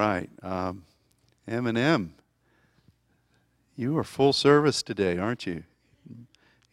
Right. 0.00 0.30
Um, 0.44 0.84
Eminem, 1.48 2.10
you 3.74 3.98
are 3.98 4.04
full 4.04 4.32
service 4.32 4.80
today, 4.80 5.18
aren't 5.18 5.44
you? 5.44 5.64
You 6.08 6.26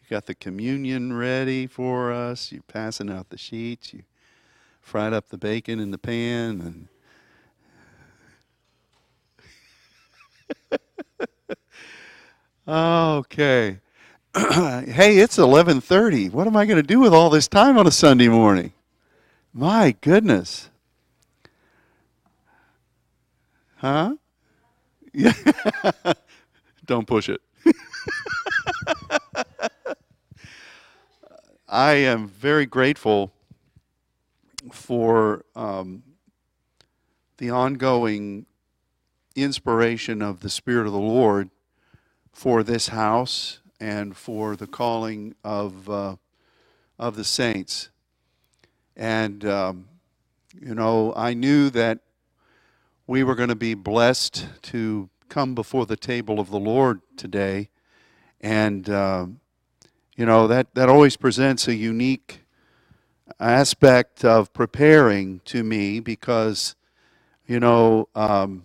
got 0.08 0.26
the 0.26 0.34
communion 0.36 1.12
ready 1.12 1.66
for 1.66 2.12
us. 2.12 2.52
You're 2.52 2.62
passing 2.62 3.10
out 3.10 3.30
the 3.30 3.36
sheets. 3.36 3.92
You 3.92 4.04
fried 4.80 5.12
up 5.12 5.28
the 5.28 5.38
bacon 5.38 5.80
in 5.80 5.90
the 5.90 5.98
pan, 5.98 6.88
and 10.70 11.58
okay. 12.68 13.80
hey, 14.36 15.18
it's 15.18 15.38
11:30. 15.38 16.30
What 16.30 16.46
am 16.46 16.56
I 16.56 16.64
going 16.64 16.76
to 16.76 16.82
do 16.84 17.00
with 17.00 17.12
all 17.12 17.30
this 17.30 17.48
time 17.48 17.76
on 17.76 17.88
a 17.88 17.92
Sunday 17.92 18.28
morning? 18.28 18.72
My 19.52 19.96
goodness. 20.00 20.70
Huh? 23.76 24.16
Yeah. 25.12 25.32
Don't 26.86 27.06
push 27.06 27.28
it. 27.28 27.40
I 31.68 31.94
am 31.94 32.28
very 32.28 32.66
grateful 32.66 33.32
for 34.72 35.44
um, 35.56 36.04
the 37.38 37.50
ongoing 37.50 38.46
inspiration 39.34 40.22
of 40.22 40.40
the 40.40 40.50
Spirit 40.50 40.86
of 40.86 40.92
the 40.92 40.98
Lord 40.98 41.50
for 42.32 42.62
this 42.62 42.88
house 42.88 43.60
and 43.80 44.16
for 44.16 44.56
the 44.56 44.66
calling 44.66 45.34
of 45.44 45.88
uh, 45.90 46.16
of 46.98 47.16
the 47.16 47.24
saints. 47.24 47.90
And 48.96 49.44
um, 49.44 49.88
you 50.60 50.74
know, 50.74 51.12
I 51.16 51.34
knew 51.34 51.70
that 51.70 52.00
we 53.06 53.22
were 53.22 53.34
going 53.34 53.48
to 53.48 53.54
be 53.54 53.74
blessed 53.74 54.48
to 54.62 55.08
come 55.28 55.54
before 55.54 55.86
the 55.86 55.96
table 55.96 56.40
of 56.40 56.50
the 56.50 56.58
Lord 56.58 57.00
today, 57.16 57.68
and 58.40 58.88
uh, 58.88 59.26
you 60.16 60.26
know 60.26 60.46
that 60.46 60.74
that 60.74 60.88
always 60.88 61.16
presents 61.16 61.68
a 61.68 61.74
unique 61.74 62.40
aspect 63.38 64.24
of 64.24 64.52
preparing 64.52 65.40
to 65.46 65.62
me 65.62 66.00
because 66.00 66.74
you 67.46 67.60
know. 67.60 68.08
Um, 68.14 68.64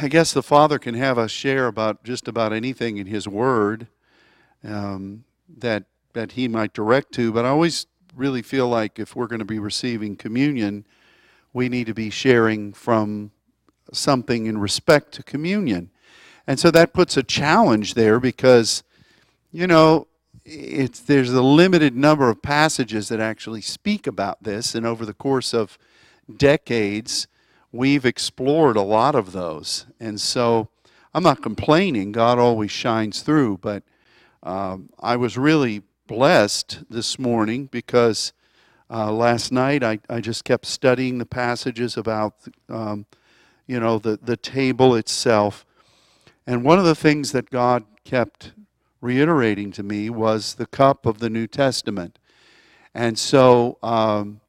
I 0.00 0.08
guess 0.08 0.32
the 0.32 0.42
Father 0.42 0.78
can 0.78 0.94
have 0.94 1.18
us 1.18 1.30
share 1.30 1.66
about 1.66 2.04
just 2.04 2.28
about 2.28 2.52
anything 2.52 2.98
in 2.98 3.06
His 3.06 3.26
Word 3.26 3.88
um, 4.64 5.24
that 5.58 5.84
that 6.12 6.32
He 6.32 6.46
might 6.46 6.72
direct 6.72 7.12
to. 7.14 7.32
But 7.32 7.44
I 7.44 7.48
always 7.48 7.86
really 8.14 8.42
feel 8.42 8.68
like 8.68 8.98
if 8.98 9.16
we're 9.16 9.26
going 9.26 9.40
to 9.40 9.44
be 9.44 9.58
receiving 9.58 10.16
communion, 10.16 10.86
we 11.52 11.68
need 11.68 11.86
to 11.86 11.94
be 11.94 12.10
sharing 12.10 12.72
from 12.72 13.30
something 13.92 14.46
in 14.46 14.58
respect 14.58 15.12
to 15.12 15.22
communion, 15.22 15.90
and 16.46 16.58
so 16.58 16.70
that 16.70 16.92
puts 16.92 17.16
a 17.16 17.22
challenge 17.22 17.94
there 17.94 18.18
because, 18.18 18.82
you 19.52 19.66
know, 19.66 20.06
it's 20.44 21.00
there's 21.00 21.32
a 21.32 21.42
limited 21.42 21.94
number 21.94 22.30
of 22.30 22.42
passages 22.42 23.08
that 23.08 23.20
actually 23.20 23.60
speak 23.60 24.06
about 24.06 24.42
this, 24.42 24.74
and 24.74 24.86
over 24.86 25.04
the 25.04 25.14
course 25.14 25.52
of 25.52 25.78
decades 26.36 27.26
we've 27.72 28.04
explored 28.04 28.76
a 28.76 28.82
lot 28.82 29.14
of 29.14 29.32
those. 29.32 29.86
And 29.98 30.20
so 30.20 30.68
I'm 31.14 31.22
not 31.22 31.42
complaining, 31.42 32.12
God 32.12 32.38
always 32.38 32.70
shines 32.70 33.22
through, 33.22 33.58
but 33.58 33.82
um, 34.42 34.90
I 35.00 35.16
was 35.16 35.38
really 35.38 35.82
blessed 36.06 36.84
this 36.90 37.18
morning 37.18 37.66
because 37.66 38.32
uh, 38.92 39.10
last 39.10 39.52
night 39.52 39.82
I, 39.82 40.00
I 40.10 40.20
just 40.20 40.44
kept 40.44 40.66
studying 40.66 41.18
the 41.18 41.26
passages 41.26 41.96
about, 41.96 42.34
um, 42.68 43.06
you 43.66 43.80
know, 43.80 43.98
the, 43.98 44.18
the 44.22 44.36
table 44.36 44.94
itself. 44.94 45.64
And 46.46 46.64
one 46.64 46.78
of 46.78 46.84
the 46.84 46.94
things 46.94 47.32
that 47.32 47.50
God 47.50 47.84
kept 48.04 48.52
reiterating 49.00 49.72
to 49.72 49.82
me 49.82 50.10
was 50.10 50.54
the 50.54 50.66
cup 50.66 51.06
of 51.06 51.20
the 51.20 51.30
New 51.30 51.46
Testament. 51.46 52.18
And 52.94 53.18
so 53.18 53.78
um, 53.82 54.40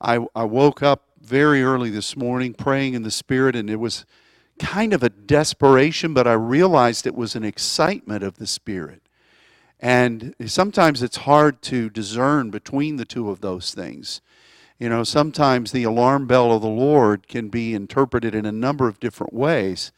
I, 0.00 0.26
I 0.34 0.44
woke 0.44 0.82
up 0.82 1.04
very 1.20 1.62
early 1.62 1.90
this 1.90 2.16
morning 2.16 2.54
praying 2.54 2.94
in 2.94 3.02
the 3.02 3.10
Spirit, 3.10 3.56
and 3.56 3.70
it 3.70 3.76
was 3.76 4.04
kind 4.58 4.92
of 4.92 5.02
a 5.02 5.08
desperation, 5.08 6.14
but 6.14 6.26
I 6.26 6.34
realized 6.34 7.06
it 7.06 7.14
was 7.14 7.34
an 7.34 7.44
excitement 7.44 8.22
of 8.22 8.36
the 8.36 8.46
Spirit. 8.46 9.02
And 9.80 10.34
sometimes 10.46 11.02
it's 11.02 11.18
hard 11.18 11.60
to 11.62 11.90
discern 11.90 12.50
between 12.50 12.96
the 12.96 13.04
two 13.04 13.30
of 13.30 13.40
those 13.40 13.74
things. 13.74 14.20
You 14.78 14.88
know, 14.88 15.04
sometimes 15.04 15.72
the 15.72 15.84
alarm 15.84 16.26
bell 16.26 16.52
of 16.52 16.62
the 16.62 16.68
Lord 16.68 17.28
can 17.28 17.48
be 17.48 17.74
interpreted 17.74 18.34
in 18.34 18.44
a 18.44 18.52
number 18.52 18.88
of 18.88 19.00
different 19.00 19.32
ways. 19.32 19.92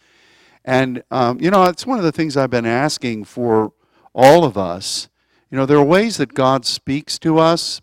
And, 0.65 1.03
um, 1.11 1.41
you 1.41 1.51
know, 1.51 1.65
it's 1.65 1.87
one 1.87 1.99
of 1.99 2.05
the 2.05 2.13
things 2.13 2.37
I've 2.37 2.51
been 2.51 2.67
asking 2.67 3.25
for 3.25 3.73
all 4.15 4.45
of 4.45 4.59
us. 4.59 5.09
You 5.51 5.57
know, 5.57 5.67
there 5.67 5.79
are 5.79 5.85
ways 5.85 6.19
that 6.19 6.35
God 6.35 6.67
speaks 6.67 7.19
to 7.21 7.39
us, 7.39 7.81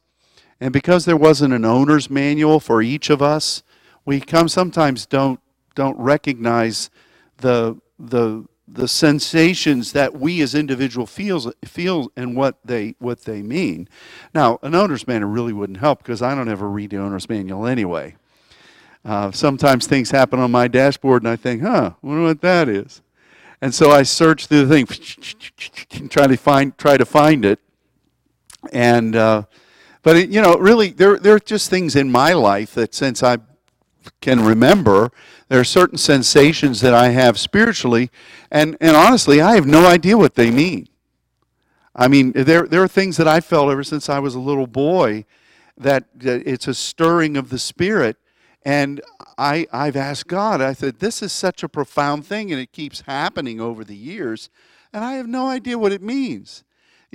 and 0.59 0.71
because 0.71 1.05
there 1.05 1.17
wasn't 1.17 1.53
an 1.53 1.65
owner's 1.65 2.09
manual 2.09 2.59
for 2.59 2.81
each 2.81 3.09
of 3.09 3.21
us, 3.21 3.63
we 4.05 4.19
come 4.19 4.47
sometimes 4.47 5.05
don't 5.05 5.39
don't 5.73 5.97
recognize 5.99 6.89
the 7.37 7.77
the 7.97 8.45
the 8.67 8.87
sensations 8.87 9.91
that 9.91 10.15
we 10.15 10.41
as 10.41 10.55
individual 10.55 11.05
feels 11.05 11.51
feel 11.63 12.11
and 12.15 12.35
what 12.35 12.57
they 12.65 12.95
what 12.99 13.21
they 13.25 13.41
mean. 13.41 13.87
Now, 14.33 14.59
an 14.63 14.73
owner's 14.73 15.07
manual 15.07 15.31
really 15.31 15.53
wouldn't 15.53 15.79
help 15.79 15.99
because 15.99 16.21
I 16.21 16.33
don't 16.33 16.49
ever 16.49 16.67
read 16.69 16.89
the 16.89 16.97
owner's 16.97 17.29
manual 17.29 17.67
anyway. 17.67 18.15
Uh, 19.03 19.31
sometimes 19.31 19.85
things 19.85 20.09
happen 20.09 20.39
on 20.39 20.49
my 20.49 20.67
dashboard 20.67 21.21
and 21.21 21.29
I 21.29 21.35
think, 21.35 21.61
huh, 21.61 21.91
wonder 22.01 22.23
what 22.23 22.41
that 22.41 22.67
is. 22.67 23.01
And 23.61 23.73
so 23.73 23.91
I 23.91 24.03
search 24.03 24.47
through 24.47 24.65
the 24.65 24.85
thing, 24.85 26.09
try 26.09 26.27
to 26.27 26.37
find 26.37 26.77
try 26.77 26.97
to 26.97 27.05
find 27.05 27.45
it, 27.45 27.59
and 28.73 29.15
uh, 29.15 29.43
but 30.01 30.17
it, 30.17 30.29
you 30.29 30.41
know, 30.41 30.57
really, 30.57 30.89
there 30.89 31.17
there 31.17 31.35
are 31.35 31.39
just 31.39 31.69
things 31.69 31.95
in 31.95 32.11
my 32.11 32.33
life 32.33 32.73
that 32.73 32.93
since 32.93 33.23
I 33.23 33.37
can 34.21 34.43
remember, 34.43 35.11
there 35.49 35.59
are 35.59 35.65
certain 35.65 35.97
sensations 35.97 36.81
that 36.81 36.93
I 36.93 37.09
have 37.09 37.39
spiritually, 37.39 38.09
and 38.51 38.77
and 38.81 38.95
honestly, 38.95 39.41
I 39.41 39.55
have 39.55 39.65
no 39.65 39.85
idea 39.85 40.17
what 40.17 40.35
they 40.35 40.51
mean. 40.51 40.87
I 41.95 42.07
mean, 42.07 42.31
there 42.33 42.65
there 42.65 42.83
are 42.83 42.87
things 42.87 43.17
that 43.17 43.27
I 43.27 43.39
felt 43.41 43.71
ever 43.71 43.83
since 43.83 44.09
I 44.09 44.19
was 44.19 44.35
a 44.35 44.39
little 44.39 44.67
boy 44.67 45.25
that, 45.77 46.05
that 46.19 46.47
it's 46.47 46.67
a 46.67 46.73
stirring 46.73 47.37
of 47.37 47.49
the 47.49 47.59
spirit, 47.59 48.17
and 48.63 49.01
I 49.37 49.67
I've 49.71 49.95
asked 49.95 50.27
God. 50.27 50.61
I 50.61 50.73
said, 50.73 50.99
this 50.99 51.21
is 51.21 51.31
such 51.31 51.63
a 51.63 51.69
profound 51.69 52.25
thing, 52.25 52.51
and 52.51 52.59
it 52.59 52.71
keeps 52.71 53.01
happening 53.01 53.61
over 53.61 53.83
the 53.83 53.95
years, 53.95 54.49
and 54.91 55.03
I 55.03 55.13
have 55.13 55.27
no 55.27 55.47
idea 55.47 55.77
what 55.77 55.91
it 55.91 56.01
means 56.01 56.63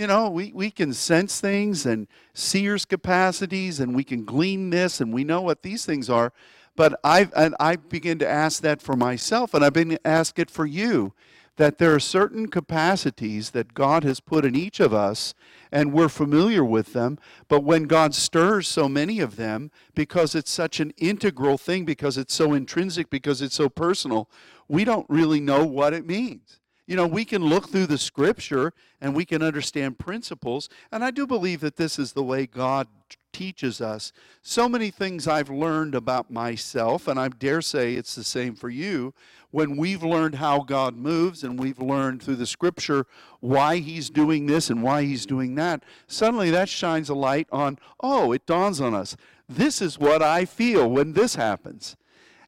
you 0.01 0.07
know, 0.07 0.31
we, 0.31 0.51
we 0.55 0.71
can 0.71 0.95
sense 0.95 1.43
things 1.43 1.85
and 1.85 2.09
seers 2.33 2.87
capacities 2.87 3.81
and 3.81 3.95
we 3.95 4.03
can 4.03 4.25
glean 4.25 4.71
this 4.71 4.99
and 4.99 5.13
we 5.13 5.25
know 5.25 5.43
what 5.43 5.63
these 5.63 5.85
things 5.85 6.09
are. 6.09 6.33
But 6.81 6.99
I've, 7.05 7.31
and 7.37 7.55
I 7.61 7.77
begin 7.77 8.19
to 8.21 8.27
ask 8.27 8.63
that 8.63 8.81
for 8.81 8.97
myself 8.97 9.53
and 9.53 9.63
I've 9.63 9.75
been 9.75 9.99
ask 10.03 10.39
it 10.39 10.51
for 10.51 10.65
you 10.65 11.13
that 11.57 11.77
there 11.77 11.95
are 11.95 12.01
certain 12.01 12.49
capacities 12.49 13.51
that 13.51 13.75
God 13.75 14.03
has 14.03 14.19
put 14.19 14.47
in 14.47 14.57
each 14.57 14.81
of 14.81 14.95
us 14.95 15.35
and 15.71 15.93
we're 15.93 16.09
familiar 16.09 16.65
with 16.65 16.95
them. 16.95 17.19
But 17.49 17.65
when 17.65 17.83
God 17.83 18.15
stirs 18.15 18.67
so 18.67 18.89
many 18.89 19.21
of 19.21 19.37
them, 19.37 19.71
because 19.95 20.35
it's 20.35 20.51
such 20.51 20.81
an 20.81 20.95
integral 20.97 21.59
thing, 21.59 21.85
because 21.85 22.17
it's 22.17 22.33
so 22.33 22.55
intrinsic, 22.55 23.11
because 23.11 23.43
it's 23.43 23.57
so 23.57 23.69
personal, 23.69 24.31
we 24.67 24.87
don't 24.87 25.05
really 25.11 25.39
know 25.39 25.67
what 25.67 25.93
it 25.93 26.07
means. 26.07 26.60
You 26.87 26.97
know, 26.97 27.07
we 27.07 27.25
can 27.25 27.45
look 27.45 27.69
through 27.69 27.87
the 27.87 27.99
scripture 27.99 28.73
and 29.01 29.15
we 29.15 29.25
can 29.25 29.43
understand 29.43 29.99
principles. 29.99 30.69
And 30.91 31.05
I 31.05 31.11
do 31.11 31.27
believe 31.27 31.61
that 31.61 31.77
this 31.77 31.99
is 31.99 32.13
the 32.13 32.23
way 32.23 32.47
God 32.47 32.89
teaches 33.33 33.81
us. 33.81 34.13
So 34.43 34.69
many 34.69 34.91
things 34.91 35.29
I've 35.29 35.51
learned 35.51 35.95
about 35.95 36.31
myself, 36.31 37.07
and 37.07 37.19
I 37.19 37.29
dare 37.29 37.63
say 37.63 37.95
it's 37.95 38.15
the 38.15 38.25
same 38.25 38.55
for 38.55 38.69
you. 38.69 39.15
When 39.51 39.77
we've 39.77 40.03
learned 40.03 40.37
how 40.37 40.61
God 40.61 40.97
moves 40.97 41.43
and 41.43 41.59
we've 41.59 41.81
learned 41.81 42.23
through 42.23 42.37
the 42.37 42.47
scripture 42.47 43.07
why 43.41 43.79
He's 43.79 44.11
doing 44.11 44.47
this 44.47 44.71
and 44.71 44.83
why 44.83 45.05
He's 45.05 45.27
doing 45.27 45.55
that, 45.57 45.83
suddenly 46.07 46.51
that 46.51 46.69
shines 46.69 47.09
a 47.09 47.15
light 47.15 47.49
on, 47.51 47.79
oh, 48.01 48.33
it 48.33 48.47
dawns 48.47 48.81
on 48.81 48.95
us. 48.95 49.17
This 49.49 49.83
is 49.83 49.99
what 49.99 50.23
I 50.23 50.45
feel 50.45 50.89
when 50.89 51.13
this 51.13 51.35
happens. 51.35 51.97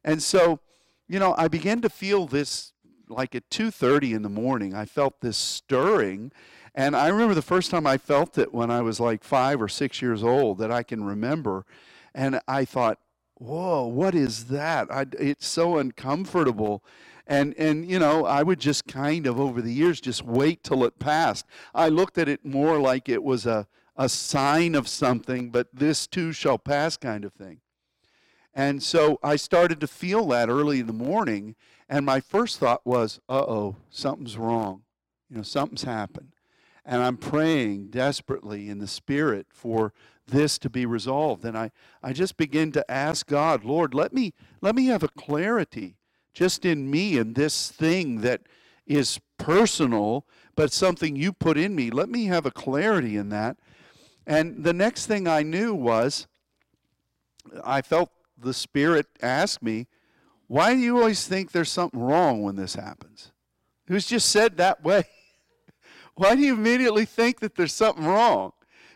And 0.03 0.21
so, 0.21 0.59
you 1.07 1.19
know, 1.19 1.35
I 1.37 1.47
began 1.47 1.81
to 1.81 1.89
feel 1.89 2.25
this 2.25 2.72
like 3.13 3.35
at 3.35 3.49
2:30 3.49 4.13
in 4.13 4.21
the 4.21 4.29
morning, 4.29 4.73
I 4.73 4.85
felt 4.85 5.21
this 5.21 5.37
stirring, 5.37 6.31
and 6.75 6.95
I 6.95 7.07
remember 7.07 7.33
the 7.33 7.41
first 7.41 7.71
time 7.71 7.87
I 7.87 7.97
felt 7.97 8.37
it 8.37 8.53
when 8.53 8.71
I 8.71 8.81
was 8.81 8.99
like 8.99 9.23
5 9.23 9.61
or 9.61 9.67
6 9.67 10.01
years 10.01 10.23
old 10.23 10.57
that 10.57 10.71
I 10.71 10.83
can 10.83 11.03
remember, 11.03 11.65
and 12.13 12.39
I 12.47 12.65
thought, 12.65 12.99
"Whoa, 13.35 13.85
what 13.87 14.15
is 14.15 14.45
that?" 14.45 14.91
I, 14.91 15.05
it's 15.19 15.47
so 15.47 15.77
uncomfortable. 15.77 16.83
And 17.25 17.53
and 17.57 17.89
you 17.89 17.99
know, 17.99 18.25
I 18.25 18.43
would 18.43 18.59
just 18.59 18.85
kind 18.87 19.27
of 19.27 19.39
over 19.39 19.61
the 19.61 19.73
years 19.73 20.01
just 20.01 20.23
wait 20.23 20.63
till 20.63 20.83
it 20.83 20.99
passed. 20.99 21.45
I 21.73 21.89
looked 21.89 22.17
at 22.17 22.27
it 22.27 22.45
more 22.45 22.79
like 22.79 23.07
it 23.07 23.23
was 23.23 23.45
a 23.45 23.67
a 23.95 24.09
sign 24.09 24.75
of 24.75 24.87
something, 24.87 25.51
but 25.51 25.67
this 25.73 26.07
too 26.07 26.33
shall 26.33 26.57
pass 26.57 26.97
kind 26.97 27.23
of 27.23 27.33
thing. 27.33 27.59
And 28.53 28.83
so 28.83 29.19
I 29.23 29.35
started 29.35 29.79
to 29.81 29.87
feel 29.87 30.27
that 30.27 30.49
early 30.49 30.79
in 30.79 30.87
the 30.87 30.93
morning, 30.93 31.55
and 31.93 32.07
my 32.07 32.21
first 32.21 32.57
thought 32.57 32.81
was, 32.87 33.19
uh 33.29 33.45
oh, 33.47 33.75
something's 33.91 34.35
wrong. 34.35 34.81
You 35.29 35.37
know, 35.37 35.43
something's 35.43 35.83
happened. 35.83 36.29
And 36.83 37.03
I'm 37.03 37.17
praying 37.17 37.89
desperately 37.91 38.67
in 38.67 38.79
the 38.79 38.87
Spirit 38.87 39.45
for 39.51 39.93
this 40.25 40.57
to 40.57 40.71
be 40.71 40.87
resolved. 40.87 41.45
And 41.45 41.55
I, 41.55 41.69
I 42.01 42.11
just 42.11 42.35
begin 42.35 42.71
to 42.71 42.91
ask 42.91 43.27
God, 43.27 43.63
Lord, 43.63 43.93
let 43.93 44.11
me, 44.11 44.33
let 44.59 44.73
me 44.73 44.87
have 44.87 45.03
a 45.03 45.07
clarity 45.07 45.97
just 46.33 46.65
in 46.65 46.89
me 46.89 47.19
and 47.19 47.35
this 47.35 47.69
thing 47.69 48.21
that 48.21 48.41
is 48.87 49.19
personal, 49.37 50.25
but 50.55 50.73
something 50.73 51.15
you 51.15 51.31
put 51.31 51.59
in 51.59 51.75
me. 51.75 51.91
Let 51.91 52.09
me 52.09 52.25
have 52.25 52.47
a 52.47 52.51
clarity 52.51 53.17
in 53.17 53.29
that. 53.29 53.57
And 54.25 54.63
the 54.63 54.73
next 54.73 55.05
thing 55.05 55.27
I 55.27 55.43
knew 55.43 55.75
was 55.75 56.25
I 57.63 57.83
felt 57.83 58.09
the 58.35 58.55
Spirit 58.55 59.05
ask 59.21 59.61
me, 59.61 59.85
Why 60.53 60.75
do 60.75 60.79
you 60.81 60.99
always 60.99 61.25
think 61.25 61.51
there's 61.51 61.71
something 61.71 61.99
wrong 61.99 62.43
when 62.43 62.55
this 62.55 62.75
happens? 62.75 63.31
Was 63.89 64.05
just 64.05 64.29
said 64.29 64.57
that 64.57 64.83
way. 64.83 65.03
Why 66.13 66.35
do 66.35 66.41
you 66.41 66.53
immediately 66.53 67.05
think 67.05 67.39
that 67.39 67.55
there's 67.55 67.73
something 67.73 68.05
wrong? 68.05 68.51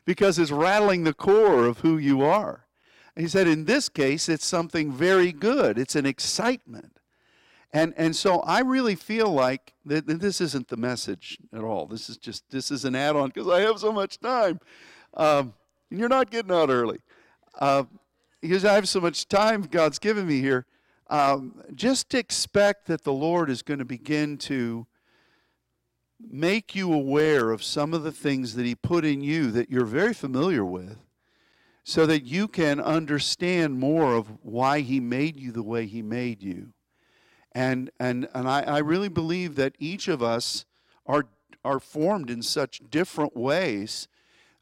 Because 0.06 0.38
it's 0.38 0.51
rattling 0.51 1.04
the 1.04 1.15
core 1.15 1.65
of 1.65 1.80
who 1.80 1.98
you 1.98 2.21
are. 2.21 2.68
And 3.15 3.25
he 3.25 3.27
said, 3.27 3.48
In 3.48 3.65
this 3.65 3.89
case, 3.89 4.30
it's 4.30 4.45
something 4.45 4.92
very 4.92 5.31
good, 5.31 5.80
it's 5.80 5.95
an 5.95 6.06
excitement. 6.06 7.00
And, 7.74 7.92
and 7.98 8.15
so 8.15 8.42
I 8.42 8.59
really 8.59 8.94
feel 8.94 9.31
like 9.31 9.74
that, 9.83 10.06
that 10.06 10.19
this 10.19 10.39
isn't 10.39 10.68
the 10.68 10.77
message 10.77 11.39
at 11.51 11.63
all. 11.63 11.88
This 11.88 12.07
is 12.07 12.18
just 12.18 12.44
this 12.51 12.69
is 12.69 12.86
an 12.86 12.94
add-on 12.94 13.30
because 13.30 13.48
I 13.48 13.62
have 13.62 13.80
so 13.80 13.92
much 13.92 14.19
time. 14.19 14.59
Um, 15.15 15.56
and 15.89 16.00
you're 16.00 16.07
not 16.07 16.30
getting 16.30 16.51
out 16.51 16.69
early. 16.69 17.00
Uh, 17.57 17.86
because 18.42 18.63
I 18.63 18.75
have 18.75 18.88
so 18.88 19.01
much 19.01 19.27
time 19.27 19.63
God's 19.63 19.98
given 19.98 20.27
me 20.27 20.39
here, 20.39 20.68
um, 21.09 21.62
just 21.74 22.13
expect 22.13 22.88
that 22.88 23.04
the 23.04 23.13
Lord 23.13 23.50
is 23.50 23.62
going 23.62 23.80
to 23.80 23.86
begin 23.86 24.38
to 24.39 24.88
make 26.19 26.75
you 26.75 26.92
aware 26.92 27.51
of 27.51 27.63
some 27.63 27.94
of 27.94 28.04
the 28.04 28.12
things 28.12 28.56
that 28.56 28.65
He 28.65 28.75
put 28.75 29.06
in 29.06 29.21
you 29.21 29.51
that 29.51 29.69
you're 29.69 29.86
very 29.86 30.13
familiar 30.13 30.65
with, 30.65 30.98
so 31.83 32.06
that 32.06 32.24
you 32.24 32.48
can 32.48 32.80
understand 32.80 33.80
more 33.80 34.15
of 34.15 34.27
why 34.44 34.81
He 34.81 35.00
made 35.00 35.38
you 35.38 35.51
the 35.51 35.63
way 35.63 35.86
He 35.86 36.01
made 36.01 36.42
you. 36.42 36.74
And, 37.54 37.89
and, 38.00 38.27
and 38.33 38.48
I, 38.48 38.62
I 38.62 38.77
really 38.80 39.09
believe 39.09 39.56
that 39.56 39.75
each 39.80 40.07
of 40.07 40.21
us 40.21 40.65
are, 41.06 41.25
are 41.63 41.80
formed 41.80 42.30
in 42.30 42.42
such 42.42 42.81
different 42.89 43.36
ways 43.36 44.07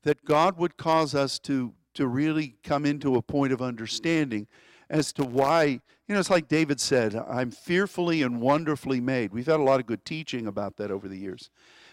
that 0.03 0.23
God 0.23 0.57
would 0.57 0.77
cause 0.77 1.15
us 1.15 1.39
to 1.39 1.73
to 1.95 2.07
really 2.07 2.55
come 2.63 2.85
into 2.85 3.15
a 3.15 3.21
point 3.21 3.51
of 3.51 3.61
understanding 3.61 4.47
as 4.89 5.11
to 5.13 5.23
why, 5.23 5.79
you 6.07 6.13
know, 6.13 6.19
it's 6.19 6.29
like 6.29 6.47
David 6.47 6.79
said, 6.79 7.15
I'm 7.15 7.49
fearfully 7.49 8.21
and 8.21 8.39
wonderfully 8.39 9.01
made. 9.01 9.33
We've 9.33 9.47
had 9.47 9.59
a 9.59 9.63
lot 9.63 9.79
of 9.79 9.87
good 9.87 10.05
teaching 10.05 10.45
about 10.45 10.77
that 10.77 10.91
over 10.91 11.07
the 11.07 11.17
years. 11.17 11.49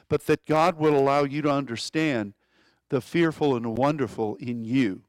But 0.09 0.27
that 0.27 0.45
God 0.45 0.79
will 0.79 0.97
allow 0.97 1.25
you 1.25 1.41
to 1.43 1.51
understand 1.51 2.35
the 2.91 3.01
fearful 3.01 3.57
and 3.57 3.77
wonderful 3.79 4.37
in 4.37 4.65
you. 4.65 5.03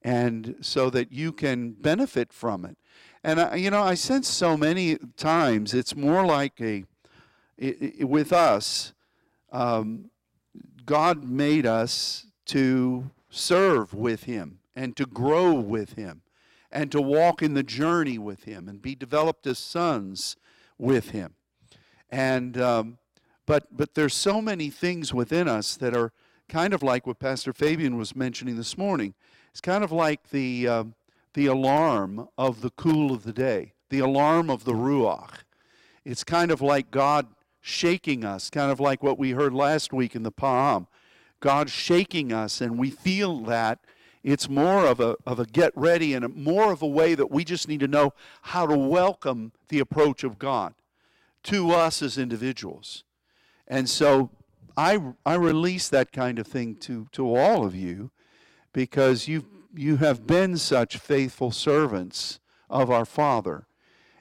And 0.00 0.56
so 0.62 0.88
that 0.90 1.12
you 1.12 1.30
can 1.32 1.72
benefit 1.72 2.32
from 2.32 2.64
it. 2.64 2.78
And, 3.22 3.38
I, 3.38 3.56
you 3.56 3.70
know, 3.70 3.82
I 3.82 3.94
sense 3.94 4.28
so 4.28 4.56
many 4.56 4.96
times 5.16 5.74
it's 5.74 5.94
more 5.94 6.24
like 6.24 6.60
a, 6.60 6.84
it, 7.58 8.00
it, 8.00 8.08
with 8.08 8.32
us, 8.32 8.94
um, 9.52 10.10
God 10.86 11.22
made 11.22 11.66
us 11.66 12.26
to 12.46 13.10
serve 13.28 13.92
with 13.92 14.24
Him 14.24 14.58
and 14.74 14.96
to 14.96 15.04
grow 15.04 15.52
with 15.52 15.92
Him 15.92 16.22
and 16.72 16.90
to 16.92 17.00
walk 17.00 17.42
in 17.42 17.54
the 17.54 17.62
journey 17.62 18.18
with 18.18 18.44
Him 18.44 18.68
and 18.68 18.80
be 18.80 18.94
developed 18.94 19.46
as 19.46 19.58
sons 19.58 20.36
with 20.78 21.10
Him. 21.10 21.34
And 22.10 22.58
um, 22.60 22.98
but 23.46 23.76
but 23.76 23.94
there's 23.94 24.14
so 24.14 24.40
many 24.40 24.70
things 24.70 25.12
within 25.12 25.48
us 25.48 25.76
that 25.76 25.96
are 25.96 26.12
kind 26.48 26.74
of 26.74 26.82
like 26.82 27.06
what 27.06 27.18
Pastor 27.18 27.52
Fabian 27.52 27.96
was 27.96 28.16
mentioning 28.16 28.56
this 28.56 28.76
morning. 28.76 29.14
It's 29.50 29.60
kind 29.60 29.84
of 29.84 29.92
like 29.92 30.30
the 30.30 30.68
uh, 30.68 30.84
the 31.34 31.46
alarm 31.46 32.28
of 32.36 32.60
the 32.60 32.70
cool 32.70 33.12
of 33.12 33.24
the 33.24 33.32
day, 33.32 33.72
the 33.90 34.00
alarm 34.00 34.50
of 34.50 34.64
the 34.64 34.72
ruach. 34.72 35.44
It's 36.04 36.24
kind 36.24 36.50
of 36.50 36.60
like 36.60 36.90
God 36.90 37.28
shaking 37.60 38.24
us, 38.24 38.50
kind 38.50 38.70
of 38.70 38.80
like 38.80 39.02
what 39.02 39.18
we 39.18 39.30
heard 39.30 39.54
last 39.54 39.92
week 39.92 40.14
in 40.14 40.22
the 40.22 40.32
Pa'am. 40.32 40.86
God 41.40 41.70
shaking 41.70 42.32
us, 42.32 42.60
and 42.60 42.78
we 42.78 42.90
feel 42.90 43.40
that. 43.40 43.80
It's 44.22 44.48
more 44.48 44.86
of 44.86 45.00
a, 45.00 45.16
of 45.26 45.40
a 45.40 45.46
get 45.46 45.72
ready 45.74 46.14
and 46.14 46.24
a, 46.24 46.28
more 46.28 46.72
of 46.72 46.82
a 46.82 46.86
way 46.86 47.14
that 47.14 47.30
we 47.30 47.44
just 47.44 47.68
need 47.68 47.80
to 47.80 47.88
know 47.88 48.12
how 48.42 48.66
to 48.66 48.76
welcome 48.76 49.52
the 49.68 49.80
approach 49.80 50.22
of 50.24 50.38
God 50.38 50.74
to 51.44 51.72
us 51.72 52.02
as 52.02 52.18
individuals. 52.18 53.04
And 53.66 53.88
so 53.90 54.30
I, 54.76 55.00
I 55.26 55.34
release 55.34 55.88
that 55.88 56.12
kind 56.12 56.38
of 56.38 56.46
thing 56.46 56.76
to, 56.76 57.08
to 57.12 57.34
all 57.34 57.64
of 57.64 57.74
you 57.74 58.10
because 58.72 59.28
you 59.28 59.44
you 59.74 59.96
have 59.98 60.26
been 60.26 60.56
such 60.56 60.98
faithful 60.98 61.50
servants 61.50 62.40
of 62.68 62.90
our 62.90 63.04
Father. 63.04 63.66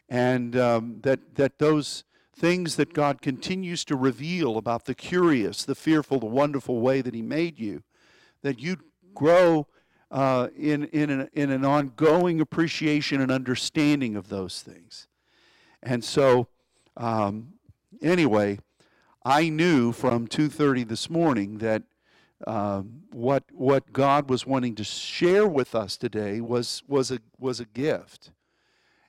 And 0.10 0.56
um, 0.56 0.98
that, 1.02 1.36
that 1.36 1.60
those 1.60 2.04
things 2.36 2.76
that 2.76 2.94
God 2.94 3.22
continues 3.22 3.86
to 3.86 3.96
reveal 3.96 4.58
about 4.58 4.86
the 4.86 4.96
curious, 4.96 5.64
the 5.64 5.76
fearful, 5.76 6.20
the 6.20 6.26
wonderful 6.26 6.80
way 6.80 7.02
that 7.02 7.14
He 7.14 7.22
made 7.22 7.60
you, 7.60 7.84
that 8.42 8.60
you 8.60 8.78
grow 9.14 9.68
uh, 10.12 10.50
in, 10.58 10.84
in, 10.86 11.10
an, 11.10 11.30
in 11.34 11.50
an 11.50 11.64
ongoing 11.66 12.42
appreciation 12.42 13.22
and 13.22 13.32
understanding 13.32 14.16
of 14.16 14.30
those 14.30 14.62
things. 14.62 15.08
And 15.82 16.04
so, 16.04 16.48
um, 16.98 17.54
anyway, 18.02 18.60
I 19.24 19.50
knew 19.50 19.92
from 19.92 20.28
2:30 20.28 20.88
this 20.88 21.10
morning 21.10 21.60
that 21.60 21.84
um, 22.46 23.04
what 23.12 23.44
what 23.52 23.94
God 23.94 24.30
was 24.30 24.46
wanting 24.46 24.76
to 24.76 24.84
share 24.84 25.48
with 25.48 25.76
us 25.76 25.96
today 25.96 26.42
was 26.42 26.84
was 26.88 27.12
a 27.12 27.20
was 27.40 27.60
a 27.60 27.66
gift. 27.66 28.32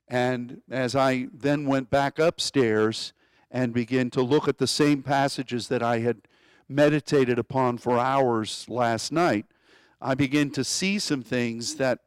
And 0.08 0.60
as 0.70 0.94
I 0.94 1.28
then 1.32 1.66
went 1.66 1.88
back 1.88 2.19
upstairs 2.19 3.12
and 3.50 3.72
began 3.72 4.10
to 4.10 4.22
look 4.22 4.48
at 4.48 4.58
the 4.58 4.66
same 4.66 5.02
passages 5.02 5.69
that 5.69 5.82
I 5.82 6.00
had 6.00 6.28
meditated 6.69 7.38
upon 7.38 7.78
for 7.78 7.98
hours 7.98 8.66
last 8.69 9.12
night, 9.12 9.46
I 10.02 10.14
begin 10.14 10.50
to 10.50 10.64
see 10.64 10.99
some 10.99 11.22
things 11.22 11.76
that 11.76 12.00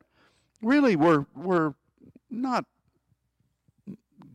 really 0.61 0.95
were, 0.95 1.25
were 1.35 1.75
not 2.29 2.65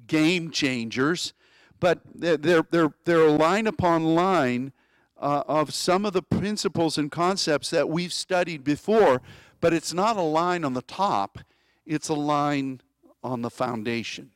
game 0.06 0.50
changers, 0.50 1.34
but 1.78 2.00
they're, 2.14 2.64
they're, 2.70 2.94
they're 3.04 3.28
line 3.28 3.66
upon 3.66 4.14
line 4.14 4.72
uh, 5.18 5.42
of 5.46 5.74
some 5.74 6.06
of 6.06 6.14
the 6.14 6.22
principles 6.22 6.96
and 6.96 7.12
concepts 7.12 7.68
that 7.70 7.88
we've 7.88 8.12
studied 8.12 8.64
before, 8.64 9.20
but 9.60 9.74
it's 9.74 9.92
not 9.92 10.16
a 10.16 10.22
line 10.22 10.64
on 10.64 10.72
the 10.72 10.82
top, 10.82 11.38
it's 11.84 12.08
a 12.08 12.14
line 12.14 12.80
on 13.22 13.42
the 13.42 13.50
foundation. 13.50 14.30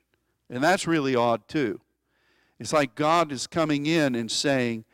And 0.50 0.62
that's 0.62 0.86
really 0.86 1.16
odd, 1.16 1.48
too. 1.48 1.80
It's 2.58 2.74
like 2.74 2.94
God 2.94 3.32
is 3.32 3.46
coming 3.46 3.86
in 3.86 4.14
and 4.14 4.30
saying, 4.30 4.84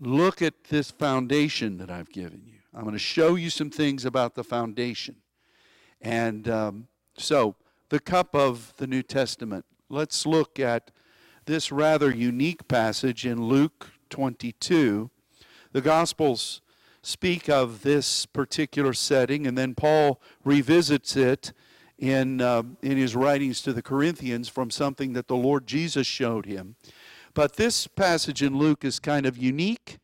Look 0.00 0.42
at 0.42 0.64
this 0.64 0.90
foundation 0.90 1.78
that 1.78 1.88
I've 1.88 2.10
given 2.10 2.42
you. 2.44 2.51
I'm 2.74 2.82
going 2.82 2.94
to 2.94 2.98
show 2.98 3.34
you 3.34 3.50
some 3.50 3.70
things 3.70 4.04
about 4.04 4.34
the 4.34 4.44
foundation. 4.44 5.16
And 6.00 6.48
um, 6.48 6.88
so, 7.16 7.54
the 7.90 8.00
cup 8.00 8.34
of 8.34 8.72
the 8.78 8.86
New 8.86 9.02
Testament. 9.02 9.66
Let's 9.90 10.24
look 10.24 10.58
at 10.58 10.90
this 11.44 11.70
rather 11.70 12.10
unique 12.10 12.66
passage 12.66 13.26
in 13.26 13.44
Luke 13.44 13.90
22. 14.08 15.10
The 15.72 15.80
Gospels 15.82 16.62
speak 17.02 17.50
of 17.50 17.82
this 17.82 18.24
particular 18.24 18.94
setting, 18.94 19.46
and 19.46 19.58
then 19.58 19.74
Paul 19.74 20.22
revisits 20.44 21.16
it 21.16 21.52
in, 21.98 22.40
uh, 22.40 22.62
in 22.80 22.96
his 22.96 23.14
writings 23.14 23.60
to 23.62 23.74
the 23.74 23.82
Corinthians 23.82 24.48
from 24.48 24.70
something 24.70 25.12
that 25.12 25.28
the 25.28 25.36
Lord 25.36 25.66
Jesus 25.66 26.06
showed 26.06 26.46
him. 26.46 26.76
But 27.34 27.56
this 27.56 27.86
passage 27.86 28.42
in 28.42 28.56
Luke 28.56 28.84
is 28.84 28.98
kind 28.98 29.26
of 29.26 29.36
unique, 29.36 29.98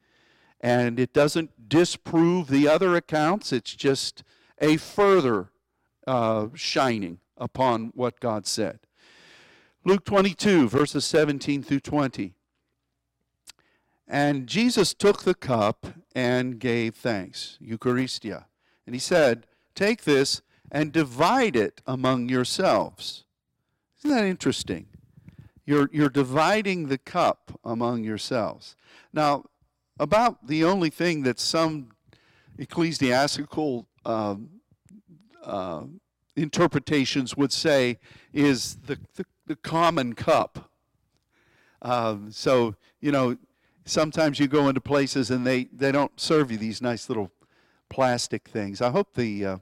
and 0.61 0.99
it 0.99 1.13
doesn't 1.13 1.69
disprove 1.69 2.49
the 2.49 2.67
other 2.69 2.97
accounts. 2.97 3.53
It's 3.53 3.75
just 3.75 4.25
a 4.61 4.77
further 4.77 5.51
uh, 6.07 6.49
shining 6.55 7.19
upon 7.37 7.93
what 7.95 8.21
God 8.21 8.47
said. 8.47 8.81
Luke 9.85 10.05
22, 10.05 10.69
verses 10.69 11.05
17 11.05 11.63
through 11.63 11.81
20. 11.81 12.35
And 14.07 14.47
Jesus 14.47 14.95
took 14.95 15.23
the 15.23 15.35
cup 15.35 15.87
and 16.15 16.59
gave 16.59 16.95
thanks, 16.95 17.59
Eucharistia. 17.63 18.47
And 18.87 18.95
he 18.95 18.99
said, 18.99 19.47
Take 19.75 20.05
this 20.05 20.43
and 20.73 20.93
divide 20.93 21.55
it 21.55 21.83
among 21.87 22.29
yourselves. 22.29 23.25
Isn't 23.99 24.17
that 24.17 24.25
interesting? 24.25 24.87
You're, 25.65 25.91
you're 25.93 26.09
dividing 26.09 26.89
the 26.89 26.99
cup 26.99 27.61
among 27.63 28.03
yourselves. 28.03 28.75
Now, 29.13 29.45
about 29.99 30.47
the 30.47 30.65
only 30.65 30.91
thing 30.91 31.23
that 31.23 31.41
some 31.41 31.89
ecclesiastical 32.59 33.87
uh, 34.05 34.37
uh, 35.45 35.83
interpretations 36.37 37.37
would 37.37 37.53
say 37.53 37.99
is 38.33 38.77
the, 38.87 38.99
the, 39.15 39.25
the 39.47 39.57
common 39.57 40.15
cup. 40.15 40.71
Um, 41.83 42.31
so, 42.33 42.75
you 43.01 43.13
know, 43.13 43.37
sometimes 43.85 44.39
you 44.39 44.49
go 44.49 44.69
into 44.69 44.81
places 44.81 45.31
and 45.31 45.47
they, 45.47 45.65
they 45.73 45.93
don't 45.93 46.19
serve 46.19 46.51
you 46.51 46.59
these 46.59 46.83
nice 46.83 47.09
little 47.09 47.31
plastic 47.89 48.49
things. 48.49 48.83
I 48.83 48.91
hope 48.91 49.15
the 49.15 49.47
uh, 49.47 49.57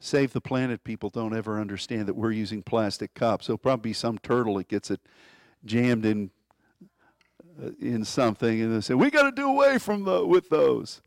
Save 0.00 0.32
the 0.32 0.40
Planet 0.40 0.84
people 0.84 1.10
don't 1.10 1.36
ever 1.36 1.60
understand 1.60 2.06
that 2.06 2.14
we're 2.14 2.32
using 2.32 2.62
plastic 2.62 3.14
cups. 3.14 3.46
There'll 3.46 3.58
probably 3.58 3.90
be 3.90 3.94
some 3.94 4.18
turtle 4.18 4.54
that 4.56 4.68
gets 4.68 4.90
it 4.90 5.00
jammed 5.64 6.06
in 6.06 6.30
in 7.80 8.04
something, 8.04 8.60
and 8.60 8.74
they 8.74 8.80
say 8.80 8.94
we 8.94 9.10
got 9.10 9.24
to 9.24 9.32
do 9.32 9.48
away 9.48 9.78
from 9.78 10.04
the 10.04 10.24
with 10.26 10.48
those. 10.48 11.00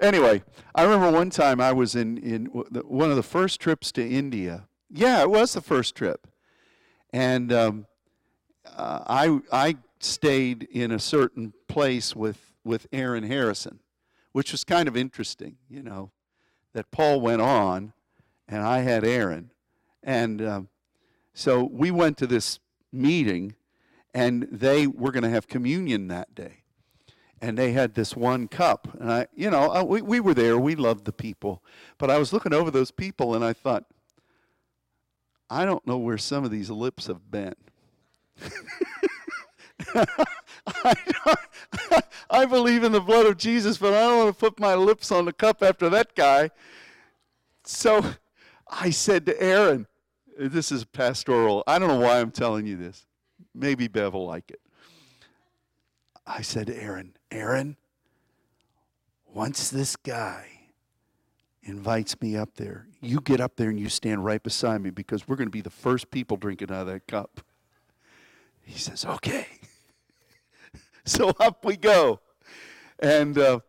Anyway, 0.00 0.42
I 0.74 0.82
remember 0.82 1.10
one 1.10 1.30
time 1.30 1.60
I 1.60 1.72
was 1.72 1.94
in 1.94 2.18
in 2.18 2.46
one 2.46 3.10
of 3.10 3.16
the 3.16 3.22
first 3.22 3.60
trips 3.60 3.92
to 3.92 4.06
India. 4.06 4.68
Yeah, 4.90 5.22
it 5.22 5.30
was 5.30 5.52
the 5.52 5.60
first 5.60 5.94
trip, 5.94 6.26
and 7.12 7.52
um, 7.52 7.86
uh, 8.76 9.00
I 9.06 9.40
I 9.52 9.76
stayed 10.00 10.64
in 10.70 10.92
a 10.92 10.98
certain 10.98 11.52
place 11.68 12.14
with 12.14 12.52
with 12.64 12.86
Aaron 12.92 13.24
Harrison, 13.24 13.80
which 14.32 14.52
was 14.52 14.64
kind 14.64 14.88
of 14.88 14.96
interesting, 14.96 15.56
you 15.68 15.82
know, 15.82 16.10
that 16.72 16.90
Paul 16.90 17.20
went 17.20 17.40
on, 17.40 17.92
and 18.48 18.62
I 18.62 18.80
had 18.80 19.04
Aaron, 19.04 19.50
and 20.02 20.42
um, 20.42 20.68
so 21.32 21.64
we 21.64 21.90
went 21.90 22.16
to 22.18 22.26
this 22.26 22.58
meeting 22.92 23.54
and 24.16 24.48
they 24.50 24.86
were 24.86 25.12
going 25.12 25.24
to 25.24 25.28
have 25.28 25.46
communion 25.46 26.08
that 26.08 26.34
day. 26.34 26.62
And 27.42 27.58
they 27.58 27.72
had 27.72 27.92
this 27.92 28.16
one 28.16 28.48
cup. 28.48 28.88
And 28.98 29.12
I, 29.12 29.26
you 29.36 29.50
know, 29.50 29.70
I, 29.70 29.82
we, 29.82 30.00
we 30.00 30.20
were 30.20 30.32
there. 30.32 30.56
We 30.56 30.74
loved 30.74 31.04
the 31.04 31.12
people. 31.12 31.62
But 31.98 32.10
I 32.10 32.16
was 32.16 32.32
looking 32.32 32.54
over 32.54 32.70
those 32.70 32.90
people 32.90 33.34
and 33.34 33.44
I 33.44 33.52
thought, 33.52 33.84
I 35.50 35.66
don't 35.66 35.86
know 35.86 35.98
where 35.98 36.16
some 36.16 36.44
of 36.44 36.50
these 36.50 36.70
lips 36.70 37.08
have 37.08 37.30
been. 37.30 37.54
I, 39.94 40.94
I, 42.30 42.46
believe 42.46 42.84
in 42.84 42.92
the 42.92 43.02
blood 43.02 43.26
of 43.26 43.36
Jesus, 43.36 43.76
but 43.76 43.92
I 43.92 44.00
don't 44.00 44.16
want 44.16 44.34
to 44.34 44.40
put 44.40 44.58
my 44.58 44.74
lips 44.74 45.12
on 45.12 45.26
the 45.26 45.32
cup 45.34 45.62
after 45.62 45.90
that 45.90 46.14
guy. 46.14 46.50
So 47.64 48.02
I 48.66 48.88
said 48.88 49.26
to 49.26 49.42
Aaron, 49.42 49.86
this 50.38 50.72
is 50.72 50.86
pastoral. 50.86 51.62
I 51.66 51.78
don't 51.78 51.88
know 51.88 52.00
why 52.00 52.18
I'm 52.18 52.30
telling 52.30 52.66
you 52.66 52.76
this. 52.76 53.06
Maybe 53.56 53.88
Bev 53.88 54.12
will 54.12 54.26
like 54.26 54.50
it. 54.50 54.60
I 56.26 56.42
said 56.42 56.66
to 56.66 56.82
Aaron, 56.82 57.16
Aaron, 57.30 57.76
once 59.32 59.70
this 59.70 59.96
guy 59.96 60.46
invites 61.62 62.20
me 62.20 62.36
up 62.36 62.54
there, 62.56 62.86
you 63.00 63.20
get 63.20 63.40
up 63.40 63.56
there 63.56 63.70
and 63.70 63.78
you 63.78 63.88
stand 63.88 64.24
right 64.24 64.42
beside 64.42 64.80
me 64.80 64.90
because 64.90 65.26
we're 65.28 65.36
going 65.36 65.46
to 65.46 65.52
be 65.52 65.60
the 65.60 65.70
first 65.70 66.10
people 66.10 66.36
drinking 66.36 66.70
out 66.70 66.82
of 66.82 66.86
that 66.88 67.06
cup. 67.06 67.40
He 68.62 68.78
says, 68.78 69.04
okay. 69.04 69.46
so 71.04 71.30
up 71.38 71.64
we 71.64 71.76
go. 71.76 72.20
And, 72.98 73.38
uh, 73.38 73.60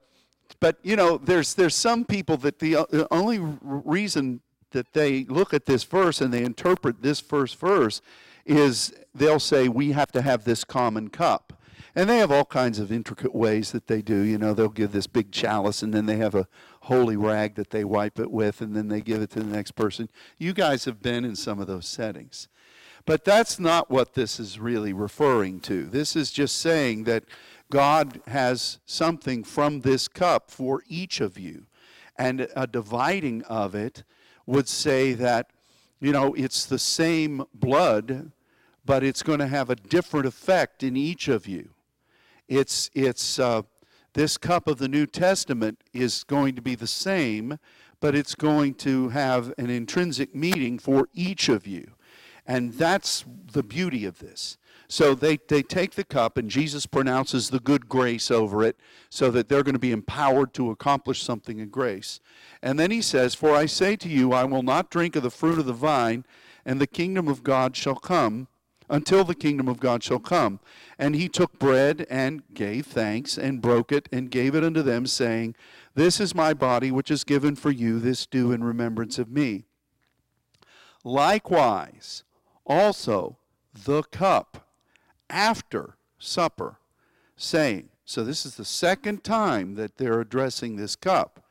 but 0.60 0.78
you 0.82 0.96
know, 0.96 1.18
there's, 1.18 1.54
there's 1.54 1.76
some 1.76 2.06
people 2.06 2.38
that 2.38 2.60
the, 2.60 2.86
the 2.90 3.08
only 3.12 3.40
reason 3.62 4.42
that 4.72 4.94
they 4.94 5.26
look 5.26 5.54
at 5.54 5.66
this 5.66 5.84
verse 5.84 6.22
and 6.22 6.34
they 6.34 6.44
interpret 6.44 7.02
this 7.02 7.20
first 7.20 7.60
verse 7.60 8.02
is 8.48 8.94
they'll 9.14 9.40
say, 9.40 9.68
We 9.68 9.92
have 9.92 10.12
to 10.14 10.22
have 10.22 10.44
this 10.44 10.64
common 10.64 11.10
cup. 11.10 11.54
And 11.96 12.08
they 12.08 12.20
have 12.20 12.32
all 12.32 12.46
kinds 12.46 12.78
of 12.78 12.92
intricate 12.92 13.34
ways 13.34 13.72
that 13.72 13.88
they 13.88 14.04
do. 14.04 14.20
You 14.22 14.38
know, 14.38 14.54
they'll 14.54 14.70
give 14.70 14.92
this 14.92 15.08
big 15.08 15.32
chalice 15.32 15.82
and 15.82 15.92
then 15.92 16.06
they 16.06 16.18
have 16.18 16.36
a 16.36 16.48
holy 16.82 17.18
rag 17.18 17.56
that 17.56 17.72
they 17.72 17.84
wipe 17.84 18.20
it 18.20 18.30
with 18.30 18.62
and 18.62 18.76
then 18.76 18.88
they 18.88 19.02
give 19.02 19.20
it 19.20 19.32
to 19.32 19.40
the 19.40 19.46
next 19.46 19.72
person. 19.72 20.08
You 20.38 20.54
guys 20.54 20.86
have 20.86 21.02
been 21.02 21.26
in 21.26 21.36
some 21.36 21.60
of 21.60 21.66
those 21.66 21.88
settings. 21.88 22.50
But 23.08 23.26
that's 23.26 23.60
not 23.60 23.90
what 23.90 24.14
this 24.14 24.40
is 24.40 24.60
really 24.60 24.94
referring 24.94 25.60
to. 25.62 25.86
This 25.86 26.16
is 26.16 26.30
just 26.30 26.60
saying 26.60 27.06
that 27.06 27.24
God 27.72 28.22
has 28.28 28.78
something 28.86 29.44
from 29.44 29.82
this 29.82 30.08
cup 30.08 30.52
for 30.52 30.84
each 30.88 31.20
of 31.20 31.40
you. 31.40 31.66
And 32.16 32.48
a 32.56 32.68
dividing 32.68 33.44
of 33.46 33.74
it 33.74 34.04
would 34.46 34.68
say 34.68 35.14
that, 35.14 35.50
you 36.00 36.12
know, 36.12 36.34
it's 36.36 36.66
the 36.66 36.78
same 36.78 37.44
blood 37.56 38.32
but 38.88 39.04
it's 39.04 39.22
going 39.22 39.40
to 39.40 39.48
have 39.48 39.70
a 39.70 39.76
different 39.76 40.26
effect 40.26 40.82
in 40.82 40.96
each 40.96 41.28
of 41.28 41.46
you. 41.46 41.72
It's, 42.48 42.90
it's, 42.96 43.38
uh, 43.38 43.64
this 44.14 44.38
cup 44.38 44.68
of 44.68 44.78
the 44.78 44.88
New 44.88 45.06
Testament 45.06 45.84
is 45.94 46.24
going 46.24 46.56
to 46.56 46.62
be 46.62 46.74
the 46.74 46.88
same, 46.88 47.60
but 48.00 48.16
it's 48.16 48.34
going 48.34 48.76
to 48.76 49.10
have 49.10 49.54
an 49.58 49.70
intrinsic 49.70 50.34
meaning 50.34 50.80
for 50.80 51.10
each 51.14 51.50
of 51.50 51.68
you. 51.68 51.92
And 52.48 52.74
that's 52.74 53.26
the 53.52 53.62
beauty 53.62 54.06
of 54.06 54.20
this. 54.20 54.58
So 54.88 55.14
they, 55.14 55.38
they 55.50 55.64
take 55.64 55.96
the 55.96 56.06
cup, 56.06 56.38
and 56.38 56.50
Jesus 56.50 56.86
pronounces 56.86 57.50
the 57.50 57.60
good 57.60 57.90
grace 57.90 58.32
over 58.32 58.64
it 58.64 58.78
so 59.10 59.30
that 59.32 59.50
they're 59.50 59.64
going 59.64 59.74
to 59.74 59.80
be 59.80 59.92
empowered 59.92 60.54
to 60.54 60.72
accomplish 60.72 61.22
something 61.22 61.60
in 61.60 61.68
grace. 61.68 62.22
And 62.62 62.80
then 62.80 62.92
he 62.92 63.02
says, 63.02 63.36
For 63.36 63.54
I 63.54 63.66
say 63.66 63.98
to 63.98 64.08
you, 64.08 64.32
I 64.32 64.46
will 64.46 64.64
not 64.64 64.90
drink 64.90 65.18
of 65.18 65.24
the 65.24 65.30
fruit 65.30 65.60
of 65.60 65.66
the 65.66 65.74
vine, 65.74 66.24
and 66.66 66.80
the 66.80 66.88
kingdom 66.88 67.28
of 67.28 67.44
God 67.44 67.76
shall 67.76 67.96
come 67.96 68.48
until 68.90 69.24
the 69.24 69.36
kingdom 69.36 69.68
of 69.68 69.80
God 69.80 70.04
shall 70.04 70.20
come. 70.20 70.60
And 70.98 71.16
he 71.16 71.30
took 71.30 71.60
bread 71.60 72.06
and 72.10 72.44
gave 72.54 72.86
thanks 72.86 73.38
and 73.38 73.62
broke 73.62 73.92
it 73.92 74.08
and 74.12 74.32
gave 74.32 74.56
it 74.56 74.64
unto 74.64 74.82
them, 74.82 75.06
saying, 75.06 75.56
This 75.96 76.20
is 76.20 76.34
my 76.34 76.54
body 76.54 76.92
which 76.92 77.12
is 77.12 77.24
given 77.24 77.56
for 77.56 77.72
you, 77.72 78.00
this 78.00 78.26
do 78.26 78.52
in 78.52 78.64
remembrance 78.64 79.20
of 79.20 79.30
me. 79.30 79.66
Likewise, 81.04 82.24
also 82.66 83.38
the 83.86 84.04
cup 84.04 84.68
after 85.30 85.96
supper, 86.18 86.78
saying, 87.36 87.90
so 88.10 88.24
this 88.24 88.46
is 88.46 88.56
the 88.56 88.64
second 88.64 89.26
time 89.26 89.76
that 89.76 89.98
they're 89.98 90.22
addressing 90.22 90.78
this 90.78 90.96
cup. 90.96 91.44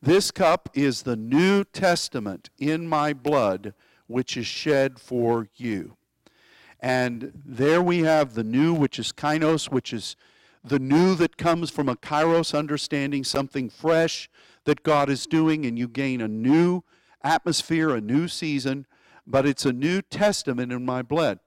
This 0.00 0.30
cup 0.30 0.68
is 0.72 1.02
the 1.02 1.16
New 1.16 1.64
Testament 1.64 2.48
in 2.58 2.86
my 2.86 3.12
blood, 3.12 3.74
which 4.06 4.36
is 4.36 4.46
shed 4.46 5.00
for 5.00 5.48
you. 5.56 5.95
And 6.80 7.32
there 7.44 7.82
we 7.82 8.00
have 8.00 8.34
the 8.34 8.44
new, 8.44 8.74
which 8.74 8.98
is 8.98 9.12
kainos, 9.12 9.70
which 9.70 9.92
is 9.92 10.16
the 10.62 10.78
new 10.78 11.14
that 11.14 11.36
comes 11.36 11.70
from 11.70 11.88
a 11.88 11.96
kairos 11.96 12.56
understanding, 12.56 13.24
something 13.24 13.70
fresh 13.70 14.28
that 14.64 14.82
God 14.82 15.08
is 15.08 15.26
doing, 15.26 15.64
and 15.64 15.78
you 15.78 15.88
gain 15.88 16.20
a 16.20 16.28
new 16.28 16.82
atmosphere, 17.22 17.94
a 17.94 18.00
new 18.00 18.28
season, 18.28 18.86
but 19.26 19.46
it's 19.46 19.64
a 19.64 19.72
new 19.72 20.02
testament 20.02 20.72
in 20.72 20.84
my 20.84 21.02
blood. 21.02 21.38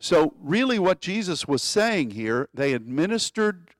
So, 0.00 0.34
really, 0.40 0.78
what 0.78 1.00
Jesus 1.00 1.48
was 1.48 1.62
saying 1.62 2.10
here, 2.10 2.48
they 2.54 2.72
administered 2.72 3.70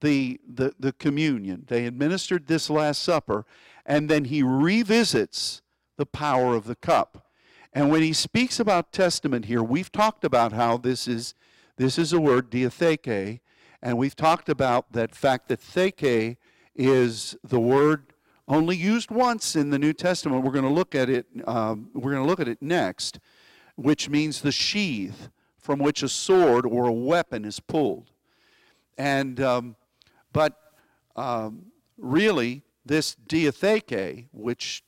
the, 0.00 0.40
the, 0.46 0.74
the 0.78 0.92
communion, 0.92 1.64
they 1.68 1.86
administered 1.86 2.46
this 2.46 2.68
Last 2.68 3.02
Supper, 3.02 3.44
and 3.86 4.08
then 4.08 4.24
he 4.24 4.42
revisits 4.42 5.62
the 5.96 6.06
power 6.06 6.54
of 6.54 6.64
the 6.64 6.76
cup. 6.76 7.27
And 7.72 7.90
when 7.90 8.02
he 8.02 8.12
speaks 8.12 8.58
about 8.58 8.92
testament 8.92 9.44
here, 9.44 9.62
we've 9.62 9.92
talked 9.92 10.24
about 10.24 10.52
how 10.52 10.76
this 10.76 11.06
is 11.06 11.34
this 11.76 11.96
is 11.96 12.12
a 12.12 12.20
word 12.20 12.50
diatheke, 12.50 13.40
and 13.80 13.96
we've 13.96 14.16
talked 14.16 14.48
about 14.48 14.92
that 14.92 15.14
fact 15.14 15.48
that 15.48 15.60
theke 15.60 16.36
is 16.74 17.36
the 17.44 17.60
word 17.60 18.12
only 18.48 18.76
used 18.76 19.10
once 19.10 19.54
in 19.54 19.70
the 19.70 19.78
New 19.78 19.92
Testament. 19.92 20.42
We're 20.42 20.52
going 20.52 20.64
to 20.64 20.70
look 20.70 20.94
at 20.94 21.08
it. 21.08 21.26
Um, 21.46 21.90
we're 21.94 22.12
going 22.12 22.24
to 22.24 22.28
look 22.28 22.40
at 22.40 22.48
it 22.48 22.60
next, 22.60 23.20
which 23.76 24.08
means 24.08 24.40
the 24.40 24.50
sheath 24.50 25.28
from 25.56 25.78
which 25.78 26.02
a 26.02 26.08
sword 26.08 26.64
or 26.66 26.88
a 26.88 26.92
weapon 26.92 27.44
is 27.44 27.60
pulled. 27.60 28.10
And 28.96 29.38
um, 29.40 29.76
but 30.32 30.58
um, 31.14 31.66
really, 31.96 32.62
this 32.84 33.14
diatheke, 33.28 34.26
which 34.32 34.82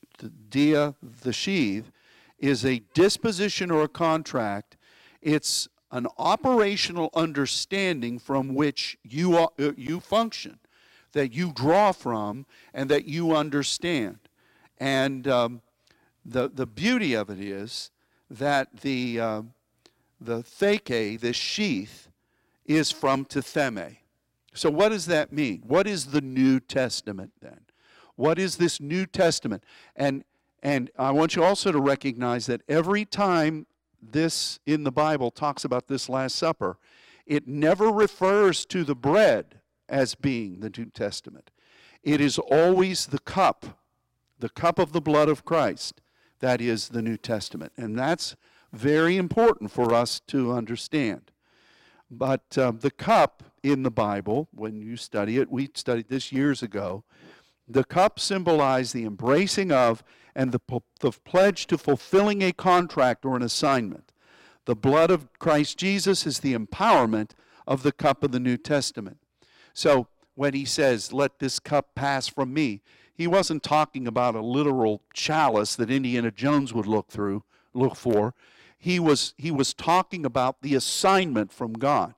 dia 0.49 0.95
the 1.23 1.33
sheath, 1.33 1.93
is 2.41 2.65
a 2.65 2.83
disposition 2.95 3.71
or 3.71 3.83
a 3.83 3.89
contract. 3.89 4.77
It's 5.23 5.69
an 5.93 6.07
operational 6.19 7.11
understanding 7.15 8.19
from 8.19 8.55
which 8.55 8.99
you, 9.03 9.37
uh, 9.37 9.49
you 9.77 10.01
function, 10.01 10.59
that 11.13 11.33
you 11.33 11.53
draw 11.53 11.93
from, 11.93 12.47
and 12.73 12.89
that 12.89 13.05
you 13.05 13.35
understand. 13.35 14.19
And 14.79 15.29
um, 15.29 15.63
the, 16.25 16.49
the 16.49 16.67
beauty 16.67 17.15
of 17.15 17.29
it 17.31 17.41
is 17.41 17.91
that 18.31 18.81
the, 18.81 19.21
uh, 19.21 19.43
the 20.21 20.43
theke, 20.43 21.21
the 21.21 21.33
sheath, 21.33 22.09
is 22.65 22.91
from 22.91 23.25
tithemi. 23.25 23.97
So, 24.55 24.71
what 24.71 24.91
does 24.91 25.07
that 25.07 25.33
mean? 25.33 25.63
What 25.67 25.87
is 25.87 26.07
the 26.07 26.21
New 26.21 26.61
Testament 26.61 27.33
then? 27.41 27.61
What 28.17 28.39
is 28.39 28.57
this 28.57 28.81
New 28.81 29.07
Testament? 29.07 29.65
And 29.97 30.25
and 30.63 30.91
I 30.99 31.11
want 31.11 31.37
you 31.37 31.43
also 31.43 31.73
to 31.73 31.81
recognize 31.81 32.47
that 32.47 32.63
every 32.69 33.05
time 33.05 33.67
this 34.03 34.61
in 34.67 34.85
the 34.85 34.93
Bible 34.93 35.31
talks 35.31 35.65
about 35.65 35.89
this 35.89 36.09
Last 36.09 36.37
Supper, 36.37 36.79
it 37.27 37.47
never 37.47 37.89
refers 37.89 38.65
to 38.67 38.85
the 38.85 38.95
bread 38.95 39.61
as 39.89 40.15
being 40.15 40.61
the 40.61 40.71
New 40.71 40.87
Testament. 40.87 41.51
It 42.03 42.21
is 42.21 42.39
always 42.39 43.07
the 43.07 43.19
cup, 43.19 43.79
the 44.39 44.49
cup 44.49 44.79
of 44.79 44.93
the 44.93 45.01
blood 45.01 45.29
of 45.29 45.45
Christ, 45.45 46.01
that 46.41 46.61
is 46.61 46.89
the 46.89 47.03
New 47.03 47.17
Testament. 47.17 47.73
And 47.77 47.99
that's 47.99 48.37
very 48.73 49.17
important 49.17 49.71
for 49.71 49.93
us 49.93 50.21
to 50.29 50.53
understand. 50.53 51.31
But 52.11 52.57
uh, 52.57 52.73
the 52.73 52.91
cup 52.91 53.45
in 53.63 53.83
the 53.83 53.91
Bible, 53.91 54.49
when 54.53 54.81
you 54.81 54.97
study 54.97 55.39
it, 55.39 55.51
we 55.51 55.71
studied 55.75 56.09
this 56.09 56.33
years 56.33 56.63
ago, 56.63 57.05
the 57.69 57.85
cup 57.85 58.19
symbolized 58.19 58.95
the 58.95 59.05
embracing 59.05 59.71
of 59.71 60.03
and 60.35 60.53
the, 60.53 60.61
the 61.01 61.13
pledge 61.25 61.67
to 61.67 61.79
fulfilling 61.79 62.43
a 62.43 62.53
contract 62.53 63.25
or 63.25 63.37
an 63.37 63.43
assignment. 63.43 64.13
The 64.67 64.77
blood 64.77 65.11
of 65.11 65.29
Christ 65.39 65.79
Jesus 65.79 66.27
is 66.27 66.41
the 66.41 66.55
empowerment 66.55 67.31
of 67.67 67.83
the 67.83 67.93
cup 67.93 68.23
of 68.23 68.33
the 68.33 68.41
New 68.41 68.57
Testament. 68.57 69.19
So 69.73 70.09
when 70.35 70.55
he 70.55 70.65
says, 70.65 71.13
Let 71.13 71.39
this 71.39 71.59
cup 71.59 71.95
pass 71.95 72.29
from 72.29 72.53
me, 72.53 72.83
he 73.15 73.27
wasn't 73.27 73.63
talking 73.63 74.07
about 74.07 74.35
a 74.35 74.41
literal 74.41 75.03
chalice 75.13 75.77
that 75.77 75.91
Indiana 75.91 76.31
Jones 76.31 76.73
would 76.73 76.87
look 76.87 77.09
through, 77.09 77.45
look 77.75 77.97
for. 77.97 78.35
He 78.79 78.99
was, 78.99 79.35
he 79.37 79.51
was 79.51 79.75
talking 79.75 80.25
about 80.25 80.63
the 80.63 80.75
assignment 80.75 81.53
from 81.53 81.75
God. 81.75 82.15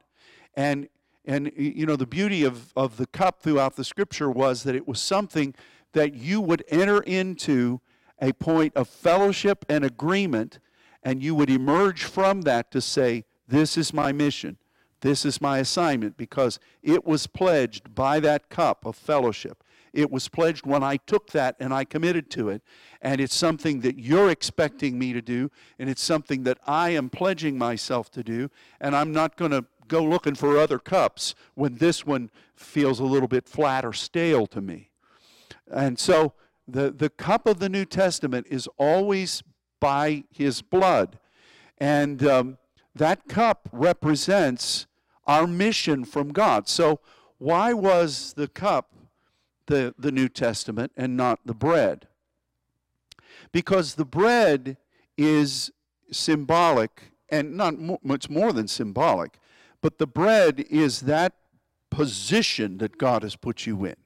And, 0.55 0.89
and 1.25 1.51
you 1.57 1.87
know, 1.87 1.97
the 1.97 2.07
beauty 2.07 2.45
of, 2.45 2.73
of 2.77 2.99
the 2.99 3.07
cup 3.07 3.41
throughout 3.43 3.75
the 3.75 3.85
scripture 3.85 4.31
was 4.31 4.63
that 4.63 4.77
it 4.77 4.87
was 4.87 5.01
something 5.01 5.55
that 5.93 6.15
you 6.15 6.41
would 6.41 6.65
enter 6.69 7.01
into 7.01 7.81
a 8.23 8.33
point 8.33 8.75
of 8.77 8.89
fellowship 8.89 9.67
and 9.69 9.85
agreement, 9.85 10.61
and 11.03 11.23
you 11.23 11.35
would 11.35 11.51
emerge 11.51 12.05
from 12.05 12.43
that 12.43 12.71
to 12.71 12.81
say, 12.81 13.25
This 13.49 13.77
is 13.77 13.93
my 13.93 14.13
mission. 14.13 14.57
This 15.01 15.25
is 15.25 15.41
my 15.41 15.59
assignment 15.59 16.17
because 16.17 16.61
it 16.81 17.05
was 17.05 17.27
pledged 17.27 17.93
by 17.93 18.21
that 18.21 18.49
cup 18.49 18.87
of 18.87 18.95
fellowship. 18.95 19.65
It 19.93 20.13
was 20.13 20.29
pledged 20.29 20.65
when 20.65 20.85
I 20.85 20.97
took 20.97 21.33
that 21.33 21.57
and 21.59 21.75
I 21.75 21.85
committed 21.85 22.31
to 22.31 22.49
it. 22.49 22.63
And 23.03 23.21
it's 23.21 23.35
something 23.35 23.81
that 23.81 23.99
you're 23.99 24.31
expecting 24.31 24.99
me 24.99 25.13
to 25.13 25.21
do, 25.21 25.51
and 25.79 25.91
it's 25.91 26.03
something 26.03 26.45
that 26.45 26.59
I 26.67 26.91
am 26.91 27.11
pledging 27.11 27.59
myself 27.59 28.11
to 28.13 28.23
do. 28.23 28.49
And 28.81 28.95
I'm 28.95 29.13
not 29.13 29.37
going 29.37 29.51
to 29.51 29.67
go 29.89 30.05
looking 30.05 30.37
for 30.37 30.57
other 30.57 30.79
cups 30.79 31.35
when 31.55 31.75
this 31.75 32.07
one 32.07 32.31
feels 32.55 33.01
a 33.01 33.05
little 33.05 33.29
bit 33.29 33.49
flat 33.49 33.85
or 33.85 33.93
stale 33.93 34.47
to 34.47 34.61
me. 34.61 34.91
And 35.71 35.99
so 35.99 36.33
the, 36.67 36.91
the 36.91 37.11
cup 37.11 37.47
of 37.47 37.59
the 37.59 37.69
New 37.69 37.85
Testament 37.85 38.47
is 38.49 38.69
always 38.77 39.43
by 39.81 40.25
his 40.31 40.63
blood. 40.63 41.19
And 41.79 42.25
um, 42.27 42.59
that 42.95 43.29
cup 43.29 43.69
represents 43.73 44.87
our 45.27 45.47
mission 45.47 46.05
from 46.05 46.33
God. 46.33 46.69
So, 46.69 47.01
why 47.39 47.73
was 47.73 48.35
the 48.35 48.47
cup 48.47 48.93
the, 49.67 49.95
the 49.99 50.13
New 50.13 50.29
Testament 50.29 50.93
and 50.97 51.17
not 51.17 51.41
the 51.45 51.55
bread? 51.55 52.07
Because 53.51 53.95
the 53.95 54.05
bread 54.05 54.77
is 55.19 55.73
symbolic, 56.13 57.13
and 57.29 57.57
not 57.57 57.75
much 58.05 58.31
more 58.31 58.53
than 58.53 58.69
symbolic, 58.69 59.39
but 59.81 59.99
the 59.99 60.07
bread 60.07 60.65
is 60.71 61.01
that 61.01 61.35
position 61.91 62.79
that 62.79 62.99
God 62.99 63.23
has 63.23 63.37
put 63.37 63.67
you 63.67 63.85
in. 63.85 63.97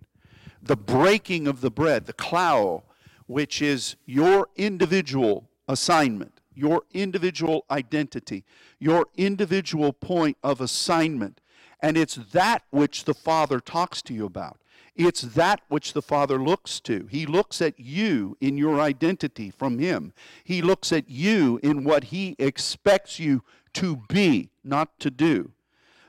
The 0.67 0.77
breaking 0.77 1.47
of 1.47 1.61
the 1.61 1.71
bread, 1.71 2.07
the 2.07 2.13
klao, 2.13 2.83
which 3.27 3.63
is 3.63 3.97
your 4.05 4.49
individual 4.57 5.49
assignment, 5.69 6.41
your 6.55 6.83
individual 6.93 7.65
identity, 7.71 8.45
your 8.79 9.07
individual 9.17 9.93
point 9.93 10.37
of 10.43 10.61
assignment. 10.61 11.41
And 11.81 11.97
it's 11.97 12.17
that 12.33 12.63
which 12.71 13.05
the 13.05 13.15
Father 13.15 13.61
talks 13.61 14.03
to 14.03 14.15
you 14.15 14.27
about. 14.27 14.59
It's 14.97 15.21
that 15.21 15.61
which 15.69 15.93
the 15.93 16.03
Father 16.03 16.43
looks 16.43 16.81
to. 16.81 17.07
He 17.11 17.27
looks 17.27 17.61
at 17.61 17.79
you 17.79 18.37
in 18.41 18.57
your 18.57 18.81
identity 18.81 19.51
from 19.51 19.79
Him. 19.79 20.13
He 20.43 20.63
looks 20.63 20.91
at 20.91 21.09
you 21.09 21.61
in 21.63 21.85
what 21.85 22.05
He 22.05 22.35
expects 22.39 23.21
you 23.21 23.43
to 23.75 24.03
be, 24.09 24.51
not 24.65 24.99
to 25.01 25.11
do. 25.11 25.53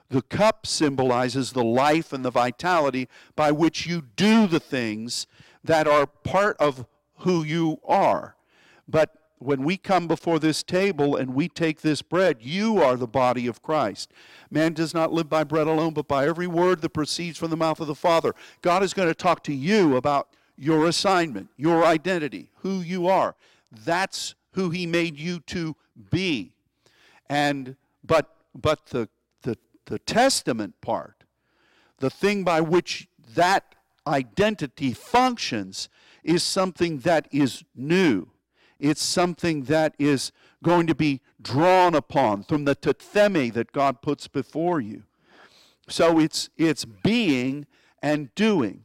The 0.10 0.22
cup 0.22 0.66
symbolizes 0.66 1.52
the 1.52 1.64
life 1.64 2.14
and 2.14 2.24
the 2.24 2.32
vitality 2.32 3.10
by 3.36 3.52
which 3.52 3.86
you 3.86 4.04
do 4.16 4.48
the 4.48 4.60
things 4.60 5.28
that 5.64 5.88
are 5.88 6.08
part 6.08 6.56
of 6.60 6.86
who 7.20 7.44
you 7.44 7.80
are. 7.86 8.36
But 8.88 9.14
when 9.40 9.64
we 9.64 9.78
come 9.78 10.08
before 10.08 10.40
this 10.40 10.64
table 10.64 11.16
and 11.16 11.34
we 11.34 11.48
take 11.48 11.82
this 11.82 12.02
bread, 12.02 12.38
you 12.40 12.82
are 12.82 12.96
the 12.96 13.08
body 13.08 13.48
of 13.48 13.62
Christ. 13.62 14.12
Man 14.50 14.74
does 14.74 14.94
not 14.94 15.12
live 15.12 15.30
by 15.30 15.44
bread 15.44 15.68
alone, 15.68 15.94
but 15.94 16.08
by 16.08 16.28
every 16.28 16.48
word 16.48 16.82
that 16.82 16.90
proceeds 16.90 17.38
from 17.38 17.52
the 17.52 17.58
mouth 17.58 17.80
of 17.80 17.88
the 17.88 17.96
Father. 17.96 18.34
God 18.62 18.84
is 18.84 18.94
going 18.94 19.10
to 19.10 19.16
talk 19.16 19.44
to 19.44 19.54
you 19.54 19.96
about 19.96 20.30
your 20.58 20.88
assignment, 20.88 21.50
your 21.58 21.86
identity, 21.86 22.50
who 22.62 22.80
you 22.80 23.08
are. 23.08 23.36
That's 23.72 24.36
who 24.54 24.70
he 24.72 24.88
made 24.88 25.20
you 25.20 25.40
to 25.42 25.76
be. 26.10 26.54
And 27.30 27.76
but 28.04 28.34
but 28.56 28.88
the 28.88 29.10
the 29.88 30.00
testament 30.00 30.80
part, 30.80 31.26
the 31.98 32.10
thing 32.10 32.44
by 32.44 32.62
which 32.62 33.08
that 33.36 33.76
identity 34.06 34.94
functions 34.94 35.90
is 36.24 36.44
something 36.44 37.00
that 37.00 37.28
is 37.32 37.64
new 37.76 38.30
it's 38.80 39.02
something 39.02 39.64
that 39.64 39.96
is 39.98 40.32
going 40.64 40.88
to 40.88 40.96
be 40.96 41.22
drawn 41.42 41.96
upon 41.96 42.44
from 42.44 42.66
the 42.66 42.76
tithemi 42.76 43.52
that 43.54 43.72
God 43.72 44.02
puts 44.02 44.28
before 44.28 44.80
you. 44.80 45.04
So 45.88 46.20
it's, 46.20 46.50
it's 46.58 46.86
being 46.86 47.66
and 48.02 48.34
doing. 48.36 48.84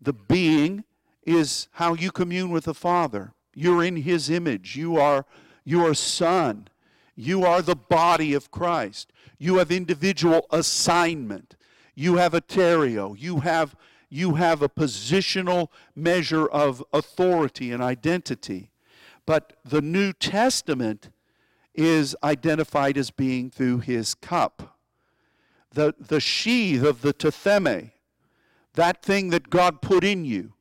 The 0.00 0.12
being 0.12 0.84
is 1.24 1.68
how 1.72 1.94
you 1.94 2.10
commune 2.10 2.50
with 2.50 2.64
the 2.64 2.74
Father. 2.74 3.32
You're 3.54 3.82
in 3.82 3.96
His 3.96 4.30
image. 4.30 4.76
You 4.76 4.96
are 4.96 5.24
your 5.64 5.94
Son. 5.94 6.68
You 7.16 7.44
are 7.44 7.62
the 7.62 7.74
body 7.74 8.34
of 8.34 8.50
Christ. 8.50 9.10
You 9.38 9.56
have 9.56 9.72
individual 9.72 10.46
assignment. 10.50 11.56
You 11.94 12.16
have 12.16 12.34
a 12.34 12.42
terio. 12.42 13.18
You 13.18 13.40
have, 13.40 13.74
you 14.10 14.34
have 14.34 14.60
a 14.60 14.68
positional 14.68 15.68
measure 15.94 16.46
of 16.46 16.84
authority 16.92 17.72
and 17.72 17.82
identity. 17.82 18.70
But 19.24 19.54
the 19.64 19.80
New 19.80 20.12
Testament 20.12 21.10
is 21.74 22.14
identified 22.22 22.96
as 22.96 23.10
being 23.10 23.50
through 23.50 23.78
his 23.80 24.14
cup. 24.14 24.78
The, 25.72 25.94
the 25.98 26.20
sheath 26.20 26.82
of 26.82 27.02
the 27.02 27.12
tithemi, 27.12 27.92
that 28.74 29.02
thing 29.02 29.30
that 29.30 29.50
God 29.50 29.82
put 29.82 30.04
in 30.04 30.24
you, 30.24 30.52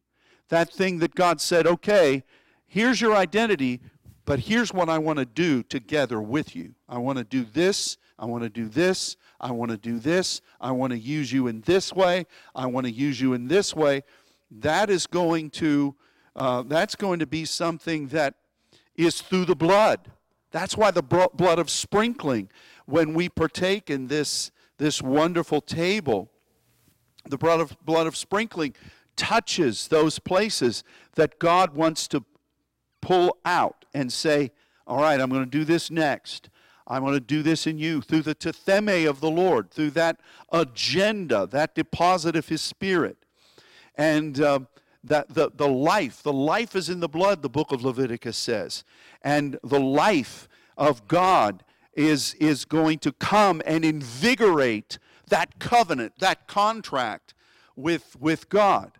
that 0.49 0.73
thing 0.73 0.99
that 0.99 1.15
God 1.15 1.41
said, 1.41 1.67
okay, 1.67 2.23
here's 2.67 3.01
your 3.01 3.15
identity, 3.15 3.81
but 4.25 4.39
here's 4.39 4.73
what 4.73 4.89
I 4.89 4.97
want 4.97 5.19
to 5.19 5.25
do 5.25 5.61
together 5.63 6.19
with 6.19 6.55
you. 6.55 6.73
I 6.89 6.97
want 6.97 7.19
to 7.19 7.23
do 7.23 7.45
this, 7.45 7.97
I 8.17 8.25
want 8.25 8.43
to 8.43 8.49
do 8.49 8.67
this, 8.67 9.17
I 9.39 9.51
want 9.51 9.71
to 9.71 9.77
do 9.77 9.99
this, 9.99 10.41
I 10.59 10.71
want 10.71 10.91
to 10.91 10.99
use 10.99 11.31
you 11.31 11.47
in 11.47 11.61
this 11.61 11.93
way, 11.93 12.25
I 12.55 12.65
want 12.65 12.87
to 12.87 12.91
use 12.91 13.21
you 13.21 13.33
in 13.33 13.47
this 13.47 13.75
way. 13.75 14.03
That 14.49 14.89
is 14.89 15.05
going 15.05 15.51
to, 15.51 15.95
uh, 16.35 16.63
that's 16.63 16.95
going 16.95 17.19
to 17.19 17.27
be 17.27 17.45
something 17.45 18.07
that 18.07 18.35
is 18.95 19.21
through 19.21 19.45
the 19.45 19.55
blood. 19.55 20.11
That's 20.51 20.75
why 20.75 20.91
the 20.91 21.03
blood 21.03 21.59
of 21.59 21.69
sprinkling, 21.69 22.49
when 22.85 23.13
we 23.13 23.29
partake 23.29 23.89
in 23.89 24.07
this, 24.07 24.51
this 24.77 25.01
wonderful 25.01 25.61
table, 25.61 26.31
the 27.25 27.37
blood 27.37 27.59
of, 27.59 27.75
blood 27.85 28.07
of 28.07 28.15
sprinkling 28.15 28.73
touches 29.15 29.87
those 29.87 30.19
places 30.19 30.83
that 31.15 31.39
God 31.39 31.75
wants 31.75 32.07
to 32.09 32.23
pull 33.05 33.37
out 33.45 33.85
and 33.93 34.11
say, 34.11 34.51
All 34.87 34.97
right, 34.97 35.21
I'm 35.21 35.29
going 35.29 35.43
to 35.43 35.49
do 35.49 35.63
this 35.63 35.91
next. 35.91 36.49
I'm 36.87 37.03
going 37.03 37.13
to 37.13 37.19
do 37.19 37.43
this 37.43 37.67
in 37.67 37.77
you 37.77 38.01
through 38.01 38.23
the 38.23 38.33
tithemi 38.33 39.07
of 39.07 39.19
the 39.19 39.29
Lord, 39.29 39.69
through 39.69 39.91
that 39.91 40.19
agenda, 40.51 41.47
that 41.51 41.75
deposit 41.75 42.35
of 42.35 42.47
His 42.47 42.61
Spirit. 42.61 43.17
And 43.95 44.41
uh, 44.41 44.61
that 45.03 45.29
the, 45.35 45.51
the 45.53 45.67
life, 45.67 46.23
the 46.23 46.33
life 46.33 46.75
is 46.75 46.89
in 46.89 46.99
the 46.99 47.07
blood, 47.07 47.43
the 47.43 47.49
book 47.49 47.71
of 47.71 47.83
Leviticus 47.83 48.37
says. 48.37 48.83
And 49.21 49.59
the 49.63 49.79
life 49.79 50.47
of 50.75 51.07
God 51.07 51.63
is, 51.93 52.33
is 52.39 52.65
going 52.65 52.97
to 52.99 53.11
come 53.11 53.61
and 53.67 53.85
invigorate 53.85 54.97
that 55.27 55.59
covenant, 55.59 56.13
that 56.19 56.47
contract 56.47 57.35
with, 57.75 58.15
with 58.19 58.49
God. 58.49 58.93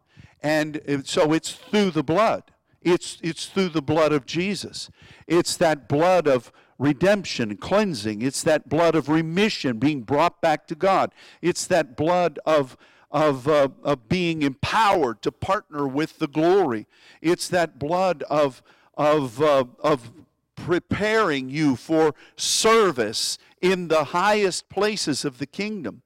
And 0.44 0.80
so 1.06 1.34
it's 1.34 1.54
through 1.54 1.90
the 1.90 2.04
blood. 2.04 2.44
It's, 2.86 3.18
it's 3.22 3.48
through 3.48 3.70
the 3.70 3.82
blood 3.82 4.14
of 4.14 4.26
Jesus. 4.26 4.90
It's 5.28 5.58
that 5.58 5.90
blood 5.90 6.28
of 6.28 6.54
redemption, 6.80 7.58
cleansing. 7.58 8.22
It's 8.22 8.44
that 8.44 8.70
blood 8.70 8.96
of 8.96 9.10
remission, 9.10 9.80
being 9.80 10.04
brought 10.04 10.40
back 10.40 10.68
to 10.68 10.76
God. 10.76 11.12
It's 11.42 11.68
that 11.68 11.98
blood 11.98 12.40
of 12.46 12.78
of, 13.12 13.48
uh, 13.48 13.70
of 13.82 14.10
being 14.10 14.42
empowered 14.42 15.22
to 15.22 15.32
partner 15.32 15.88
with 15.88 16.20
the 16.20 16.28
glory. 16.28 16.86
It's 17.22 17.48
that 17.48 17.80
blood 17.80 18.24
of, 18.24 18.62
of, 18.98 19.42
uh, 19.42 19.64
of 19.80 20.12
preparing 20.58 21.50
you 21.50 21.78
for 21.78 22.14
service 22.36 23.38
in 23.62 23.88
the 23.88 24.06
highest 24.06 24.68
places 24.68 25.24
of 25.24 25.38
the 25.38 25.46
kingdom. 25.46 26.02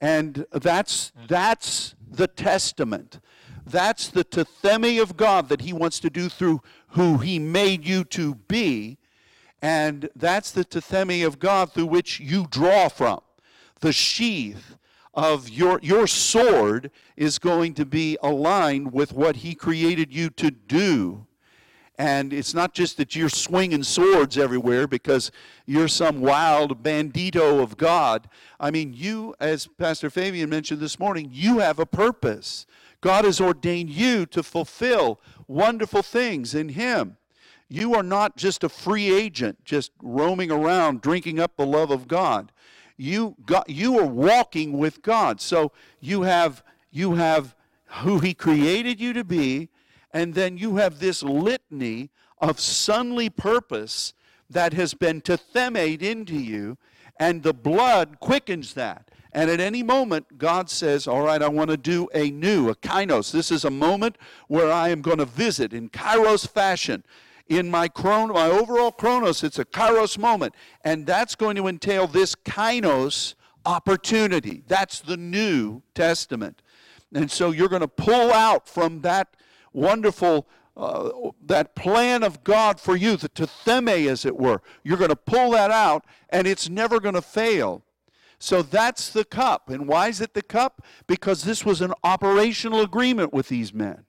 And 0.00 0.46
that's, 0.50 1.12
that's 1.28 1.94
the 2.10 2.26
testament. 2.26 3.20
That's 3.66 4.08
the 4.08 4.24
tithemi 4.24 5.02
of 5.02 5.16
God 5.16 5.48
that 5.48 5.62
He 5.62 5.72
wants 5.72 5.98
to 6.00 6.10
do 6.10 6.28
through 6.28 6.62
who 6.96 7.18
he 7.18 7.38
made 7.38 7.86
you 7.86 8.04
to 8.04 8.34
be. 8.34 8.96
And 9.62 10.08
that's 10.16 10.50
the 10.50 10.64
tithemi 10.64 11.26
of 11.26 11.38
God 11.38 11.72
through 11.72 11.86
which 11.86 12.20
you 12.20 12.46
draw 12.50 12.88
from. 12.88 13.20
The 13.80 13.92
sheath 13.92 14.76
of 15.12 15.48
your, 15.48 15.78
your 15.82 16.06
sword 16.06 16.90
is 17.16 17.38
going 17.38 17.74
to 17.74 17.84
be 17.84 18.16
aligned 18.22 18.92
with 18.92 19.12
what 19.12 19.36
he 19.36 19.54
created 19.54 20.12
you 20.12 20.30
to 20.30 20.50
do. 20.50 21.26
And 21.98 22.32
it's 22.32 22.52
not 22.52 22.74
just 22.74 22.98
that 22.98 23.16
you're 23.16 23.30
swinging 23.30 23.82
swords 23.82 24.36
everywhere 24.36 24.86
because 24.86 25.30
you're 25.64 25.88
some 25.88 26.20
wild 26.20 26.82
bandito 26.82 27.62
of 27.62 27.78
God. 27.78 28.28
I 28.60 28.70
mean, 28.70 28.92
you, 28.94 29.34
as 29.40 29.66
Pastor 29.66 30.10
Fabian 30.10 30.50
mentioned 30.50 30.80
this 30.80 30.98
morning, 30.98 31.30
you 31.32 31.58
have 31.58 31.78
a 31.78 31.86
purpose. 31.86 32.66
God 33.06 33.24
has 33.24 33.40
ordained 33.40 33.90
you 33.90 34.26
to 34.26 34.42
fulfill 34.42 35.20
wonderful 35.46 36.02
things 36.02 36.56
in 36.56 36.70
Him. 36.70 37.18
You 37.68 37.94
are 37.94 38.02
not 38.02 38.36
just 38.36 38.64
a 38.64 38.68
free 38.68 39.12
agent, 39.12 39.64
just 39.64 39.92
roaming 40.02 40.50
around, 40.50 41.02
drinking 41.02 41.38
up 41.38 41.56
the 41.56 41.64
love 41.64 41.92
of 41.92 42.08
God. 42.08 42.50
You, 42.96 43.36
got, 43.46 43.70
you 43.70 43.96
are 44.00 44.06
walking 44.06 44.76
with 44.76 45.02
God. 45.02 45.40
So 45.40 45.70
you 46.00 46.22
have, 46.22 46.64
you 46.90 47.14
have 47.14 47.54
who 48.02 48.18
He 48.18 48.34
created 48.34 49.00
you 49.00 49.12
to 49.12 49.22
be, 49.22 49.68
and 50.12 50.34
then 50.34 50.58
you 50.58 50.78
have 50.78 50.98
this 50.98 51.22
litany 51.22 52.10
of 52.40 52.58
sunly 52.58 53.30
purpose 53.30 54.14
that 54.50 54.72
has 54.72 54.94
been 54.94 55.20
tethemed 55.20 56.02
into 56.02 56.34
you, 56.34 56.76
and 57.20 57.44
the 57.44 57.54
blood 57.54 58.18
quickens 58.18 58.74
that. 58.74 59.12
And 59.36 59.50
at 59.50 59.60
any 59.60 59.82
moment, 59.82 60.38
God 60.38 60.70
says, 60.70 61.06
All 61.06 61.20
right, 61.20 61.42
I 61.42 61.48
want 61.48 61.68
to 61.68 61.76
do 61.76 62.08
a 62.14 62.30
new, 62.30 62.70
a 62.70 62.74
kainos. 62.74 63.32
This 63.32 63.50
is 63.50 63.66
a 63.66 63.70
moment 63.70 64.16
where 64.48 64.72
I 64.72 64.88
am 64.88 65.02
going 65.02 65.18
to 65.18 65.26
visit 65.26 65.74
in 65.74 65.90
kairos 65.90 66.48
fashion. 66.48 67.04
In 67.46 67.70
my 67.70 67.86
chron- 67.86 68.32
my 68.32 68.46
overall 68.46 68.90
chronos, 68.90 69.44
it's 69.44 69.58
a 69.58 69.66
kairos 69.66 70.16
moment. 70.16 70.54
And 70.82 71.04
that's 71.04 71.34
going 71.34 71.56
to 71.56 71.66
entail 71.66 72.06
this 72.06 72.34
kainos 72.34 73.34
opportunity. 73.66 74.62
That's 74.68 75.00
the 75.00 75.18
New 75.18 75.82
Testament. 75.94 76.62
And 77.14 77.30
so 77.30 77.50
you're 77.50 77.68
going 77.68 77.82
to 77.82 77.88
pull 77.88 78.32
out 78.32 78.66
from 78.66 79.02
that 79.02 79.36
wonderful 79.74 80.48
uh, 80.78 81.10
that 81.44 81.74
plan 81.74 82.22
of 82.22 82.42
God 82.42 82.80
for 82.80 82.96
you, 82.96 83.16
the 83.16 83.28
tithemi, 83.28 84.08
as 84.08 84.24
it 84.24 84.38
were. 84.38 84.62
You're 84.82 84.98
going 84.98 85.10
to 85.10 85.16
pull 85.16 85.50
that 85.50 85.70
out, 85.70 86.06
and 86.30 86.46
it's 86.46 86.70
never 86.70 87.00
going 87.00 87.14
to 87.14 87.22
fail. 87.22 87.82
So 88.38 88.62
that's 88.62 89.10
the 89.10 89.24
cup. 89.24 89.70
And 89.70 89.88
why 89.88 90.08
is 90.08 90.20
it 90.20 90.34
the 90.34 90.42
cup? 90.42 90.84
Because 91.06 91.44
this 91.44 91.64
was 91.64 91.80
an 91.80 91.94
operational 92.04 92.80
agreement 92.80 93.32
with 93.32 93.48
these 93.48 93.72
men. 93.72 94.04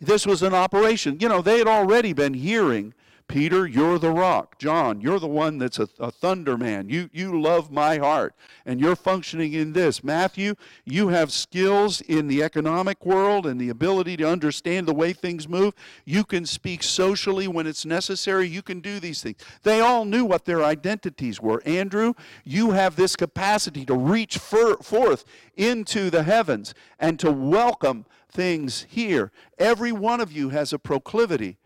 This 0.00 0.26
was 0.26 0.42
an 0.42 0.54
operation. 0.54 1.18
You 1.20 1.28
know, 1.28 1.42
they 1.42 1.58
had 1.58 1.66
already 1.66 2.12
been 2.12 2.34
hearing 2.34 2.94
Peter, 3.30 3.64
you're 3.64 4.00
the 4.00 4.10
rock. 4.10 4.58
John, 4.58 5.00
you're 5.00 5.20
the 5.20 5.28
one 5.28 5.58
that's 5.58 5.78
a, 5.78 5.88
a, 6.00 6.10
thunder 6.10 6.58
man. 6.58 6.88
You, 6.88 7.08
you 7.12 7.40
love 7.40 7.70
my 7.70 7.96
heart, 7.96 8.34
and 8.66 8.80
you're 8.80 8.96
functioning 8.96 9.52
in 9.52 9.72
this. 9.72 10.02
Matthew, 10.02 10.56
you 10.84 11.10
have 11.10 11.30
skills 11.30 12.00
in 12.00 12.26
the 12.26 12.42
economic 12.42 13.06
world 13.06 13.46
and 13.46 13.60
the 13.60 13.68
ability 13.68 14.16
to 14.16 14.28
understand 14.28 14.88
the 14.88 14.94
way 14.94 15.12
things 15.12 15.48
move. 15.48 15.74
You 16.04 16.24
can 16.24 16.44
speak 16.44 16.82
socially 16.82 17.46
when 17.46 17.68
it's 17.68 17.86
necessary. 17.86 18.48
You 18.48 18.62
can 18.62 18.80
do 18.80 18.98
these 18.98 19.22
things. 19.22 19.36
They 19.62 19.78
all 19.78 20.04
knew 20.04 20.24
what 20.24 20.44
their 20.44 20.64
identities 20.64 21.40
were. 21.40 21.62
Andrew, 21.64 22.14
you 22.42 22.72
have 22.72 22.96
this 22.96 23.14
capacity 23.14 23.86
to 23.86 23.94
reach 23.94 24.38
for, 24.38 24.76
forth 24.78 25.24
into 25.56 26.10
the 26.10 26.24
heavens 26.24 26.74
and 26.98 27.16
to 27.20 27.30
welcome 27.30 28.06
things 28.28 28.86
here. 28.88 29.30
Every 29.56 29.92
one 29.92 30.20
of 30.20 30.32
you 30.32 30.48
has 30.48 30.72
a 30.72 30.80
proclivity. 30.80 31.58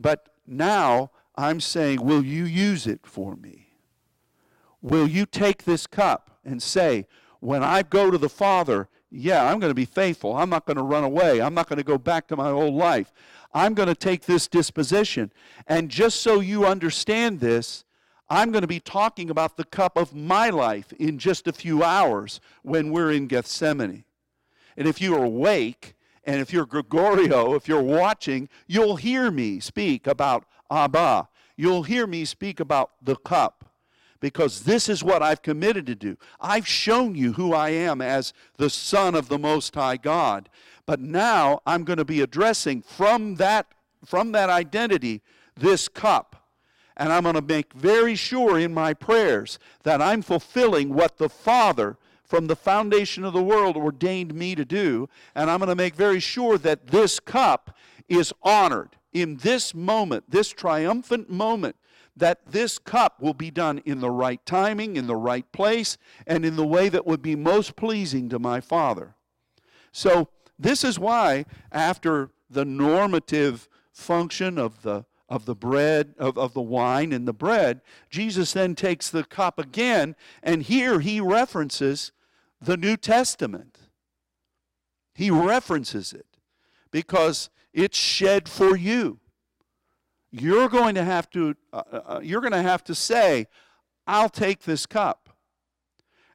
But 0.00 0.31
now 0.46 1.10
I'm 1.36 1.60
saying, 1.60 2.02
Will 2.02 2.24
you 2.24 2.44
use 2.44 2.86
it 2.86 3.00
for 3.04 3.36
me? 3.36 3.68
Will 4.80 5.06
you 5.06 5.26
take 5.26 5.64
this 5.64 5.86
cup 5.86 6.38
and 6.44 6.62
say, 6.62 7.06
When 7.40 7.62
I 7.62 7.82
go 7.82 8.10
to 8.10 8.18
the 8.18 8.28
Father, 8.28 8.88
yeah, 9.10 9.44
I'm 9.44 9.60
going 9.60 9.70
to 9.70 9.74
be 9.74 9.84
faithful. 9.84 10.34
I'm 10.34 10.48
not 10.48 10.64
going 10.64 10.78
to 10.78 10.82
run 10.82 11.04
away. 11.04 11.40
I'm 11.40 11.54
not 11.54 11.68
going 11.68 11.76
to 11.76 11.84
go 11.84 11.98
back 11.98 12.28
to 12.28 12.36
my 12.36 12.50
old 12.50 12.74
life. 12.74 13.12
I'm 13.52 13.74
going 13.74 13.88
to 13.88 13.94
take 13.94 14.24
this 14.24 14.48
disposition. 14.48 15.32
And 15.66 15.90
just 15.90 16.22
so 16.22 16.40
you 16.40 16.64
understand 16.66 17.40
this, 17.40 17.84
I'm 18.30 18.50
going 18.50 18.62
to 18.62 18.68
be 18.68 18.80
talking 18.80 19.28
about 19.28 19.58
the 19.58 19.64
cup 19.64 19.98
of 19.98 20.14
my 20.14 20.48
life 20.48 20.92
in 20.94 21.18
just 21.18 21.46
a 21.46 21.52
few 21.52 21.82
hours 21.84 22.40
when 22.62 22.90
we're 22.90 23.12
in 23.12 23.26
Gethsemane. 23.26 24.04
And 24.74 24.88
if 24.88 25.02
you 25.02 25.14
are 25.14 25.24
awake, 25.24 25.94
and 26.24 26.40
if 26.40 26.52
you're 26.52 26.66
Gregorio, 26.66 27.54
if 27.54 27.66
you're 27.66 27.82
watching, 27.82 28.48
you'll 28.66 28.96
hear 28.96 29.30
me 29.30 29.60
speak 29.60 30.06
about 30.06 30.44
Abba. 30.70 31.28
You'll 31.56 31.82
hear 31.82 32.06
me 32.06 32.24
speak 32.24 32.60
about 32.60 32.92
the 33.02 33.16
cup 33.16 33.72
because 34.20 34.60
this 34.60 34.88
is 34.88 35.02
what 35.02 35.22
I've 35.22 35.42
committed 35.42 35.84
to 35.86 35.94
do. 35.94 36.16
I've 36.40 36.66
shown 36.66 37.16
you 37.16 37.32
who 37.32 37.52
I 37.52 37.70
am 37.70 38.00
as 38.00 38.32
the 38.56 38.70
Son 38.70 39.14
of 39.14 39.28
the 39.28 39.38
Most 39.38 39.74
High 39.74 39.96
God. 39.96 40.48
But 40.86 41.00
now 41.00 41.60
I'm 41.66 41.84
going 41.84 41.98
to 41.98 42.04
be 42.04 42.20
addressing 42.20 42.82
from 42.82 43.34
that, 43.36 43.66
from 44.04 44.32
that 44.32 44.48
identity 44.48 45.22
this 45.56 45.88
cup. 45.88 46.36
And 46.96 47.12
I'm 47.12 47.24
going 47.24 47.34
to 47.34 47.42
make 47.42 47.72
very 47.72 48.14
sure 48.14 48.58
in 48.58 48.72
my 48.72 48.94
prayers 48.94 49.58
that 49.82 50.00
I'm 50.00 50.22
fulfilling 50.22 50.94
what 50.94 51.18
the 51.18 51.28
Father 51.28 51.96
from 52.32 52.46
the 52.46 52.56
foundation 52.56 53.24
of 53.24 53.34
the 53.34 53.42
world 53.42 53.76
ordained 53.76 54.32
me 54.32 54.54
to 54.54 54.64
do. 54.64 55.06
And 55.34 55.50
I'm 55.50 55.58
going 55.58 55.68
to 55.68 55.74
make 55.74 55.94
very 55.94 56.18
sure 56.18 56.56
that 56.56 56.86
this 56.86 57.20
cup 57.20 57.76
is 58.08 58.32
honored 58.42 58.96
in 59.12 59.36
this 59.36 59.74
moment, 59.74 60.30
this 60.30 60.48
triumphant 60.48 61.28
moment, 61.28 61.76
that 62.16 62.40
this 62.50 62.78
cup 62.78 63.20
will 63.20 63.34
be 63.34 63.50
done 63.50 63.82
in 63.84 64.00
the 64.00 64.10
right 64.10 64.40
timing, 64.46 64.96
in 64.96 65.08
the 65.08 65.14
right 65.14 65.44
place, 65.52 65.98
and 66.26 66.46
in 66.46 66.56
the 66.56 66.66
way 66.66 66.88
that 66.88 67.06
would 67.06 67.20
be 67.20 67.36
most 67.36 67.76
pleasing 67.76 68.30
to 68.30 68.38
my 68.38 68.62
Father. 68.62 69.14
So, 69.92 70.28
this 70.58 70.84
is 70.84 70.98
why, 70.98 71.44
after 71.70 72.30
the 72.48 72.64
normative 72.64 73.68
function 73.92 74.56
of 74.56 74.80
the 74.80 75.04
of 75.28 75.44
the 75.44 75.54
bread, 75.54 76.14
of, 76.18 76.38
of 76.38 76.54
the 76.54 76.62
wine 76.62 77.12
and 77.12 77.28
the 77.28 77.32
bread, 77.34 77.82
Jesus 78.08 78.52
then 78.52 78.74
takes 78.74 79.10
the 79.10 79.24
cup 79.24 79.58
again, 79.58 80.16
and 80.42 80.62
here 80.62 81.00
he 81.00 81.20
references 81.20 82.10
the 82.62 82.76
New 82.76 82.96
Testament. 82.96 83.78
He 85.14 85.30
references 85.30 86.12
it 86.12 86.38
because 86.90 87.50
it's 87.72 87.98
shed 87.98 88.48
for 88.48 88.76
you. 88.76 89.18
You're 90.30 90.68
going 90.68 90.94
to 90.94 91.04
have 91.04 91.28
to 91.30 91.54
uh, 91.72 91.82
uh, 91.92 92.00
uh, 92.06 92.20
you're 92.22 92.40
going 92.40 92.52
to 92.52 92.62
have 92.62 92.82
to 92.84 92.94
say, 92.94 93.46
"I'll 94.06 94.30
take 94.30 94.62
this 94.62 94.86
cup." 94.86 95.28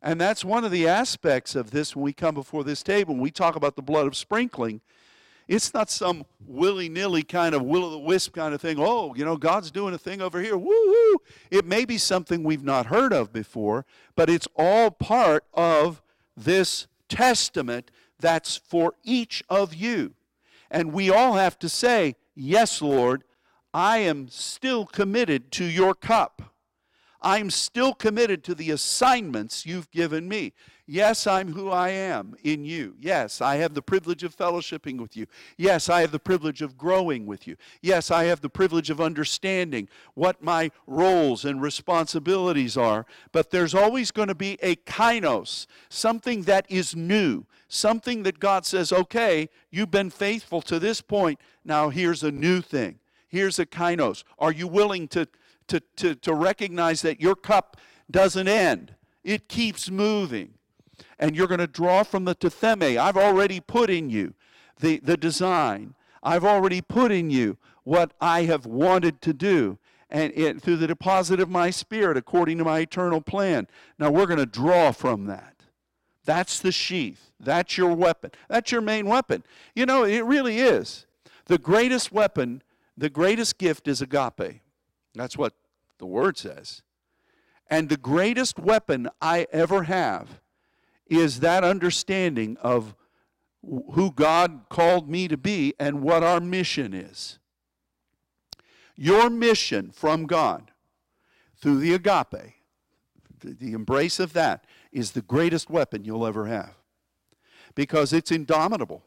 And 0.01 0.21
that's 0.21 0.45
one 0.45 0.63
of 0.63 0.71
the 0.71 0.87
aspects 0.87 1.55
of 1.55 1.71
this 1.71 1.95
when 1.95 2.03
we 2.03 2.13
come 2.13 2.35
before 2.35 2.63
this 2.63 2.83
table 2.83 3.13
and 3.13 3.21
we 3.21 3.31
talk 3.31 3.55
about 3.55 3.75
the 3.75 3.81
blood 3.81 4.05
of 4.05 4.15
sprinkling. 4.15 4.81
It's 5.47 5.73
not 5.73 5.89
some 5.89 6.25
willy 6.45 6.89
nilly 6.89 7.23
kind 7.23 7.55
of 7.55 7.63
will 7.63 7.85
o' 7.85 7.89
the 7.89 7.97
wisp 7.97 8.35
kind 8.35 8.53
of 8.53 8.61
thing. 8.61 8.77
Oh, 8.79 9.15
you 9.15 9.25
know, 9.25 9.37
God's 9.37 9.71
doing 9.71 9.93
a 9.93 9.97
thing 9.97 10.21
over 10.21 10.41
here. 10.41 10.57
Woo 10.57 10.69
woo. 10.69 11.17
It 11.49 11.65
may 11.65 11.83
be 11.85 11.97
something 11.97 12.43
we've 12.43 12.63
not 12.63 12.87
heard 12.87 13.13
of 13.13 13.33
before, 13.33 13.85
but 14.15 14.29
it's 14.29 14.47
all 14.55 14.91
part 14.91 15.45
of 15.53 16.03
this 16.37 16.87
testament 17.09 17.91
that's 18.19 18.55
for 18.55 18.93
each 19.03 19.43
of 19.49 19.73
you. 19.73 20.13
And 20.71 20.93
we 20.93 21.09
all 21.09 21.33
have 21.33 21.57
to 21.59 21.69
say, 21.69 22.15
Yes, 22.35 22.81
Lord, 22.81 23.23
I 23.73 23.97
am 23.99 24.29
still 24.29 24.85
committed 24.85 25.51
to 25.53 25.65
your 25.65 25.95
cup. 25.95 26.53
I'm 27.21 27.49
still 27.49 27.93
committed 27.93 28.43
to 28.43 28.55
the 28.55 28.69
assignments 28.69 29.65
you've 29.65 29.89
given 29.89 30.29
me. 30.29 30.53
Yes, 30.89 31.27
I'm 31.27 31.51
who 31.51 31.69
I 31.69 31.89
am 31.89 32.37
in 32.45 32.63
you. 32.63 32.95
Yes, 32.97 33.41
I 33.41 33.57
have 33.57 33.73
the 33.73 33.81
privilege 33.81 34.23
of 34.23 34.33
fellowshipping 34.33 35.01
with 35.01 35.17
you. 35.17 35.27
Yes, 35.57 35.89
I 35.89 35.99
have 35.99 36.11
the 36.11 36.19
privilege 36.19 36.61
of 36.61 36.77
growing 36.77 37.25
with 37.25 37.45
you. 37.45 37.57
Yes, 37.81 38.09
I 38.09 38.23
have 38.23 38.39
the 38.39 38.49
privilege 38.49 38.89
of 38.89 39.01
understanding 39.01 39.89
what 40.13 40.41
my 40.41 40.71
roles 40.87 41.43
and 41.43 41.61
responsibilities 41.61 42.77
are. 42.77 43.05
But 43.33 43.51
there's 43.51 43.75
always 43.75 44.11
going 44.11 44.29
to 44.29 44.35
be 44.35 44.57
a 44.61 44.77
kainos, 44.77 45.67
something 45.89 46.43
that 46.43 46.65
is 46.69 46.95
new, 46.95 47.45
something 47.67 48.23
that 48.23 48.39
God 48.39 48.65
says, 48.65 48.93
okay, 48.93 49.49
you've 49.69 49.91
been 49.91 50.09
faithful 50.09 50.61
to 50.61 50.79
this 50.79 51.01
point. 51.01 51.37
Now 51.65 51.89
here's 51.89 52.23
a 52.23 52.31
new 52.31 52.61
thing. 52.61 52.99
Here's 53.27 53.59
a 53.59 53.65
kainos. 53.65 54.23
Are 54.39 54.53
you 54.53 54.69
willing 54.69 55.09
to, 55.09 55.27
to, 55.67 55.81
to, 55.97 56.15
to 56.15 56.33
recognize 56.33 57.01
that 57.01 57.19
your 57.19 57.35
cup 57.35 57.75
doesn't 58.09 58.47
end? 58.47 58.95
It 59.25 59.49
keeps 59.49 59.91
moving 59.91 60.53
and 61.19 61.35
you're 61.35 61.47
going 61.47 61.59
to 61.59 61.67
draw 61.67 62.03
from 62.03 62.25
the 62.25 62.35
tithemi. 62.35 62.97
I've 62.97 63.17
already 63.17 63.59
put 63.59 63.89
in 63.89 64.09
you 64.09 64.33
the, 64.79 64.99
the 64.99 65.17
design. 65.17 65.95
I've 66.23 66.43
already 66.43 66.81
put 66.81 67.11
in 67.11 67.29
you 67.29 67.57
what 67.83 68.13
I 68.19 68.43
have 68.43 68.65
wanted 68.65 69.21
to 69.21 69.33
do 69.33 69.77
and 70.09 70.31
it, 70.35 70.61
through 70.61 70.77
the 70.77 70.87
deposit 70.87 71.39
of 71.39 71.49
my 71.49 71.69
spirit 71.69 72.17
according 72.17 72.57
to 72.59 72.63
my 72.63 72.79
eternal 72.79 73.21
plan. 73.21 73.67
Now 73.97 74.11
we're 74.11 74.25
going 74.25 74.39
to 74.39 74.45
draw 74.45 74.91
from 74.91 75.25
that. 75.25 75.55
That's 76.25 76.59
the 76.59 76.71
sheath. 76.71 77.31
That's 77.39 77.77
your 77.77 77.93
weapon. 77.93 78.31
That's 78.49 78.71
your 78.71 78.81
main 78.81 79.05
weapon. 79.05 79.43
You 79.75 79.85
know, 79.85 80.03
it 80.03 80.25
really 80.25 80.59
is. 80.59 81.05
The 81.45 81.57
greatest 81.57 82.11
weapon 82.11 82.61
the 82.97 83.09
greatest 83.09 83.59
gift 83.59 83.87
is 83.87 84.01
agape. 84.01 84.61
That's 85.13 85.37
what 85.37 85.53
the 85.99 86.07
word 86.07 86.37
says. 86.37 86.81
And 87.69 87.89
the 87.89 87.97
greatest 87.97 88.57
weapon 88.57 89.07
I 89.21 89.45
ever 89.51 89.83
have 89.83 90.41
is 91.09 91.39
that 91.39 91.63
understanding 91.63 92.57
of 92.61 92.95
who 93.93 94.11
God 94.11 94.61
called 94.69 95.09
me 95.09 95.27
to 95.27 95.37
be 95.37 95.73
and 95.79 96.01
what 96.01 96.23
our 96.23 96.39
mission 96.39 96.93
is. 96.93 97.39
Your 98.95 99.29
mission 99.29 99.91
from 99.91 100.25
God 100.25 100.71
through 101.55 101.79
the 101.79 101.93
agape, 101.93 102.53
the 103.43 103.73
embrace 103.73 104.19
of 104.19 104.33
that, 104.33 104.65
is 104.91 105.11
the 105.11 105.21
greatest 105.21 105.69
weapon 105.69 106.03
you'll 106.03 106.25
ever 106.25 106.47
have 106.47 106.75
because 107.75 108.13
it's 108.13 108.31
indomitable. 108.31 109.03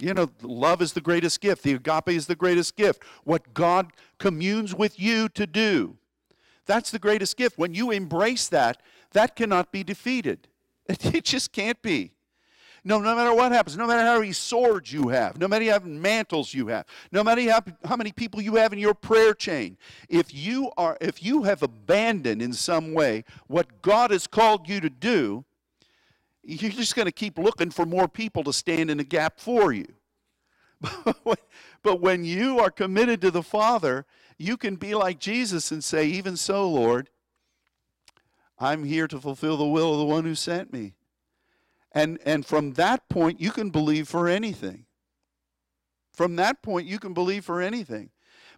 You 0.00 0.14
know, 0.14 0.30
love 0.42 0.82
is 0.82 0.92
the 0.92 1.00
greatest 1.00 1.40
gift. 1.40 1.62
The 1.62 1.74
agape 1.74 2.08
is 2.08 2.26
the 2.26 2.34
greatest 2.34 2.74
gift. 2.74 3.02
What 3.22 3.54
God 3.54 3.92
communes 4.18 4.74
with 4.74 4.98
you 4.98 5.28
to 5.30 5.46
do. 5.46 5.96
That's 6.66 6.90
the 6.90 6.98
greatest 6.98 7.36
gift. 7.36 7.56
When 7.58 7.74
you 7.74 7.90
embrace 7.92 8.48
that, 8.48 8.82
that 9.12 9.36
cannot 9.36 9.70
be 9.70 9.84
defeated. 9.84 10.48
It 11.14 11.24
just 11.24 11.52
can't 11.52 11.80
be. 11.82 12.12
No, 12.86 12.98
no 12.98 13.16
matter 13.16 13.34
what 13.34 13.50
happens, 13.50 13.78
no 13.78 13.86
matter 13.86 14.04
how 14.04 14.18
many 14.18 14.32
swords 14.32 14.92
you 14.92 15.08
have, 15.08 15.38
no 15.38 15.48
matter 15.48 15.64
how 15.70 15.78
many 15.78 15.98
mantles 15.98 16.52
you 16.52 16.66
have, 16.66 16.84
no 17.10 17.24
matter 17.24 17.40
how, 17.50 17.62
how 17.82 17.96
many 17.96 18.12
people 18.12 18.42
you 18.42 18.56
have 18.56 18.74
in 18.74 18.78
your 18.78 18.92
prayer 18.92 19.32
chain, 19.32 19.78
if 20.10 20.34
you 20.34 20.70
are 20.76 20.98
if 21.00 21.22
you 21.22 21.44
have 21.44 21.62
abandoned 21.62 22.42
in 22.42 22.52
some 22.52 22.92
way 22.92 23.24
what 23.46 23.80
God 23.80 24.10
has 24.10 24.26
called 24.26 24.68
you 24.68 24.80
to 24.80 24.90
do, 24.90 25.46
you're 26.42 26.70
just 26.70 26.94
going 26.94 27.06
to 27.06 27.12
keep 27.12 27.38
looking 27.38 27.70
for 27.70 27.86
more 27.86 28.06
people 28.06 28.44
to 28.44 28.52
stand 28.52 28.90
in 28.90 28.98
the 28.98 29.04
gap 29.04 29.40
for 29.40 29.72
you. 29.72 29.86
but 31.82 32.00
when 32.02 32.24
you 32.24 32.58
are 32.58 32.70
committed 32.70 33.22
to 33.22 33.30
the 33.30 33.42
Father, 33.42 34.04
you 34.36 34.58
can 34.58 34.76
be 34.76 34.94
like 34.94 35.18
Jesus 35.18 35.72
and 35.72 35.82
say, 35.82 36.06
Even 36.06 36.36
so, 36.36 36.68
Lord, 36.68 37.08
I'm 38.58 38.84
here 38.84 39.08
to 39.08 39.20
fulfill 39.20 39.56
the 39.56 39.66
will 39.66 39.92
of 39.92 39.98
the 39.98 40.04
one 40.04 40.24
who 40.24 40.34
sent 40.34 40.72
me. 40.72 40.94
And, 41.92 42.18
and 42.24 42.44
from 42.44 42.72
that 42.72 43.08
point, 43.08 43.40
you 43.40 43.50
can 43.50 43.70
believe 43.70 44.08
for 44.08 44.28
anything. 44.28 44.86
From 46.12 46.36
that 46.36 46.62
point, 46.62 46.86
you 46.86 46.98
can 46.98 47.14
believe 47.14 47.44
for 47.44 47.60
anything. 47.60 48.10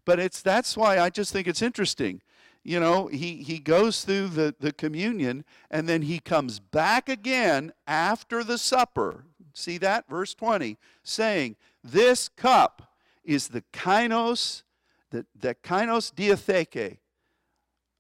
But 0.05 0.19
it's 0.19 0.41
that's 0.41 0.77
why 0.77 0.99
I 0.99 1.11
just 1.11 1.33
think 1.33 1.47
it's 1.47 1.63
interesting. 1.63 2.23
You 2.63 2.81
know, 2.81 3.07
he, 3.07 3.37
he 3.43 3.59
goes 3.59 4.05
through 4.05 4.29
the, 4.29 4.55
the 4.59 4.73
communion 4.73 5.45
and 5.71 5.89
then 5.89 6.03
he 6.03 6.19
comes 6.19 6.59
back 6.59 7.09
again 7.09 7.73
after 7.87 8.43
the 8.43 8.59
supper. 8.59 9.25
See 9.53 9.79
that? 9.79 10.09
Verse 10.09 10.35
20, 10.35 10.77
saying, 11.03 11.57
This 11.83 12.29
cup 12.29 12.95
is 13.25 13.49
the 13.49 13.63
kinos, 13.73 14.63
the, 15.11 15.27
the 15.39 15.55
kainos 15.55 16.13
diatheke 16.13 16.99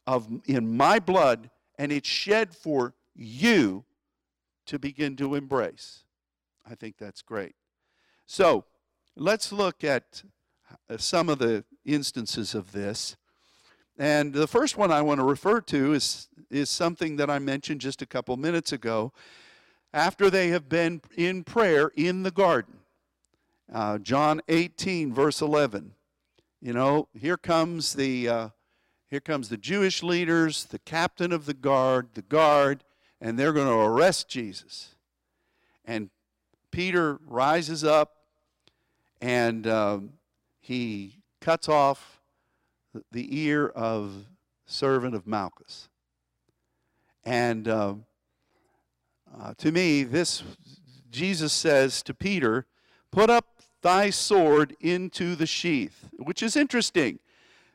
of 0.07 0.29
in 0.47 0.77
my 0.77 0.99
blood, 0.99 1.51
and 1.79 1.93
it's 1.93 2.09
shed 2.09 2.55
for 2.55 2.95
you 3.15 3.85
to 4.67 4.79
begin 4.79 5.17
to 5.17 5.35
embrace. 5.35 6.05
I 6.69 6.75
think 6.75 6.97
that's 6.99 7.23
great. 7.23 7.55
So 8.27 8.65
let's 9.15 9.53
look 9.53 9.85
at 9.85 10.23
uh, 10.91 10.97
some 10.97 11.29
of 11.29 11.39
the 11.39 11.65
instances 11.85 12.55
of 12.55 12.73
this. 12.73 13.17
And 13.99 14.35
the 14.35 14.49
first 14.49 14.77
one 14.77 14.91
I 14.91 15.01
want 15.01 15.21
to 15.21 15.25
refer 15.25 15.61
to 15.63 15.95
is, 15.95 16.29
is 16.51 16.69
something 16.69 17.17
that 17.17 17.31
I 17.31 17.39
mentioned 17.39 17.81
just 17.81 18.03
a 18.03 18.07
couple 18.07 18.37
minutes 18.37 18.73
ago. 18.73 19.13
After 19.93 20.29
they 20.29 20.49
have 20.49 20.69
been 20.69 21.01
in 21.17 21.45
prayer 21.45 21.91
in 21.97 22.23
the 22.23 22.31
garden, 22.31 22.81
uh, 23.73 23.99
John 23.99 24.43
18, 24.49 25.15
verse 25.15 25.41
11. 25.41 25.93
You 26.61 26.73
know, 26.73 27.09
here 27.19 27.37
comes 27.37 27.95
the 27.95 28.29
uh, 28.29 28.49
here 29.09 29.21
comes 29.21 29.49
the 29.49 29.57
Jewish 29.57 30.03
leaders, 30.03 30.65
the 30.65 30.81
captain 30.81 31.33
of 31.33 31.47
the 31.47 31.55
guard, 31.55 32.09
the 32.15 32.23
guard, 32.23 32.83
and 33.21 33.39
they're 33.39 33.53
going 33.53 33.69
to 33.69 33.73
arrest 33.73 34.29
Jesus. 34.29 34.97
And 35.85 36.11
Peter 36.73 37.21
rises 37.27 37.85
up 37.85 38.17
and 39.21 39.67
um, 39.67 40.11
he 40.59 41.23
cuts 41.41 41.69
off 41.69 42.21
the 43.13 43.41
ear 43.41 43.69
of 43.69 44.27
servant 44.67 45.15
of 45.15 45.27
Malchus. 45.27 45.89
And 47.25 47.69
uh, 47.69 47.95
uh, 49.41 49.55
to 49.59 49.71
me, 49.73 50.03
this 50.03 50.43
Jesus 51.11 51.53
says 51.53 52.03
to 52.03 52.15
Peter, 52.15 52.67
"Put 53.11 53.31
up 53.31 53.47
thy 53.83 54.11
sword 54.11 54.77
into 54.81 55.35
the 55.35 55.47
sheath," 55.47 56.11
which 56.19 56.43
is 56.43 56.57
interesting 56.57 57.19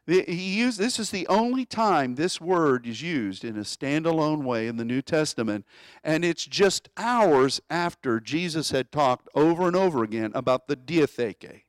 he 0.08 0.58
used, 0.58 0.80
this 0.80 1.00
is 1.00 1.12
the 1.12 1.28
only 1.28 1.64
time 1.64 2.16
this 2.16 2.42
word 2.42 2.88
is 2.88 3.02
used 3.02 3.44
in 3.44 3.56
a 3.56 3.62
standalone 3.62 4.44
way 4.44 4.68
in 4.68 4.78
the 4.78 4.86
New 4.86 5.02
Testament, 5.02 5.66
and 6.04 6.26
it's 6.26 6.46
just 6.46 6.90
hours 6.98 7.62
after 7.70 8.20
Jesus 8.20 8.72
had 8.72 8.92
talked 8.92 9.30
over 9.36 9.68
and 9.68 9.76
over 9.76 10.04
again 10.04 10.32
about 10.34 10.68
the 10.68 10.76
diatheke. 10.76 11.64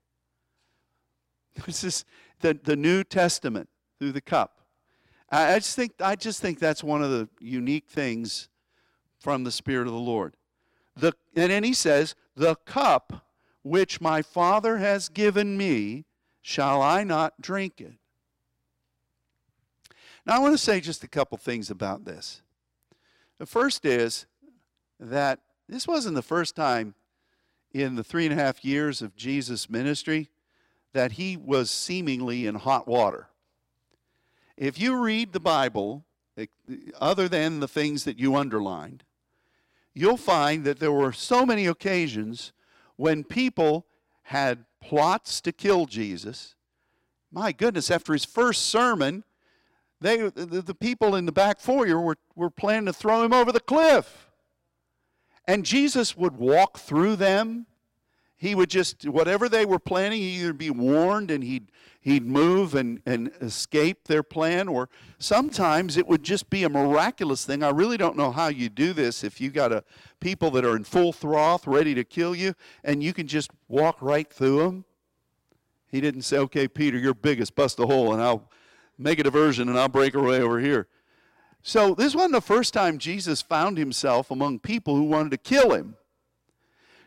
This 1.66 1.84
is 1.84 2.06
the, 2.40 2.58
the 2.62 2.76
New 2.76 3.04
Testament 3.04 3.68
through 3.98 4.12
the 4.12 4.22
cup. 4.22 4.62
I, 5.30 5.54
I 5.54 5.58
just 5.58 5.76
think 5.76 5.92
I 6.00 6.16
just 6.16 6.40
think 6.40 6.58
that's 6.58 6.82
one 6.82 7.02
of 7.02 7.10
the 7.10 7.28
unique 7.40 7.88
things 7.88 8.48
from 9.20 9.44
the 9.44 9.50
Spirit 9.50 9.86
of 9.86 9.92
the 9.92 9.98
Lord. 9.98 10.36
The, 10.96 11.12
and 11.36 11.50
then 11.50 11.62
he 11.62 11.74
says, 11.74 12.14
The 12.34 12.54
cup 12.54 13.26
which 13.62 14.00
my 14.00 14.22
Father 14.22 14.78
has 14.78 15.10
given 15.10 15.56
me, 15.56 16.06
shall 16.40 16.80
I 16.80 17.04
not 17.04 17.40
drink 17.40 17.80
it? 17.80 17.94
Now, 20.24 20.36
I 20.36 20.38
want 20.38 20.54
to 20.54 20.58
say 20.58 20.80
just 20.80 21.02
a 21.02 21.08
couple 21.08 21.36
things 21.36 21.70
about 21.70 22.04
this. 22.04 22.42
The 23.38 23.46
first 23.46 23.84
is 23.84 24.26
that 25.00 25.40
this 25.68 25.88
wasn't 25.88 26.14
the 26.14 26.22
first 26.22 26.54
time 26.54 26.94
in 27.72 27.96
the 27.96 28.04
three 28.04 28.24
and 28.26 28.32
a 28.32 28.42
half 28.42 28.64
years 28.64 29.02
of 29.02 29.16
Jesus' 29.16 29.68
ministry 29.68 30.28
that 30.92 31.12
he 31.12 31.36
was 31.36 31.70
seemingly 31.70 32.46
in 32.46 32.54
hot 32.54 32.86
water. 32.86 33.28
If 34.56 34.78
you 34.78 34.96
read 34.96 35.32
the 35.32 35.40
Bible, 35.40 36.04
eh, 36.36 36.46
other 37.00 37.28
than 37.28 37.60
the 37.60 37.68
things 37.68 38.04
that 38.04 38.18
you 38.18 38.36
underlined, 38.36 39.02
you'll 39.94 40.16
find 40.16 40.64
that 40.64 40.78
there 40.78 40.92
were 40.92 41.12
so 41.12 41.44
many 41.44 41.66
occasions 41.66 42.52
when 42.96 43.24
people 43.24 43.86
had 44.24 44.66
plots 44.80 45.40
to 45.40 45.52
kill 45.52 45.86
Jesus. 45.86 46.54
My 47.32 47.50
goodness, 47.50 47.90
after 47.90 48.12
his 48.12 48.24
first 48.24 48.66
sermon, 48.66 49.24
they, 50.02 50.28
the, 50.28 50.62
the 50.62 50.74
people 50.74 51.14
in 51.14 51.26
the 51.26 51.32
back 51.32 51.60
foyer 51.60 52.00
were, 52.00 52.18
were 52.34 52.50
planning 52.50 52.86
to 52.86 52.92
throw 52.92 53.24
him 53.24 53.32
over 53.32 53.52
the 53.52 53.60
cliff. 53.60 54.30
And 55.46 55.64
Jesus 55.64 56.16
would 56.16 56.36
walk 56.36 56.78
through 56.78 57.16
them. 57.16 57.66
He 58.36 58.54
would 58.54 58.70
just, 58.70 59.08
whatever 59.08 59.48
they 59.48 59.64
were 59.64 59.78
planning, 59.78 60.20
he'd 60.20 60.40
either 60.40 60.52
be 60.52 60.70
warned 60.70 61.30
and 61.30 61.44
he'd, 61.44 61.70
he'd 62.00 62.26
move 62.26 62.74
and, 62.74 63.00
and 63.06 63.30
escape 63.40 64.08
their 64.08 64.24
plan, 64.24 64.66
or 64.66 64.88
sometimes 65.18 65.96
it 65.96 66.08
would 66.08 66.24
just 66.24 66.50
be 66.50 66.64
a 66.64 66.68
miraculous 66.68 67.44
thing. 67.44 67.62
I 67.62 67.70
really 67.70 67.96
don't 67.96 68.16
know 68.16 68.32
how 68.32 68.48
you 68.48 68.68
do 68.68 68.92
this 68.92 69.22
if 69.22 69.40
you 69.40 69.50
got 69.50 69.70
a, 69.70 69.84
people 70.18 70.50
that 70.52 70.64
are 70.64 70.74
in 70.74 70.82
full 70.82 71.12
froth, 71.12 71.68
ready 71.68 71.94
to 71.94 72.02
kill 72.02 72.34
you, 72.34 72.54
and 72.82 73.00
you 73.00 73.12
can 73.12 73.28
just 73.28 73.50
walk 73.68 73.98
right 74.00 74.28
through 74.28 74.58
them. 74.58 74.84
He 75.86 76.00
didn't 76.00 76.22
say, 76.22 76.38
okay, 76.38 76.66
Peter, 76.66 76.98
you're 76.98 77.14
biggest, 77.14 77.54
bust 77.54 77.78
a 77.78 77.86
hole, 77.86 78.12
and 78.12 78.20
I'll, 78.20 78.50
make 79.02 79.18
a 79.18 79.22
diversion 79.22 79.68
and 79.68 79.78
I'll 79.78 79.88
break 79.88 80.14
away 80.14 80.40
over 80.40 80.60
here. 80.60 80.88
So 81.62 81.94
this 81.94 82.14
wasn't 82.14 82.32
the 82.32 82.40
first 82.40 82.74
time 82.74 82.98
Jesus 82.98 83.40
found 83.40 83.78
himself 83.78 84.30
among 84.30 84.58
people 84.58 84.96
who 84.96 85.04
wanted 85.04 85.30
to 85.30 85.36
kill 85.38 85.72
him. 85.72 85.96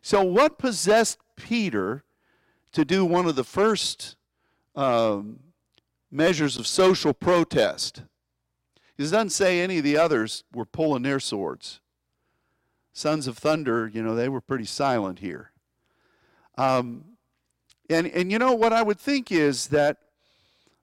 So 0.02 0.24
what 0.24 0.58
possessed 0.58 1.18
Peter 1.36 2.04
to 2.72 2.86
do 2.86 3.04
one 3.06 3.26
of 3.26 3.36
the 3.36 3.44
first 3.44 4.16
um, 4.76 5.40
measures 6.10 6.58
of 6.58 6.68
social 6.68 7.14
protest? 7.14 8.04
It 8.98 9.04
doesn't 9.04 9.32
say 9.32 9.60
any 9.60 9.80
of 9.80 9.84
the 9.84 9.98
others 9.98 10.44
were 10.54 10.66
pulling 10.66 11.04
their 11.04 11.20
swords. 11.20 11.82
Sons 12.94 13.28
of 13.28 13.38
Thunder, 13.38 13.92
you 13.94 14.02
know, 14.02 14.16
they 14.16 14.30
were 14.30 14.40
pretty 14.40 14.64
silent 14.64 15.20
here. 15.20 15.52
Um, 16.58 17.04
and, 17.90 18.08
and 18.08 18.32
you 18.32 18.40
know, 18.40 18.54
what 18.54 18.72
I 18.72 18.84
would 18.84 19.00
think 19.00 19.32
is 19.32 19.68
that 19.68 19.98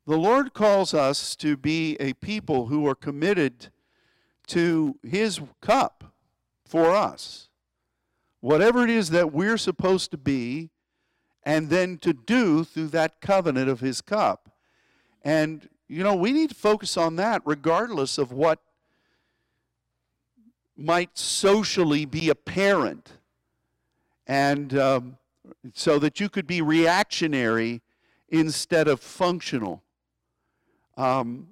the 0.06 0.18
Lord 0.18 0.52
calls 0.52 0.94
us 0.94 1.36
to 1.36 1.56
be 1.56 1.96
a 2.00 2.12
people 2.14 2.66
who 2.66 2.86
are 2.86 2.94
committed 2.94 3.68
to 4.48 4.98
His 5.02 5.40
cup 5.60 6.12
for 6.64 6.90
us. 6.94 7.48
Whatever 8.40 8.82
it 8.82 8.90
is 8.90 9.10
that 9.10 9.32
we're 9.32 9.58
supposed 9.58 10.10
to 10.10 10.18
be, 10.18 10.70
and 11.44 11.70
then 11.70 11.98
to 11.98 12.12
do 12.12 12.64
through 12.64 12.88
that 12.88 13.20
covenant 13.20 13.68
of 13.68 13.80
His 13.80 14.00
cup. 14.00 14.50
And, 15.22 15.68
you 15.88 16.02
know, 16.02 16.14
we 16.14 16.32
need 16.32 16.50
to 16.50 16.54
focus 16.54 16.96
on 16.96 17.16
that 17.16 17.42
regardless 17.44 18.18
of 18.18 18.32
what 18.32 18.60
might 20.76 21.16
socially 21.16 22.04
be 22.04 22.28
apparent. 22.28 23.12
And 24.26 24.76
um, 24.76 25.18
so 25.74 25.98
that 25.98 26.20
you 26.20 26.28
could 26.28 26.46
be 26.46 26.62
reactionary 26.62 27.82
instead 28.28 28.88
of 28.88 29.00
functional. 29.00 29.82
Um, 30.96 31.48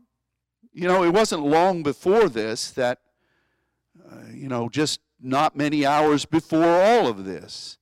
you 0.73 0.87
know, 0.87 1.03
it 1.03 1.11
wasn't 1.11 1.43
long 1.43 1.83
before 1.83 2.29
this 2.29 2.71
that, 2.73 2.99
uh, 4.11 4.31
you 4.33 4.49
know, 4.49 4.69
just 4.69 5.01
not 5.21 5.57
many 5.57 5.85
hours 5.85 6.25
before 6.25 6.65
all 6.65 7.07
of 7.07 7.25
this, 7.25 7.79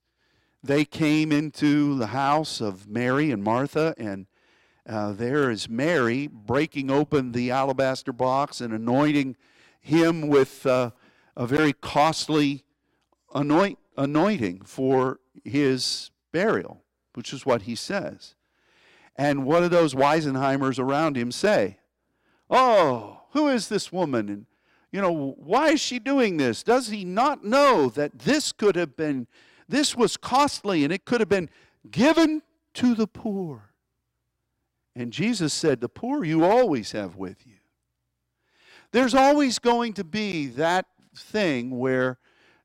they 0.63 0.83
came 0.85 1.31
into 1.31 1.97
the 1.97 2.07
house 2.07 2.59
of 2.59 2.87
Mary 2.87 3.31
and 3.31 3.43
Martha, 3.43 3.93
and 3.97 4.27
uh, 4.87 5.13
there 5.13 5.49
is 5.49 5.69
Mary 5.69 6.27
breaking 6.27 6.89
open 6.89 7.31
the 7.31 7.51
alabaster 7.51 8.11
box 8.11 8.59
and 8.59 8.73
anointing 8.73 9.37
him 9.79 10.27
with 10.27 10.65
uh, 10.65 10.91
a 11.37 11.47
very 11.47 11.73
costly 11.73 12.65
anoint, 13.33 13.77
anointing 13.97 14.61
for 14.61 15.19
his 15.45 16.11
burial, 16.31 16.83
which 17.13 17.31
is 17.31 17.45
what 17.45 17.63
he 17.63 17.75
says. 17.75 18.35
And 19.19 19.43
what 19.43 19.59
do 19.59 19.67
those 19.67 19.93
Weisenheimers 19.93 20.79
around 20.79 21.17
him 21.17 21.29
say? 21.29 21.79
Oh, 22.49 23.23
who 23.31 23.49
is 23.49 23.67
this 23.67 23.91
woman? 23.91 24.29
And, 24.29 24.45
you 24.93 25.01
know, 25.01 25.35
why 25.37 25.71
is 25.71 25.81
she 25.81 25.99
doing 25.99 26.37
this? 26.37 26.63
Does 26.63 26.87
he 26.87 27.03
not 27.03 27.43
know 27.43 27.89
that 27.89 28.17
this 28.17 28.53
could 28.53 28.77
have 28.77 28.95
been, 28.95 29.27
this 29.67 29.93
was 29.93 30.15
costly 30.15 30.85
and 30.85 30.93
it 30.93 31.03
could 31.03 31.19
have 31.19 31.27
been 31.27 31.49
given 31.91 32.43
to 32.75 32.95
the 32.95 33.07
poor? 33.07 33.73
And 34.95 35.11
Jesus 35.11 35.53
said, 35.53 35.81
The 35.81 35.89
poor 35.89 36.23
you 36.23 36.45
always 36.45 36.93
have 36.93 37.17
with 37.17 37.45
you. 37.45 37.57
There's 38.93 39.13
always 39.13 39.59
going 39.59 39.91
to 39.95 40.05
be 40.05 40.47
that 40.47 40.85
thing 41.13 41.77
where, 41.77 42.19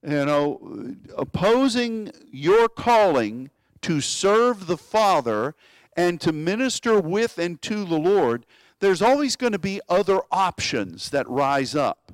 you 0.06 0.24
know, 0.24 0.94
opposing 1.18 2.12
your 2.30 2.68
calling 2.68 3.50
to 3.82 4.00
serve 4.00 4.68
the 4.68 4.78
Father 4.78 5.56
and 5.96 6.20
to 6.20 6.32
minister 6.32 7.00
with 7.00 7.38
and 7.38 7.60
to 7.62 7.84
the 7.84 7.98
Lord, 7.98 8.46
there's 8.80 9.02
always 9.02 9.36
going 9.36 9.52
to 9.52 9.58
be 9.58 9.80
other 9.88 10.20
options 10.30 11.10
that 11.10 11.28
rise 11.28 11.74
up. 11.74 12.12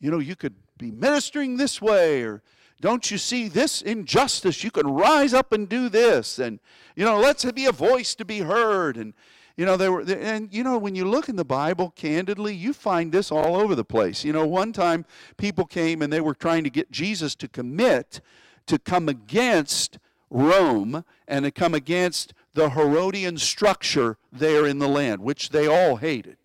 You 0.00 0.10
know, 0.10 0.18
you 0.18 0.36
could 0.36 0.54
be 0.78 0.90
ministering 0.90 1.56
this 1.56 1.80
way, 1.80 2.22
or 2.22 2.42
don't 2.80 3.10
you 3.10 3.18
see 3.18 3.48
this 3.48 3.82
injustice? 3.82 4.64
You 4.64 4.70
can 4.70 4.86
rise 4.86 5.34
up 5.34 5.52
and 5.52 5.68
do 5.68 5.88
this, 5.88 6.38
and 6.38 6.58
you 6.96 7.04
know, 7.04 7.18
let's 7.18 7.50
be 7.52 7.66
a 7.66 7.72
voice 7.72 8.14
to 8.16 8.24
be 8.24 8.40
heard. 8.40 8.96
And 8.96 9.14
you 9.56 9.66
know, 9.66 9.76
there 9.76 9.92
were, 9.92 10.00
and 10.00 10.52
you 10.52 10.64
know, 10.64 10.78
when 10.78 10.94
you 10.94 11.04
look 11.04 11.28
in 11.28 11.36
the 11.36 11.44
Bible 11.44 11.90
candidly, 11.90 12.54
you 12.54 12.72
find 12.72 13.12
this 13.12 13.30
all 13.30 13.56
over 13.56 13.74
the 13.74 13.84
place. 13.84 14.24
You 14.24 14.32
know, 14.32 14.46
one 14.46 14.72
time 14.72 15.04
people 15.36 15.66
came 15.66 16.00
and 16.02 16.12
they 16.12 16.20
were 16.20 16.34
trying 16.34 16.64
to 16.64 16.70
get 16.70 16.90
Jesus 16.90 17.34
to 17.36 17.48
commit 17.48 18.20
to 18.66 18.78
come 18.78 19.08
against 19.08 19.98
Rome 20.30 21.04
and 21.26 21.44
to 21.44 21.50
come 21.50 21.74
against 21.74 22.32
the 22.54 22.70
Herodian 22.70 23.38
structure 23.38 24.18
there 24.32 24.66
in 24.66 24.78
the 24.78 24.88
land, 24.88 25.20
which 25.22 25.50
they 25.50 25.66
all 25.66 25.96
hated. 25.96 26.36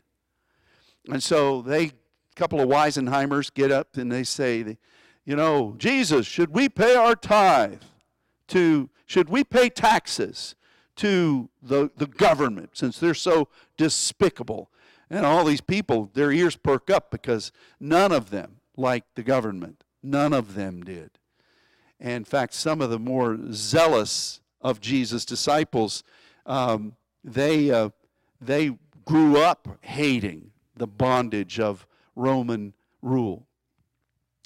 And 1.10 1.22
so 1.22 1.62
they, 1.62 1.86
a 1.86 1.92
couple 2.36 2.60
of 2.60 2.70
Weisenheimers 2.70 3.54
get 3.54 3.72
up 3.72 3.98
and 3.98 4.12
they 4.12 4.24
say, 4.24 4.78
you 5.26 5.36
know, 5.36 5.76
Jesus, 5.78 6.26
should 6.28 6.54
we 6.54 6.70
pay 6.70 6.96
our 6.96 7.16
tithe 7.16 7.82
to, 8.50 8.90
should 9.06 9.30
we 9.30 9.44
pay 9.44 9.70
taxes 9.70 10.56
to 10.98 11.50
the, 11.62 11.92
the 11.98 12.08
government 12.08 12.72
since 12.74 13.00
they're 13.00 13.14
so 13.14 13.50
despicable? 13.78 14.70
And 15.10 15.26
all 15.26 15.44
these 15.44 15.62
people, 15.62 16.10
their 16.14 16.32
ears 16.32 16.56
perk 16.56 16.90
up 16.90 17.12
because 17.12 17.52
none 17.80 18.12
of 18.12 18.30
them 18.30 18.58
liked 18.78 19.16
the 19.16 19.24
government. 19.24 19.84
None 20.02 20.34
of 20.34 20.56
them 20.56 20.82
did. 20.82 21.12
And 22.00 22.14
in 22.14 22.26
fact, 22.26 22.54
some 22.54 22.82
of 22.82 22.90
the 22.90 23.00
more 23.00 23.38
zealous 23.52 24.42
of 24.66 24.82
Jesus' 24.82 25.26
disciples, 25.26 26.04
um, 26.48 26.96
they, 27.24 27.70
uh, 27.70 27.90
they 28.42 28.72
grew 29.06 29.38
up 29.38 29.78
hating 29.82 30.50
the 30.76 30.88
bondage 30.88 31.60
of 31.60 31.86
Roman 32.16 32.74
rule. 33.04 33.46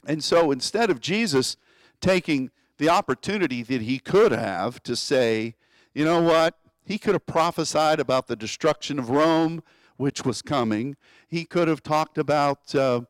And 0.06 0.22
so 0.22 0.52
instead 0.52 0.90
of 0.90 1.00
Jesus 1.00 1.56
taking 2.02 2.52
the 2.80 2.90
opportunity 2.90 3.64
that 3.64 3.82
he 3.82 3.98
could 3.98 4.34
have 4.34 4.84
to 4.84 4.98
say, 4.98 5.56
you 5.94 6.04
know 6.04 6.22
what, 6.22 6.56
he 6.84 6.98
could 6.98 7.14
have 7.14 7.26
prophesied 7.26 8.02
about 8.02 8.28
the 8.28 8.36
destruction 8.36 9.00
of 9.00 9.10
Rome, 9.10 9.64
which 9.96 10.26
was 10.26 10.42
coming. 10.42 10.98
He 11.30 11.46
could 11.46 11.70
have 11.70 11.82
talked 11.82 12.18
about, 12.18 12.76
uh, 12.76 13.02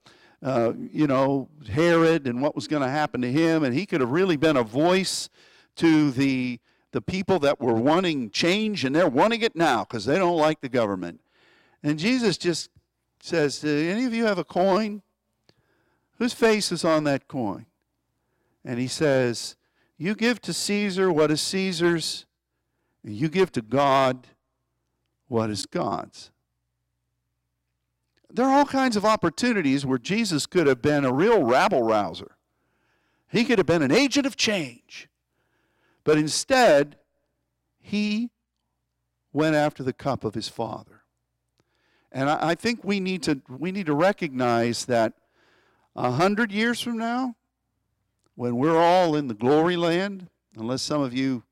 uh, 0.44 0.74
you 0.78 1.08
know, 1.08 1.50
Herod 1.68 2.28
and 2.28 2.40
what 2.40 2.54
was 2.54 2.68
going 2.68 2.84
to 2.84 2.90
happen 2.90 3.22
to 3.22 3.32
him, 3.32 3.64
and 3.64 3.74
he 3.74 3.88
could 3.88 4.02
have 4.02 4.12
really 4.12 4.38
been 4.38 4.58
a 4.58 4.64
voice 4.64 5.28
to 5.78 6.12
the 6.12 6.60
the 6.92 7.02
people 7.02 7.40
that 7.40 7.60
were 7.62 7.74
wanting 7.74 8.32
change 8.32 8.84
and 8.84 8.96
they're 8.96 9.08
wanting 9.08 9.42
it 9.42 9.56
now 9.56 9.84
because 9.84 10.06
they 10.06 10.18
don't 10.18 10.38
like 10.38 10.62
the 10.62 10.70
government. 10.70 11.22
And 11.84 12.00
Jesus 12.00 12.38
just 12.38 12.70
says, 13.22 13.60
Do 13.60 13.90
any 13.90 14.06
of 14.06 14.14
you 14.14 14.26
have 14.26 14.38
a 14.38 14.44
coin? 14.44 15.02
Whose 16.18 16.34
face 16.34 16.72
is 16.72 16.84
on 16.84 17.04
that 17.06 17.28
coin? 17.28 17.66
And 18.66 18.80
he 18.80 18.88
says, 18.88 19.56
You 19.98 20.16
give 20.16 20.42
to 20.42 20.54
Caesar 20.54 21.12
what 21.12 21.32
is 21.32 21.42
Caesar's, 21.42 22.26
and 23.04 23.16
you 23.16 23.30
give 23.30 23.52
to 23.54 23.62
God 23.62 24.28
what 25.28 25.50
is 25.50 25.66
God's. 25.66 26.32
There 28.32 28.46
are 28.46 28.60
all 28.60 28.66
kinds 28.66 28.96
of 28.96 29.06
opportunities 29.06 29.86
where 29.86 29.98
Jesus 29.98 30.46
could 30.46 30.68
have 30.68 30.82
been 30.82 31.04
a 31.04 31.14
real 31.14 31.44
rabble 31.44 31.84
rouser. 31.84 32.36
He 33.32 33.44
could 33.44 33.58
have 33.58 33.66
been 33.66 33.82
an 33.82 33.92
agent 33.92 34.26
of 34.26 34.36
change. 34.36 35.09
But 36.04 36.18
instead, 36.18 36.98
he 37.80 38.30
went 39.34 39.56
after 39.56 39.84
the 39.84 39.94
cup 39.94 40.24
of 40.24 40.34
his 40.34 40.48
father. 40.48 41.02
And 42.12 42.30
I, 42.30 42.50
I 42.50 42.56
think 42.56 42.84
we 42.84 43.00
need 43.00 43.24
to 43.24 43.42
we 43.48 43.72
need 43.72 43.86
to 43.86 43.94
recognize 43.94 44.86
that 44.86 45.14
a 45.96 46.12
hundred 46.12 46.52
years 46.52 46.82
from 46.82 46.98
now, 46.98 47.36
when 48.36 48.56
we're 48.56 48.82
all 48.82 49.16
in 49.16 49.28
the 49.28 49.34
glory 49.34 49.76
land, 49.76 50.28
unless 50.58 50.82
some 50.82 51.02
of 51.02 51.14
you 51.14 51.44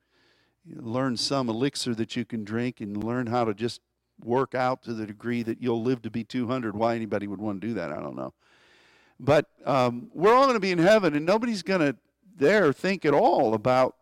learn 0.75 1.17
some 1.17 1.49
elixir 1.49 1.93
that 1.95 2.15
you 2.15 2.25
can 2.25 2.43
drink 2.43 2.81
and 2.81 3.03
learn 3.03 3.27
how 3.27 3.45
to 3.45 3.53
just 3.53 3.81
work 4.23 4.55
out 4.55 4.81
to 4.83 4.93
the 4.93 5.05
degree 5.05 5.43
that 5.43 5.62
you'll 5.62 5.83
live 5.83 6.01
to 6.01 6.10
be 6.10 6.23
200. 6.23 6.75
Why 6.75 6.95
anybody 6.95 7.27
would 7.27 7.39
want 7.39 7.62
to 7.62 7.67
do 7.67 7.73
that, 7.75 7.91
I 7.91 7.97
don't 7.97 8.15
know. 8.15 8.33
But 9.19 9.47
um, 9.65 10.10
we're 10.13 10.33
all 10.33 10.43
going 10.43 10.55
to 10.55 10.60
be 10.60 10.71
in 10.71 10.79
heaven, 10.79 11.15
and 11.15 11.25
nobody's 11.25 11.63
going 11.63 11.81
to 11.81 11.95
there 12.36 12.71
think 12.71 13.05
at 13.05 13.13
all 13.13 13.53
about 13.53 13.95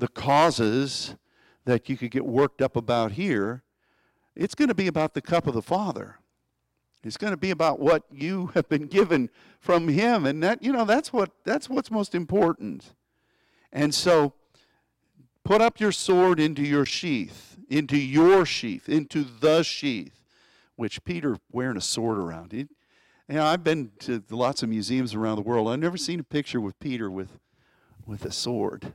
the 0.00 0.08
causes 0.08 1.14
that 1.66 1.88
you 1.88 1.96
could 1.96 2.10
get 2.10 2.24
worked 2.26 2.60
up 2.60 2.74
about 2.74 3.12
here, 3.12 3.62
it's 4.34 4.54
going 4.54 4.68
to 4.68 4.74
be 4.74 4.86
about 4.86 5.14
the 5.14 5.20
cup 5.20 5.46
of 5.46 5.54
the 5.54 5.62
Father. 5.62 6.16
It's 7.04 7.16
going 7.16 7.32
to 7.32 7.36
be 7.36 7.50
about 7.50 7.78
what 7.80 8.04
you 8.10 8.46
have 8.54 8.68
been 8.68 8.86
given 8.86 9.30
from 9.60 9.88
him 9.88 10.26
and 10.26 10.42
that 10.42 10.62
you 10.62 10.72
know 10.72 10.84
that's 10.84 11.12
what 11.12 11.30
that's 11.44 11.68
what's 11.68 11.90
most 11.90 12.14
important. 12.14 12.94
And 13.72 13.94
so 13.94 14.34
put 15.44 15.60
up 15.60 15.78
your 15.78 15.92
sword 15.92 16.40
into 16.40 16.62
your 16.62 16.84
sheath, 16.84 17.56
into 17.68 17.96
your 17.96 18.44
sheath, 18.44 18.88
into 18.88 19.22
the 19.24 19.62
sheath, 19.62 20.24
which 20.76 21.04
Peter 21.04 21.38
wearing 21.52 21.76
a 21.76 21.82
sword 21.82 22.18
around. 22.18 22.52
He, 22.52 22.58
you 23.28 23.36
know, 23.36 23.44
I've 23.44 23.62
been 23.62 23.92
to 24.00 24.22
lots 24.30 24.62
of 24.62 24.70
museums 24.70 25.14
around 25.14 25.36
the 25.36 25.42
world. 25.42 25.68
I've 25.68 25.78
never 25.78 25.96
seen 25.96 26.20
a 26.20 26.24
picture 26.24 26.60
with 26.60 26.78
Peter 26.80 27.10
with 27.10 27.38
with 28.06 28.24
a 28.24 28.32
sword. 28.32 28.94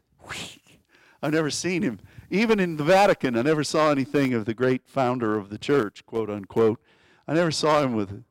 I've 1.25 1.33
never 1.33 1.49
seen 1.49 1.81
him. 1.81 1.99
Even 2.29 2.59
in 2.59 2.77
the 2.77 2.83
Vatican, 2.83 3.35
I 3.35 3.41
never 3.41 3.63
saw 3.63 3.89
anything 3.89 4.35
of 4.35 4.45
the 4.45 4.53
great 4.53 4.83
founder 4.85 5.35
of 5.39 5.49
the 5.49 5.57
church, 5.57 6.05
quote 6.05 6.29
unquote. 6.29 6.79
I 7.27 7.33
never 7.33 7.49
saw 7.49 7.81
him 7.81 7.95
with 7.95 8.23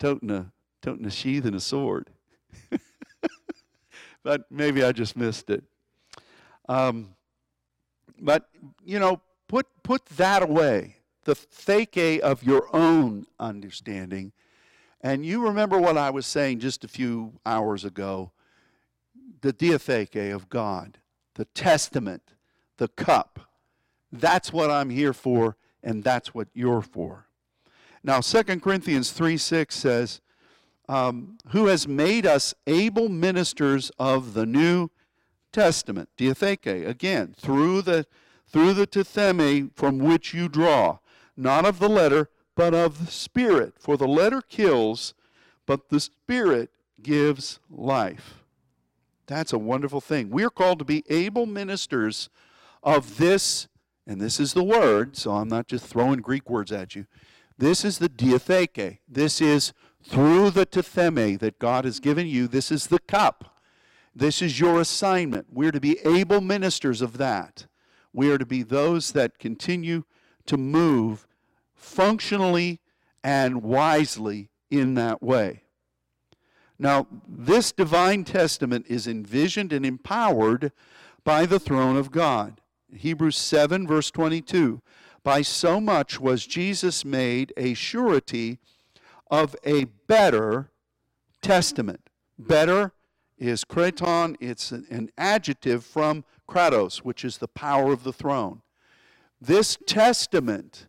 toting 0.00 0.32
a, 0.32 0.50
toting 0.82 1.06
a 1.06 1.12
sheath 1.12 1.44
and 1.44 1.54
a 1.54 1.60
sword. 1.60 2.10
but 4.24 4.50
maybe 4.50 4.82
I 4.82 4.90
just 4.90 5.16
missed 5.16 5.48
it. 5.48 5.62
Um, 6.68 7.14
but, 8.18 8.48
you 8.84 8.98
know, 8.98 9.20
put, 9.46 9.68
put 9.84 10.04
that 10.06 10.42
away, 10.42 10.96
the 11.22 11.34
theke 11.36 12.18
of 12.18 12.42
your 12.42 12.66
own 12.74 13.26
understanding. 13.38 14.32
And 15.00 15.24
you 15.24 15.40
remember 15.40 15.78
what 15.78 15.96
I 15.96 16.10
was 16.10 16.26
saying 16.26 16.58
just 16.58 16.82
a 16.82 16.88
few 16.88 17.34
hours 17.46 17.84
ago 17.84 18.32
the 19.40 19.52
diatheke 19.52 20.34
of 20.34 20.48
God 20.48 20.98
the 21.34 21.44
testament, 21.46 22.33
the 22.76 22.88
cup. 22.88 23.40
That's 24.12 24.52
what 24.52 24.70
I'm 24.70 24.90
here 24.90 25.12
for, 25.12 25.56
and 25.82 26.04
that's 26.04 26.34
what 26.34 26.48
you're 26.54 26.82
for. 26.82 27.26
Now, 28.02 28.20
2 28.20 28.42
Corinthians 28.60 29.10
3 29.12 29.36
6 29.36 29.74
says, 29.74 30.20
um, 30.88 31.38
Who 31.48 31.66
has 31.66 31.88
made 31.88 32.26
us 32.26 32.54
able 32.66 33.08
ministers 33.08 33.90
of 33.98 34.34
the 34.34 34.46
New 34.46 34.90
Testament, 35.52 36.08
diatheke, 36.18 36.86
again, 36.86 37.34
through 37.38 37.82
the, 37.82 38.06
through 38.46 38.74
the 38.74 38.86
tithemi 38.86 39.70
from 39.74 39.98
which 39.98 40.34
you 40.34 40.48
draw, 40.48 40.98
not 41.36 41.64
of 41.64 41.78
the 41.78 41.88
letter, 41.88 42.28
but 42.54 42.74
of 42.74 43.04
the 43.04 43.10
Spirit. 43.10 43.74
For 43.78 43.96
the 43.96 44.06
letter 44.08 44.40
kills, 44.40 45.14
but 45.66 45.88
the 45.88 46.00
Spirit 46.00 46.70
gives 47.02 47.60
life. 47.70 48.44
That's 49.26 49.52
a 49.52 49.58
wonderful 49.58 50.00
thing. 50.00 50.30
We 50.30 50.44
are 50.44 50.50
called 50.50 50.78
to 50.80 50.84
be 50.84 51.04
able 51.08 51.46
ministers 51.46 52.28
of 52.84 53.16
this 53.16 53.66
and 54.06 54.20
this 54.20 54.38
is 54.38 54.52
the 54.52 54.64
word, 54.64 55.16
so 55.16 55.32
I'm 55.32 55.48
not 55.48 55.66
just 55.66 55.86
throwing 55.86 56.20
Greek 56.20 56.50
words 56.50 56.70
at 56.70 56.94
you. 56.94 57.06
This 57.56 57.84
is 57.84 57.98
the 57.98 58.08
diatheke. 58.08 58.98
This 59.08 59.40
is 59.40 59.72
through 60.02 60.50
the 60.50 60.66
tithemi 60.66 61.38
that 61.38 61.58
God 61.58 61.84
has 61.84 62.00
given 62.00 62.26
you. 62.26 62.46
This 62.46 62.70
is 62.70 62.88
the 62.88 62.98
cup. 62.98 63.56
This 64.14 64.42
is 64.42 64.60
your 64.60 64.80
assignment. 64.80 65.46
We're 65.50 65.72
to 65.72 65.80
be 65.80 65.98
able 66.04 66.40
ministers 66.40 67.00
of 67.00 67.16
that. 67.18 67.66
We 68.12 68.30
are 68.30 68.38
to 68.38 68.46
be 68.46 68.62
those 68.62 69.12
that 69.12 69.38
continue 69.38 70.04
to 70.46 70.56
move 70.56 71.26
functionally 71.74 72.80
and 73.22 73.62
wisely 73.62 74.50
in 74.70 74.94
that 74.94 75.22
way. 75.22 75.62
Now, 76.78 77.06
this 77.26 77.72
divine 77.72 78.24
testament 78.24 78.86
is 78.88 79.06
envisioned 79.06 79.72
and 79.72 79.86
empowered 79.86 80.72
by 81.24 81.46
the 81.46 81.58
throne 81.58 81.96
of 81.96 82.10
God. 82.10 82.60
Hebrews 82.92 83.36
7, 83.36 83.86
verse 83.86 84.10
22. 84.10 84.80
By 85.22 85.42
so 85.42 85.80
much 85.80 86.20
was 86.20 86.46
Jesus 86.46 87.04
made 87.04 87.52
a 87.56 87.74
surety 87.74 88.58
of 89.30 89.56
a 89.64 89.84
better 90.06 90.70
testament. 91.40 92.08
Better 92.38 92.92
is 93.38 93.64
kraton, 93.64 94.36
it's 94.40 94.70
an 94.70 95.10
adjective 95.16 95.84
from 95.84 96.24
kratos, 96.48 96.98
which 96.98 97.24
is 97.24 97.38
the 97.38 97.48
power 97.48 97.92
of 97.92 98.04
the 98.04 98.12
throne. 98.12 98.62
This 99.40 99.76
testament 99.86 100.86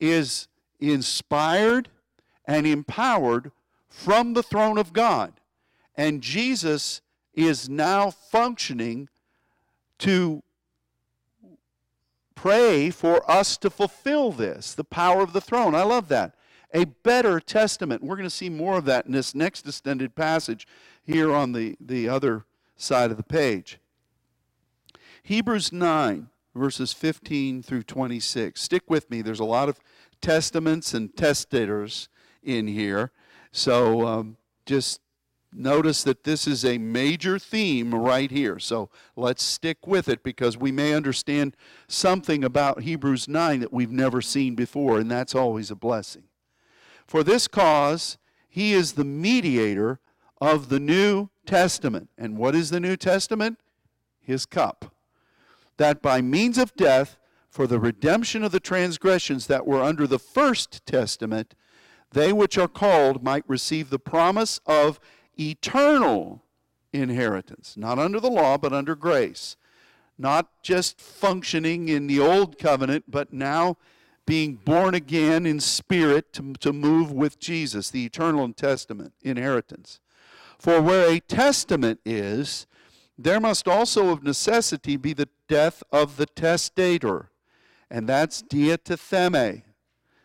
is 0.00 0.48
inspired 0.80 1.88
and 2.44 2.66
empowered 2.66 3.50
from 3.88 4.34
the 4.34 4.42
throne 4.42 4.78
of 4.78 4.92
God. 4.92 5.40
And 5.96 6.22
Jesus 6.22 7.00
is 7.34 7.68
now 7.68 8.10
functioning 8.10 9.08
to 9.98 10.42
pray 12.40 12.88
for 12.88 13.28
us 13.28 13.56
to 13.56 13.68
fulfill 13.68 14.30
this, 14.30 14.72
the 14.72 14.84
power 14.84 15.22
of 15.22 15.32
the 15.32 15.40
throne. 15.40 15.74
I 15.74 15.82
love 15.82 16.06
that. 16.08 16.36
A 16.72 16.84
better 16.84 17.40
testament. 17.40 18.00
We're 18.00 18.14
going 18.14 18.28
to 18.28 18.34
see 18.34 18.48
more 18.48 18.78
of 18.78 18.84
that 18.84 19.06
in 19.06 19.12
this 19.12 19.34
next 19.34 19.66
extended 19.66 20.14
passage 20.14 20.64
here 21.02 21.34
on 21.34 21.50
the, 21.50 21.76
the 21.80 22.08
other 22.08 22.44
side 22.76 23.10
of 23.10 23.16
the 23.16 23.24
page. 23.24 23.80
Hebrews 25.24 25.72
9, 25.72 26.28
verses 26.54 26.92
15 26.92 27.60
through 27.64 27.82
26. 27.82 28.60
Stick 28.60 28.84
with 28.88 29.10
me. 29.10 29.20
There's 29.20 29.40
a 29.40 29.44
lot 29.44 29.68
of 29.68 29.80
testaments 30.20 30.94
and 30.94 31.14
testators 31.16 32.08
in 32.44 32.68
here. 32.68 33.10
So 33.50 34.06
um, 34.06 34.36
just 34.64 35.00
notice 35.52 36.02
that 36.02 36.24
this 36.24 36.46
is 36.46 36.64
a 36.64 36.78
major 36.78 37.38
theme 37.38 37.94
right 37.94 38.30
here. 38.30 38.58
So 38.58 38.90
let's 39.16 39.42
stick 39.42 39.86
with 39.86 40.08
it 40.08 40.22
because 40.22 40.56
we 40.56 40.72
may 40.72 40.92
understand 40.94 41.56
something 41.86 42.44
about 42.44 42.82
Hebrews 42.82 43.28
9 43.28 43.60
that 43.60 43.72
we've 43.72 43.90
never 43.90 44.20
seen 44.20 44.54
before, 44.54 44.98
and 44.98 45.10
that's 45.10 45.34
always 45.34 45.70
a 45.70 45.76
blessing. 45.76 46.24
For 47.06 47.22
this 47.22 47.48
cause, 47.48 48.18
he 48.48 48.72
is 48.72 48.92
the 48.92 49.04
mediator 49.04 50.00
of 50.40 50.68
the 50.68 50.80
New 50.80 51.30
Testament. 51.46 52.10
And 52.18 52.36
what 52.36 52.54
is 52.54 52.70
the 52.70 52.80
New 52.80 52.96
Testament? 52.96 53.58
His 54.20 54.46
cup. 54.46 54.94
That 55.78 56.02
by 56.02 56.20
means 56.20 56.58
of 56.58 56.74
death, 56.76 57.16
for 57.48 57.66
the 57.66 57.80
redemption 57.80 58.44
of 58.44 58.52
the 58.52 58.60
transgressions 58.60 59.46
that 59.46 59.66
were 59.66 59.82
under 59.82 60.06
the 60.06 60.18
first 60.18 60.84
testament, 60.84 61.54
they 62.12 62.32
which 62.32 62.58
are 62.58 62.68
called 62.68 63.22
might 63.22 63.44
receive 63.48 63.90
the 63.90 63.98
promise 63.98 64.60
of 64.66 65.00
eternal 65.38 66.42
inheritance, 66.92 67.76
not 67.76 67.98
under 67.98 68.20
the 68.20 68.30
law, 68.30 68.56
but 68.58 68.72
under 68.72 68.94
grace. 68.94 69.56
Not 70.18 70.48
just 70.62 71.00
functioning 71.00 71.88
in 71.88 72.06
the 72.08 72.18
old 72.18 72.58
covenant, 72.58 73.04
but 73.08 73.32
now 73.32 73.76
being 74.26 74.56
born 74.56 74.94
again 74.94 75.46
in 75.46 75.60
spirit 75.60 76.32
to, 76.34 76.52
to 76.54 76.72
move 76.72 77.12
with 77.12 77.38
Jesus, 77.38 77.88
the 77.90 78.04
eternal 78.04 78.52
testament 78.52 79.14
inheritance. 79.22 80.00
For 80.58 80.82
where 80.82 81.08
a 81.08 81.20
testament 81.20 82.00
is, 82.04 82.66
there 83.16 83.40
must 83.40 83.66
also 83.66 84.10
of 84.10 84.22
necessity 84.22 84.96
be 84.96 85.12
the 85.12 85.28
death 85.48 85.82
of 85.90 86.16
the 86.16 86.26
testator, 86.26 87.30
and 87.90 88.08
that's 88.08 88.42
diatithemi. 88.42 89.62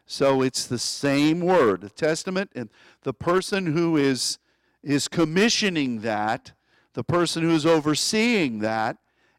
So 0.06 0.42
it's 0.42 0.66
the 0.66 0.80
same 0.80 1.40
word, 1.40 1.82
the 1.82 1.90
testament, 1.90 2.52
and 2.56 2.70
the 3.04 3.14
person 3.14 3.68
who 3.68 3.96
is 3.96 4.38
is 4.84 5.08
commissioning 5.08 6.02
that, 6.02 6.52
the 6.94 7.04
person 7.04 7.44
who's 7.44 7.66
overseeing 7.66 8.60
that, 8.60 8.98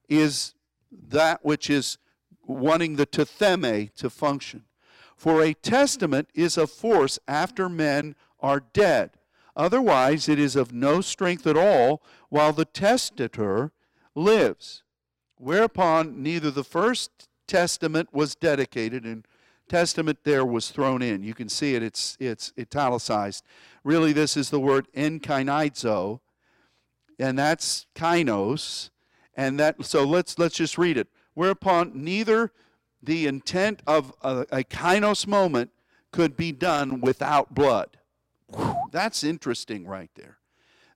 is 0.08 0.54
that 0.90 1.44
which 1.44 1.70
is 1.70 1.98
wanting 2.46 2.96
the 2.96 3.06
tithemi 3.06 3.92
to 3.94 4.10
function. 4.10 4.64
For 5.16 5.42
a 5.42 5.54
testament 5.54 6.28
is 6.34 6.58
a 6.58 6.66
force 6.66 7.18
after 7.28 7.68
men 7.68 8.16
are 8.40 8.60
dead. 8.60 9.10
Otherwise, 9.56 10.28
it 10.28 10.38
is 10.38 10.56
of 10.56 10.72
no 10.72 11.00
strength 11.00 11.46
at 11.46 11.56
all 11.56 12.02
while 12.28 12.52
the 12.52 12.64
testator 12.64 13.70
lives. 14.14 14.82
Whereupon 15.36 16.22
neither 16.22 16.50
the 16.50 16.64
first 16.64 17.28
testament 17.46 18.12
was 18.12 18.34
dedicated, 18.34 19.04
and 19.04 19.26
testament 19.68 20.18
there 20.24 20.44
was 20.44 20.70
thrown 20.70 21.02
in. 21.02 21.22
You 21.22 21.34
can 21.34 21.48
see 21.48 21.74
it, 21.74 21.82
it's, 21.82 22.16
it's 22.20 22.52
italicized. 22.58 23.44
Really, 23.84 24.14
this 24.14 24.36
is 24.36 24.48
the 24.48 24.60
word 24.60 24.88
enkainizo, 24.96 26.20
and 27.18 27.38
that's 27.38 27.86
kainos. 27.94 28.90
And 29.36 29.60
that, 29.60 29.84
so 29.84 30.04
let's, 30.04 30.38
let's 30.38 30.56
just 30.56 30.78
read 30.78 30.96
it. 30.96 31.08
Whereupon 31.34 31.92
neither 31.94 32.52
the 33.02 33.26
intent 33.26 33.82
of 33.86 34.14
a, 34.22 34.46
a 34.50 34.64
kainos 34.64 35.26
moment 35.26 35.70
could 36.12 36.36
be 36.36 36.52
done 36.52 37.00
without 37.00 37.54
blood. 37.54 37.98
Whew, 38.54 38.74
that's 38.92 39.24
interesting 39.24 39.86
right 39.86 40.10
there. 40.14 40.38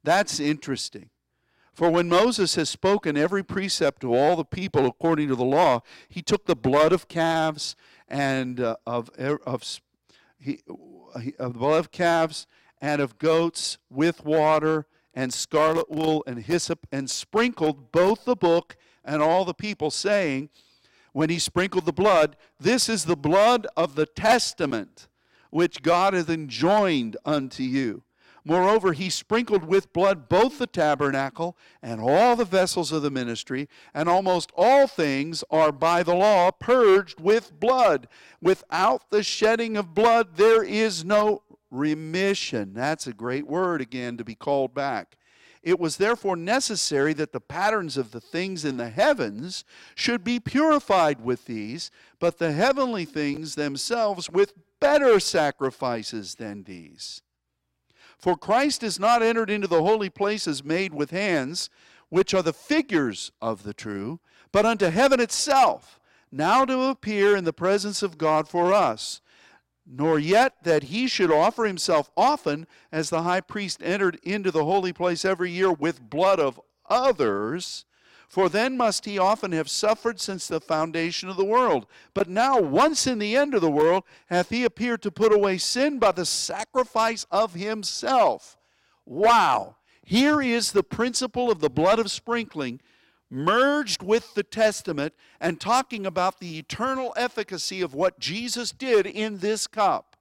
That's 0.05 0.39
interesting. 0.39 1.11
For 1.75 1.91
when 1.91 2.09
Moses 2.09 2.55
has 2.55 2.71
spoken 2.71 3.17
every 3.17 3.43
precept 3.43 4.01
to 4.01 4.15
all 4.15 4.37
the 4.37 4.45
people 4.45 4.87
according 4.87 5.29
to 5.29 5.37
the 5.37 5.45
law, 5.45 5.83
he 6.09 6.23
took 6.23 6.47
the 6.47 6.57
blood 6.57 6.93
of 6.93 7.09
calves 7.09 7.77
and 8.09 8.61
uh, 8.61 8.77
of, 8.87 9.11
of, 9.19 9.63
he, 10.39 10.61
of 11.39 11.53
the 11.53 11.59
blood 11.59 11.79
of 11.79 11.91
calves 11.91 12.47
and 12.81 13.01
of 13.01 13.19
goats 13.19 13.79
with 13.91 14.25
water 14.25 14.87
and 15.15 15.33
scarlet 15.33 15.91
wool 15.91 16.23
and 16.27 16.45
hyssop 16.45 16.87
and 16.93 17.11
sprinkled 17.11 17.91
both 17.93 18.25
the 18.25 18.37
book 18.37 18.77
and 19.05 19.23
all 19.23 19.45
the 19.45 19.55
people, 19.55 19.91
saying, 19.91 20.51
When 21.13 21.31
he 21.31 21.39
sprinkled 21.39 21.87
the 21.87 21.93
blood, 21.93 22.37
this 22.61 22.89
is 22.89 23.05
the 23.05 23.17
blood 23.17 23.67
of 23.77 23.95
the 23.95 24.07
testament 24.07 25.09
which 25.51 25.83
God 25.83 26.15
hath 26.15 26.29
enjoined 26.29 27.17
unto 27.25 27.63
you. 27.63 28.03
Moreover, 28.45 28.93
he 28.93 29.11
sprinkled 29.11 29.65
with 29.65 29.93
blood 29.93 30.29
both 30.29 30.59
the 30.59 30.67
tabernacle 30.67 31.57
and 31.83 32.01
all 32.01 32.35
the 32.35 32.45
vessels 32.47 32.93
of 32.93 33.03
the 33.03 33.11
ministry, 33.11 33.69
and 33.93 34.09
almost 34.09 34.53
all 34.57 34.87
things 34.87 35.45
are 35.51 35.73
by 35.73 36.03
the 36.03 36.15
law 36.15 36.51
purged 36.51 37.21
with 37.21 37.59
blood. 37.61 38.09
Without 38.41 39.11
the 39.11 39.23
shedding 39.23 39.77
of 39.77 39.95
blood, 39.95 40.37
there 40.37 40.63
is 40.63 41.05
no 41.05 41.43
remission. 41.71 42.73
That's 42.75 43.07
a 43.07 43.13
great 43.13 43.47
word 43.47 43.81
again 43.81 44.17
to 44.17 44.25
be 44.25 44.35
called 44.35 44.75
back. 44.75 45.17
It 45.63 45.79
was 45.79 45.97
therefore 45.97 46.37
necessary 46.37 47.13
that 47.15 47.33
the 47.33 47.41
patterns 47.41 47.97
of 47.97 48.13
the 48.13 48.21
things 48.21 48.65
in 48.65 48.77
the 48.77 48.91
heavens 48.91 49.65
should 49.95 50.23
be 50.23 50.41
purified 50.41 51.21
with 51.21 51.47
these, 51.47 51.91
but 52.21 52.39
the 52.39 52.53
heavenly 52.53 53.05
things 53.05 53.55
themselves 53.55 54.31
with 54.31 54.55
better 54.81 55.19
sacrifices 55.19 56.37
than 56.37 56.63
these. 56.63 57.23
For 58.19 58.37
Christ 58.37 58.83
is 58.83 58.99
not 58.99 59.23
entered 59.23 59.51
into 59.51 59.69
the 59.69 59.83
holy 59.83 60.11
places 60.11 60.65
made 60.65 60.95
with 60.95 61.11
hands, 61.11 61.71
which 62.09 62.35
are 62.35 62.43
the 62.43 62.53
figures 62.53 63.31
of 63.41 63.63
the 63.63 63.75
true, 63.75 64.21
but 64.53 64.65
unto 64.65 64.87
heaven 64.87 65.21
itself, 65.21 66.01
now 66.31 66.65
to 66.65 66.83
appear 66.85 67.37
in 67.37 67.45
the 67.45 67.53
presence 67.53 68.03
of 68.03 68.19
God 68.19 68.49
for 68.49 68.73
us. 68.73 69.21
Nor 69.91 70.19
yet 70.19 70.63
that 70.65 70.85
he 70.85 71.09
should 71.09 71.31
offer 71.31 71.65
himself 71.65 72.11
often, 72.15 72.67
as 72.93 73.09
the 73.09 73.23
high 73.23 73.41
priest 73.41 73.83
entered 73.83 74.21
into 74.23 74.51
the 74.51 74.65
holy 74.65 74.93
place 74.93 75.25
every 75.25 75.51
year 75.51 75.73
with 75.73 76.11
blood 76.11 76.39
of 76.39 76.61
others, 76.91 77.87
for 78.29 78.51
then 78.51 78.77
must 78.77 79.07
he 79.07 79.19
often 79.19 79.53
have 79.53 79.71
suffered 79.71 80.21
since 80.21 80.47
the 80.47 80.61
foundation 80.61 81.31
of 81.31 81.39
the 81.39 81.45
world. 81.45 81.87
But 82.13 82.29
now, 82.29 82.61
once 82.61 83.07
in 83.07 83.19
the 83.19 83.35
end 83.35 83.55
of 83.55 83.63
the 83.63 83.71
world, 83.71 84.05
hath 84.27 84.51
he 84.51 84.65
appeared 84.65 85.01
to 85.03 85.11
put 85.11 85.33
away 85.33 85.57
sin 85.57 85.99
by 85.99 86.13
the 86.13 86.27
sacrifice 86.27 87.25
of 87.31 87.55
himself. 87.55 88.59
Wow! 89.07 89.77
Here 90.05 90.43
is 90.43 90.73
the 90.73 90.83
principle 90.83 91.51
of 91.51 91.61
the 91.61 91.71
blood 91.71 91.99
of 91.99 92.11
sprinkling 92.11 92.81
merged 93.31 94.03
with 94.03 94.35
the 94.35 94.43
Testament 94.43 95.15
and 95.41 95.61
talking 95.61 96.07
about 96.07 96.41
the 96.41 96.59
eternal 96.59 97.13
efficacy 97.17 97.81
of 97.83 97.95
what 97.95 98.19
Jesus 98.19 98.73
did 98.73 99.07
in 99.07 99.39
this 99.39 99.67
cup. 99.67 100.17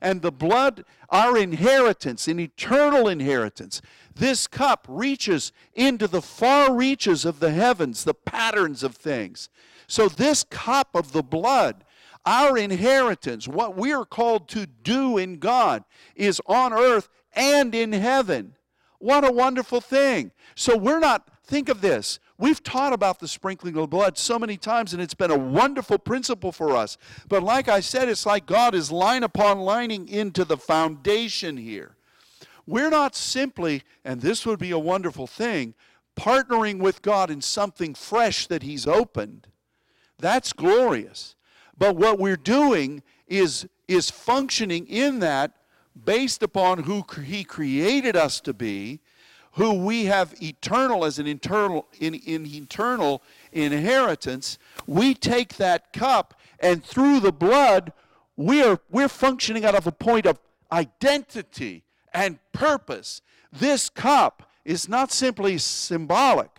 And 0.00 0.22
the 0.22 0.32
blood, 0.32 0.84
our 1.10 1.36
inheritance, 1.36 2.28
an 2.28 2.38
eternal 2.38 3.08
inheritance. 3.08 3.82
This 4.14 4.46
cup 4.46 4.86
reaches 4.88 5.52
into 5.74 6.06
the 6.06 6.22
far 6.22 6.72
reaches 6.74 7.24
of 7.24 7.40
the 7.40 7.50
heavens, 7.50 8.04
the 8.04 8.14
patterns 8.14 8.82
of 8.82 8.96
things. 8.96 9.48
So, 9.86 10.08
this 10.08 10.44
cup 10.44 10.94
of 10.94 11.12
the 11.12 11.22
blood, 11.22 11.84
our 12.24 12.56
inheritance, 12.56 13.46
what 13.46 13.76
we 13.76 13.92
are 13.92 14.04
called 14.04 14.48
to 14.50 14.66
do 14.66 15.18
in 15.18 15.38
God, 15.38 15.84
is 16.14 16.40
on 16.46 16.72
earth 16.72 17.08
and 17.34 17.74
in 17.74 17.92
heaven. 17.92 18.56
What 18.98 19.28
a 19.28 19.32
wonderful 19.32 19.80
thing. 19.80 20.30
So, 20.54 20.76
we're 20.76 21.00
not, 21.00 21.28
think 21.44 21.68
of 21.68 21.80
this. 21.80 22.18
We've 22.36 22.62
taught 22.62 22.92
about 22.92 23.20
the 23.20 23.28
sprinkling 23.28 23.76
of 23.76 23.90
blood 23.90 24.18
so 24.18 24.38
many 24.38 24.56
times, 24.56 24.92
and 24.92 25.00
it's 25.00 25.14
been 25.14 25.30
a 25.30 25.38
wonderful 25.38 25.98
principle 25.98 26.50
for 26.50 26.76
us. 26.76 26.98
But 27.28 27.44
like 27.44 27.68
I 27.68 27.78
said, 27.78 28.08
it's 28.08 28.26
like 28.26 28.44
God 28.46 28.74
is 28.74 28.90
line 28.90 29.22
upon 29.22 29.60
lining 29.60 30.08
into 30.08 30.44
the 30.44 30.56
foundation 30.56 31.56
here. 31.56 31.94
We're 32.66 32.90
not 32.90 33.14
simply, 33.14 33.82
and 34.04 34.20
this 34.20 34.44
would 34.46 34.58
be 34.58 34.72
a 34.72 34.78
wonderful 34.78 35.28
thing, 35.28 35.74
partnering 36.16 36.78
with 36.78 37.02
God 37.02 37.30
in 37.30 37.40
something 37.40 37.94
fresh 37.94 38.48
that 38.48 38.62
He's 38.62 38.86
opened. 38.86 39.46
That's 40.18 40.52
glorious. 40.52 41.36
But 41.76 41.96
what 41.96 42.18
we're 42.18 42.36
doing 42.36 43.02
is, 43.28 43.68
is 43.86 44.10
functioning 44.10 44.86
in 44.86 45.20
that 45.20 45.52
based 46.04 46.42
upon 46.42 46.84
who 46.84 47.04
He 47.24 47.44
created 47.44 48.16
us 48.16 48.40
to 48.40 48.52
be, 48.52 49.00
who 49.54 49.72
we 49.72 50.06
have 50.06 50.34
eternal 50.42 51.04
as 51.04 51.18
an 51.18 51.26
internal, 51.26 51.86
in, 52.00 52.14
in 52.14 52.46
eternal 52.46 53.22
inheritance. 53.52 54.58
We 54.86 55.14
take 55.14 55.56
that 55.56 55.92
cup, 55.92 56.38
and 56.60 56.84
through 56.84 57.20
the 57.20 57.32
blood, 57.32 57.92
we're, 58.36 58.80
we're 58.90 59.08
functioning 59.08 59.64
out 59.64 59.76
of 59.76 59.86
a 59.86 59.92
point 59.92 60.26
of 60.26 60.40
identity 60.72 61.84
and 62.12 62.38
purpose. 62.52 63.22
This 63.52 63.88
cup 63.88 64.50
is 64.64 64.88
not 64.88 65.12
simply 65.12 65.58
symbolic, 65.58 66.50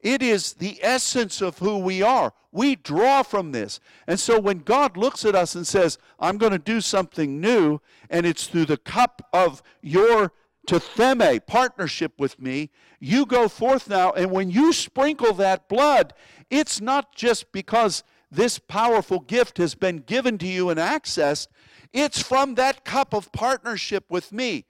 it 0.00 0.22
is 0.22 0.52
the 0.54 0.78
essence 0.82 1.40
of 1.40 1.58
who 1.58 1.78
we 1.78 2.02
are. 2.02 2.34
We 2.52 2.76
draw 2.76 3.22
from 3.22 3.52
this. 3.52 3.80
And 4.06 4.20
so 4.20 4.38
when 4.38 4.58
God 4.58 4.98
looks 4.98 5.24
at 5.24 5.34
us 5.34 5.54
and 5.54 5.66
says, 5.66 5.98
I'm 6.20 6.36
going 6.36 6.52
to 6.52 6.58
do 6.58 6.82
something 6.82 7.40
new, 7.40 7.80
and 8.10 8.26
it's 8.26 8.46
through 8.46 8.66
the 8.66 8.76
cup 8.76 9.26
of 9.32 9.62
your 9.80 10.30
tithemi, 10.66 11.44
partnership 11.46 12.12
with 12.18 12.40
me, 12.40 12.70
you 13.00 13.26
go 13.26 13.48
forth 13.48 13.88
now, 13.88 14.12
and 14.12 14.30
when 14.30 14.50
you 14.50 14.72
sprinkle 14.72 15.32
that 15.34 15.68
blood, 15.68 16.12
it's 16.50 16.80
not 16.80 17.14
just 17.14 17.52
because 17.52 18.02
this 18.30 18.58
powerful 18.58 19.20
gift 19.20 19.58
has 19.58 19.74
been 19.74 19.98
given 19.98 20.38
to 20.38 20.46
you 20.46 20.70
and 20.70 20.80
accessed, 20.80 21.48
it's 21.92 22.20
from 22.20 22.54
that 22.56 22.84
cup 22.84 23.14
of 23.14 23.30
partnership 23.32 24.04
with 24.08 24.32
me. 24.32 24.64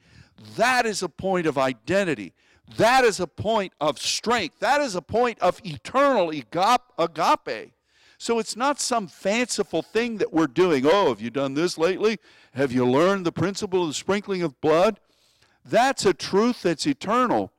That 0.56 0.84
is 0.84 1.02
a 1.02 1.08
point 1.08 1.46
of 1.46 1.56
identity. 1.56 2.34
That 2.76 3.04
is 3.04 3.20
a 3.20 3.26
point 3.26 3.72
of 3.80 3.98
strength. 3.98 4.58
That 4.60 4.80
is 4.80 4.94
a 4.94 5.02
point 5.02 5.38
of 5.40 5.60
eternal 5.64 6.30
agape. 6.30 7.72
So 8.18 8.38
it's 8.38 8.56
not 8.56 8.80
some 8.80 9.06
fanciful 9.06 9.82
thing 9.82 10.18
that 10.18 10.32
we're 10.32 10.46
doing. 10.46 10.86
Oh, 10.86 11.08
have 11.08 11.20
you 11.20 11.30
done 11.30 11.54
this 11.54 11.76
lately? 11.76 12.18
Have 12.54 12.72
you 12.72 12.86
learned 12.86 13.26
the 13.26 13.32
principle 13.32 13.82
of 13.82 13.88
the 13.88 13.94
sprinkling 13.94 14.42
of 14.42 14.60
blood? 14.60 15.00
That's 15.64 16.04
a 16.04 16.14
truth 16.14 16.62
that's 16.62 16.86
eternal. 16.86 17.50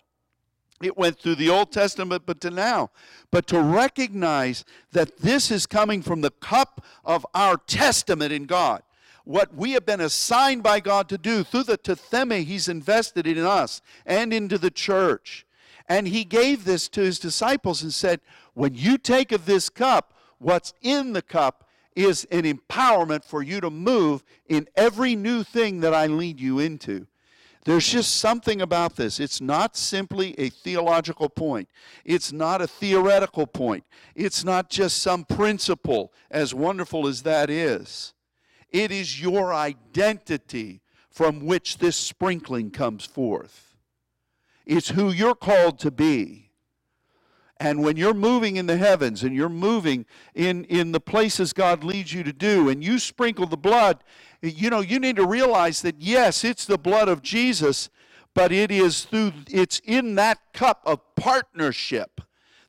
It 0.82 0.98
went 0.98 1.20
through 1.20 1.36
the 1.36 1.50
Old 1.50 1.72
Testament, 1.72 2.24
but 2.26 2.42
to 2.42 2.52
now. 2.52 2.92
But 3.32 3.48
to 3.48 3.60
recognize 3.62 4.66
that 4.92 5.18
this 5.18 5.50
is 5.50 5.66
coming 5.66 6.02
from 6.02 6.22
the 6.22 6.32
cup 6.32 6.84
of 7.04 7.26
our 7.34 7.58
testament 7.58 8.32
in 8.32 8.46
God 8.46 8.84
what 9.26 9.56
we 9.56 9.72
have 9.72 9.86
been 9.86 10.02
assigned 10.02 10.64
by 10.64 10.80
God 10.80 11.10
to 11.10 11.18
do 11.18 11.44
through 11.44 11.64
the 11.64 11.78
tithemi 11.78 12.46
He's 12.46 12.70
invested 12.70 13.28
in 13.28 13.40
us 13.40 13.82
and 14.06 14.32
into 14.32 14.58
the 14.58 14.72
church. 14.72 15.46
And 15.90 16.08
He 16.08 16.24
gave 16.24 16.64
this 16.64 16.88
to 16.90 17.02
His 17.02 17.20
disciples 17.20 17.82
and 17.82 17.94
said, 17.94 18.22
When 18.54 18.74
you 18.74 18.98
take 18.98 19.32
of 19.32 19.46
this 19.46 19.70
cup, 19.70 20.14
what's 20.38 20.74
in 20.82 21.14
the 21.14 21.22
cup 21.22 21.68
is 21.96 22.26
an 22.26 22.44
empowerment 22.44 23.26
for 23.26 23.42
you 23.42 23.60
to 23.62 23.70
move 23.70 24.24
in 24.48 24.68
every 24.76 25.16
new 25.16 25.44
thing 25.44 25.80
that 25.82 25.94
I 25.94 26.06
lead 26.08 26.40
you 26.40 26.60
into. 26.60 27.08
There's 27.66 27.90
just 27.90 28.18
something 28.18 28.62
about 28.62 28.96
this. 28.96 29.20
It's 29.20 29.42
not 29.42 29.76
simply 29.76 30.36
a 30.40 30.50
theological 30.50 31.30
point. 31.30 31.68
It's 32.06 32.32
not 32.32 32.62
a 32.62 32.68
theoretical 32.68 33.48
point. 33.48 33.84
It's 34.14 34.44
not 34.44 34.70
just 34.70 35.00
some 35.00 35.26
principle, 35.26 36.14
as 36.30 36.54
wonderful 36.54 37.08
as 37.08 37.24
that 37.24 37.50
is. 37.50 38.14
It 38.72 38.92
is 38.92 39.20
your 39.20 39.52
identity 39.52 40.82
from 41.10 41.46
which 41.46 41.80
this 41.80 41.98
sprinkling 41.98 42.70
comes 42.70 43.04
forth. 43.04 43.76
It's 44.66 44.90
who 44.90 45.12
you're 45.12 45.36
called 45.36 45.80
to 45.80 45.92
be. 45.92 46.52
And 47.58 47.82
when 47.84 47.96
you're 47.96 48.14
moving 48.14 48.58
in 48.58 48.66
the 48.66 48.78
heavens 48.78 49.24
and 49.24 49.34
you're 49.34 49.48
moving 49.48 50.06
in, 50.34 50.66
in 50.66 50.92
the 50.92 51.00
places 51.00 51.54
God 51.54 51.84
leads 51.84 52.12
you 52.14 52.22
to 52.24 52.34
do, 52.34 52.68
and 52.68 52.84
you 52.84 53.00
sprinkle 53.00 53.46
the 53.48 53.58
blood, 53.58 54.04
you 54.54 54.70
know, 54.70 54.82
you 54.82 55.00
need 55.00 55.16
to 55.16 55.26
realize 55.26 55.82
that 55.82 55.96
yes, 56.00 56.44
it's 56.44 56.66
the 56.66 56.78
blood 56.78 57.08
of 57.08 57.22
Jesus, 57.22 57.90
but 58.34 58.52
it 58.52 58.72
is 58.72 59.06
through, 59.06 59.34
it's 59.50 59.80
in 59.86 60.16
that 60.16 60.40
cup 60.54 60.82
of 60.86 61.00
partnership 61.16 62.22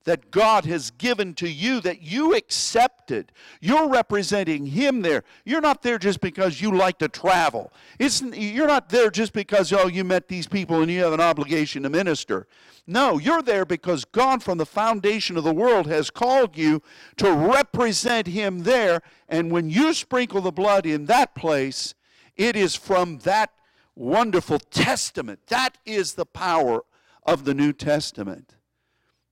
that 0.07 0.31
God 0.31 0.65
has 0.67 0.93
given 0.93 1.35
to 1.35 1.49
you 1.49 1.81
that 1.81 2.01
you 2.01 2.35
accepted. 2.35 3.33
You're 3.61 3.89
representing 3.89 4.67
Him 4.67 5.03
there. 5.03 5.25
You're 5.45 5.61
not 5.61 5.83
there 5.83 5.99
just 5.99 6.21
because 6.21 6.63
you 6.63 6.75
like 6.75 6.99
to 6.99 7.09
travel. 7.09 7.73
It's, 7.99 8.23
you're 8.23 8.69
not 8.69 8.89
there 8.89 9.11
just 9.11 9.33
because, 9.33 9.73
oh, 9.73 9.89
you 9.89 10.05
met 10.05 10.29
these 10.29 10.47
people 10.47 10.81
and 10.81 10.91
you 10.91 11.03
have 11.03 11.13
an 11.13 11.21
obligation 11.21 11.83
to 11.83 11.91
minister. 11.91 12.47
No, 12.87 13.19
you're 13.19 13.43
there 13.43 13.65
because 13.65 14.05
God, 14.05 14.45
from 14.45 14.59
the 14.59 14.65
foundation 14.65 15.37
of 15.37 15.43
the 15.43 15.53
world, 15.53 15.89
has 15.89 16.09
called 16.09 16.57
you 16.57 16.83
to 17.17 17.33
represent 17.33 18.29
Him 18.29 18.61
there. 18.61 19.03
And 19.29 19.51
when 19.51 19.69
you 19.69 19.93
sprinkle 19.93 20.41
the 20.41 20.53
blood 20.53 20.87
in 20.87 21.07
that 21.07 21.35
place, 21.35 21.95
it 22.37 22.55
is 22.55 22.77
from 22.77 23.19
that 23.19 23.51
wonderful 23.97 24.61
testament. 24.61 25.41
That 25.49 25.79
is 25.85 26.15
the 26.15 26.27
power 26.27 26.85
of 27.25 27.45
the 27.45 27.55
New 27.55 27.73
Testament. 27.73 28.56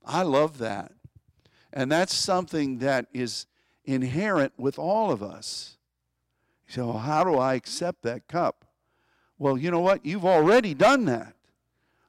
I 0.05 0.23
love 0.23 0.59
that. 0.59 0.93
And 1.73 1.91
that's 1.91 2.15
something 2.15 2.79
that 2.79 3.07
is 3.13 3.47
inherent 3.85 4.53
with 4.57 4.79
all 4.79 5.11
of 5.11 5.23
us. 5.23 5.77
So, 6.69 6.93
how 6.93 7.25
do 7.25 7.37
I 7.37 7.55
accept 7.55 8.03
that 8.03 8.27
cup? 8.29 8.65
Well, 9.39 9.59
you 9.59 9.71
know 9.71 9.81
what? 9.81 10.07
You've 10.07 10.25
already 10.25 10.75
done 10.75 11.05
that. 11.07 11.35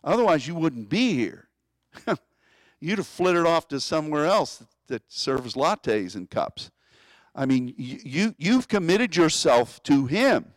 Otherwise, 0.03 0.47
you 0.47 0.55
wouldn't 0.55 0.89
be 0.89 1.13
here. 1.13 1.49
You'd 2.79 2.99
have 2.99 3.07
flitted 3.07 3.45
off 3.45 3.67
to 3.69 3.79
somewhere 3.79 4.25
else 4.25 4.63
that 4.87 5.03
serves 5.07 5.55
lattes 5.55 6.15
and 6.15 6.29
cups. 6.29 6.69
I 7.33 7.45
mean, 7.45 7.73
you, 7.77 8.35
you've 8.37 8.67
committed 8.67 9.15
yourself 9.15 9.81
to 9.83 10.05
Him, 10.05 10.53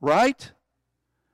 right? 0.00 0.50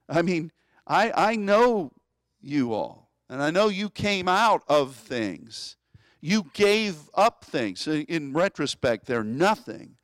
I 0.08 0.22
mean, 0.22 0.52
I, 0.86 1.12
I 1.14 1.36
know 1.36 1.92
you 2.40 2.74
all. 2.74 3.03
And 3.28 3.42
I 3.42 3.50
know 3.50 3.68
you 3.68 3.90
came 3.90 4.28
out 4.28 4.62
of 4.68 4.94
things. 4.94 5.76
You 6.20 6.50
gave 6.52 7.08
up 7.14 7.44
things. 7.44 7.86
In 7.86 8.32
retrospect, 8.32 9.06
they're 9.06 9.24
nothing. 9.24 9.96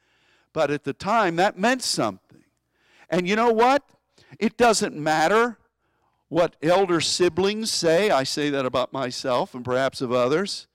But 0.52 0.70
at 0.70 0.84
the 0.84 0.92
time, 0.92 1.36
that 1.36 1.58
meant 1.58 1.82
something. 1.82 2.44
And 3.08 3.28
you 3.28 3.36
know 3.36 3.52
what? 3.52 3.82
It 4.38 4.56
doesn't 4.56 4.96
matter 4.96 5.58
what 6.28 6.56
elder 6.62 7.00
siblings 7.00 7.70
say. 7.70 8.10
I 8.10 8.22
say 8.22 8.50
that 8.50 8.66
about 8.66 8.92
myself 8.92 9.54
and 9.54 9.64
perhaps 9.64 10.00
of 10.00 10.12
others. 10.12 10.66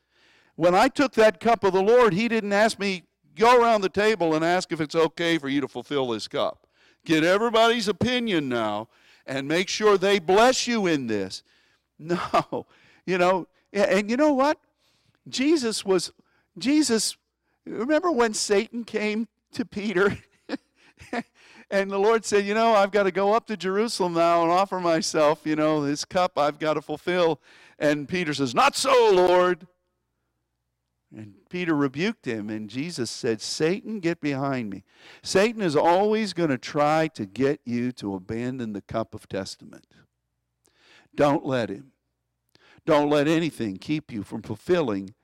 When 0.55 0.75
I 0.75 0.87
took 0.87 1.13
that 1.13 1.39
cup 1.39 1.63
of 1.63 1.73
the 1.73 1.81
Lord, 1.81 2.13
He 2.13 2.27
didn't 2.27 2.53
ask 2.53 2.79
me, 2.79 3.03
go 3.35 3.61
around 3.61 3.81
the 3.81 3.89
table 3.89 4.33
and 4.33 4.43
ask 4.43 4.71
if 4.71 4.81
it's 4.81 4.95
okay 4.95 5.37
for 5.37 5.49
you 5.49 5.61
to 5.61 5.67
fulfill 5.67 6.09
this 6.09 6.27
cup. 6.27 6.67
Get 7.05 7.23
everybody's 7.23 7.87
opinion 7.87 8.49
now 8.49 8.87
and 9.25 9.47
make 9.47 9.69
sure 9.69 9.97
they 9.97 10.19
bless 10.19 10.67
you 10.67 10.87
in 10.87 11.07
this. 11.07 11.43
No. 11.99 12.65
You 13.05 13.17
know, 13.17 13.47
and 13.71 14.09
you 14.09 14.17
know 14.17 14.33
what? 14.33 14.57
Jesus 15.27 15.85
was, 15.85 16.11
Jesus, 16.57 17.17
remember 17.65 18.11
when 18.11 18.33
Satan 18.33 18.83
came 18.83 19.27
to 19.53 19.63
Peter? 19.63 20.17
and 21.71 21.91
the 21.91 21.97
Lord 21.97 22.25
said, 22.25 22.45
You 22.45 22.53
know, 22.53 22.73
I've 22.73 22.91
got 22.91 23.03
to 23.03 23.11
go 23.11 23.33
up 23.33 23.47
to 23.47 23.57
Jerusalem 23.57 24.13
now 24.13 24.43
and 24.43 24.51
offer 24.51 24.79
myself, 24.79 25.41
you 25.45 25.55
know, 25.55 25.85
this 25.85 26.05
cup 26.05 26.37
I've 26.37 26.59
got 26.59 26.75
to 26.75 26.81
fulfill. 26.81 27.39
And 27.77 28.07
Peter 28.07 28.33
says, 28.33 28.55
Not 28.55 28.75
so, 28.75 29.11
Lord. 29.13 29.67
And 31.15 31.35
Peter 31.49 31.75
rebuked 31.75 32.25
him, 32.25 32.49
and 32.49 32.69
Jesus 32.69 33.09
said, 33.09 33.39
Satan, 33.39 33.99
get 33.99 34.19
behind 34.19 34.69
me. 34.69 34.83
Satan 35.21 35.61
is 35.61 35.75
always 35.75 36.33
going 36.33 36.49
to 36.49 36.57
try 36.57 37.07
to 37.09 37.25
get 37.25 37.61
you 37.63 37.93
to 37.93 38.15
abandon 38.15 38.73
the 38.73 38.81
cup 38.81 39.13
of 39.13 39.29
testament. 39.29 39.85
Don't 41.15 41.45
let 41.45 41.69
him. 41.69 41.91
Don't 42.85 43.09
let 43.09 43.27
anything 43.27 43.77
keep 43.77 44.11
you 44.11 44.23
from 44.23 44.41
fulfilling 44.41 45.15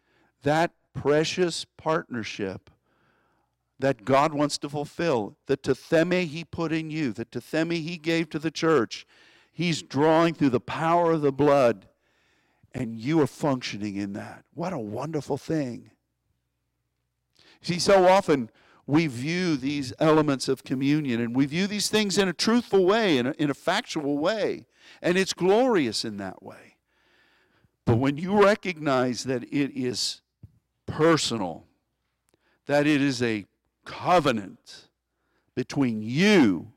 that 0.44 0.72
precious 0.94 1.66
partnership 1.78 2.70
that 3.80 4.06
God 4.06 4.34
wants 4.34 4.58
to 4.60 4.70
fulfill. 4.70 5.38
The 5.48 5.58
tithemi 5.58 6.26
He 6.26 6.44
put 6.44 6.72
in 6.72 6.89
you, 6.89 7.12
the 7.12 7.26
tithemi 7.26 7.84
He 7.84 7.98
gave 7.98 8.30
to 8.30 8.39
the 8.39 8.52
church. 8.52 9.06
He's 9.52 9.82
drawing 9.82 10.34
through 10.34 10.52
the 10.52 10.60
power 10.60 11.12
of 11.12 11.22
the 11.22 11.32
blood, 11.32 11.88
and 12.74 12.98
you 12.98 13.20
are 13.22 13.28
functioning 13.28 13.96
in 13.96 14.14
that. 14.14 14.46
What 14.54 14.74
a 14.74 14.80
wonderful 14.80 15.38
thing. 15.38 15.92
See, 17.62 17.80
so 17.80 18.08
often 18.08 18.50
we 18.88 19.08
view 19.08 19.58
these 19.58 19.94
elements 20.00 20.48
of 20.48 20.64
communion 20.64 21.22
and 21.22 21.36
we 21.36 21.46
view 21.46 21.68
these 21.68 21.89
things 21.89 22.18
in 22.18 22.28
a 22.28 22.34
truthful 22.34 22.86
way, 22.86 23.18
in 23.18 23.28
a, 23.28 23.32
in 23.38 23.50
a 23.50 23.54
factual 23.54 24.18
way, 24.18 24.66
and 25.02 25.18
it's 25.18 25.34
glorious 25.34 26.06
in 26.06 26.18
that 26.18 26.42
way. 26.44 26.76
But 27.86 27.98
when 27.98 28.18
you 28.18 28.44
recognize 28.44 29.24
that 29.24 29.44
it 29.44 29.72
is 29.76 30.22
personal, 30.86 31.66
that 32.68 32.86
it 32.88 33.02
is 33.02 33.22
a 33.22 33.46
covenant 33.86 34.88
between 35.56 36.02
you 36.02 36.74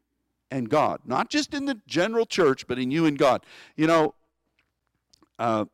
and 0.50 0.68
God, 0.68 1.00
not 1.04 1.30
just 1.30 1.54
in 1.54 1.66
the 1.66 1.80
general 1.86 2.26
church, 2.26 2.66
but 2.66 2.78
in 2.78 2.90
you 2.90 3.06
and 3.06 3.18
God. 3.18 3.44
You 3.76 3.86
know, 3.86 4.14
uh, 5.38 5.66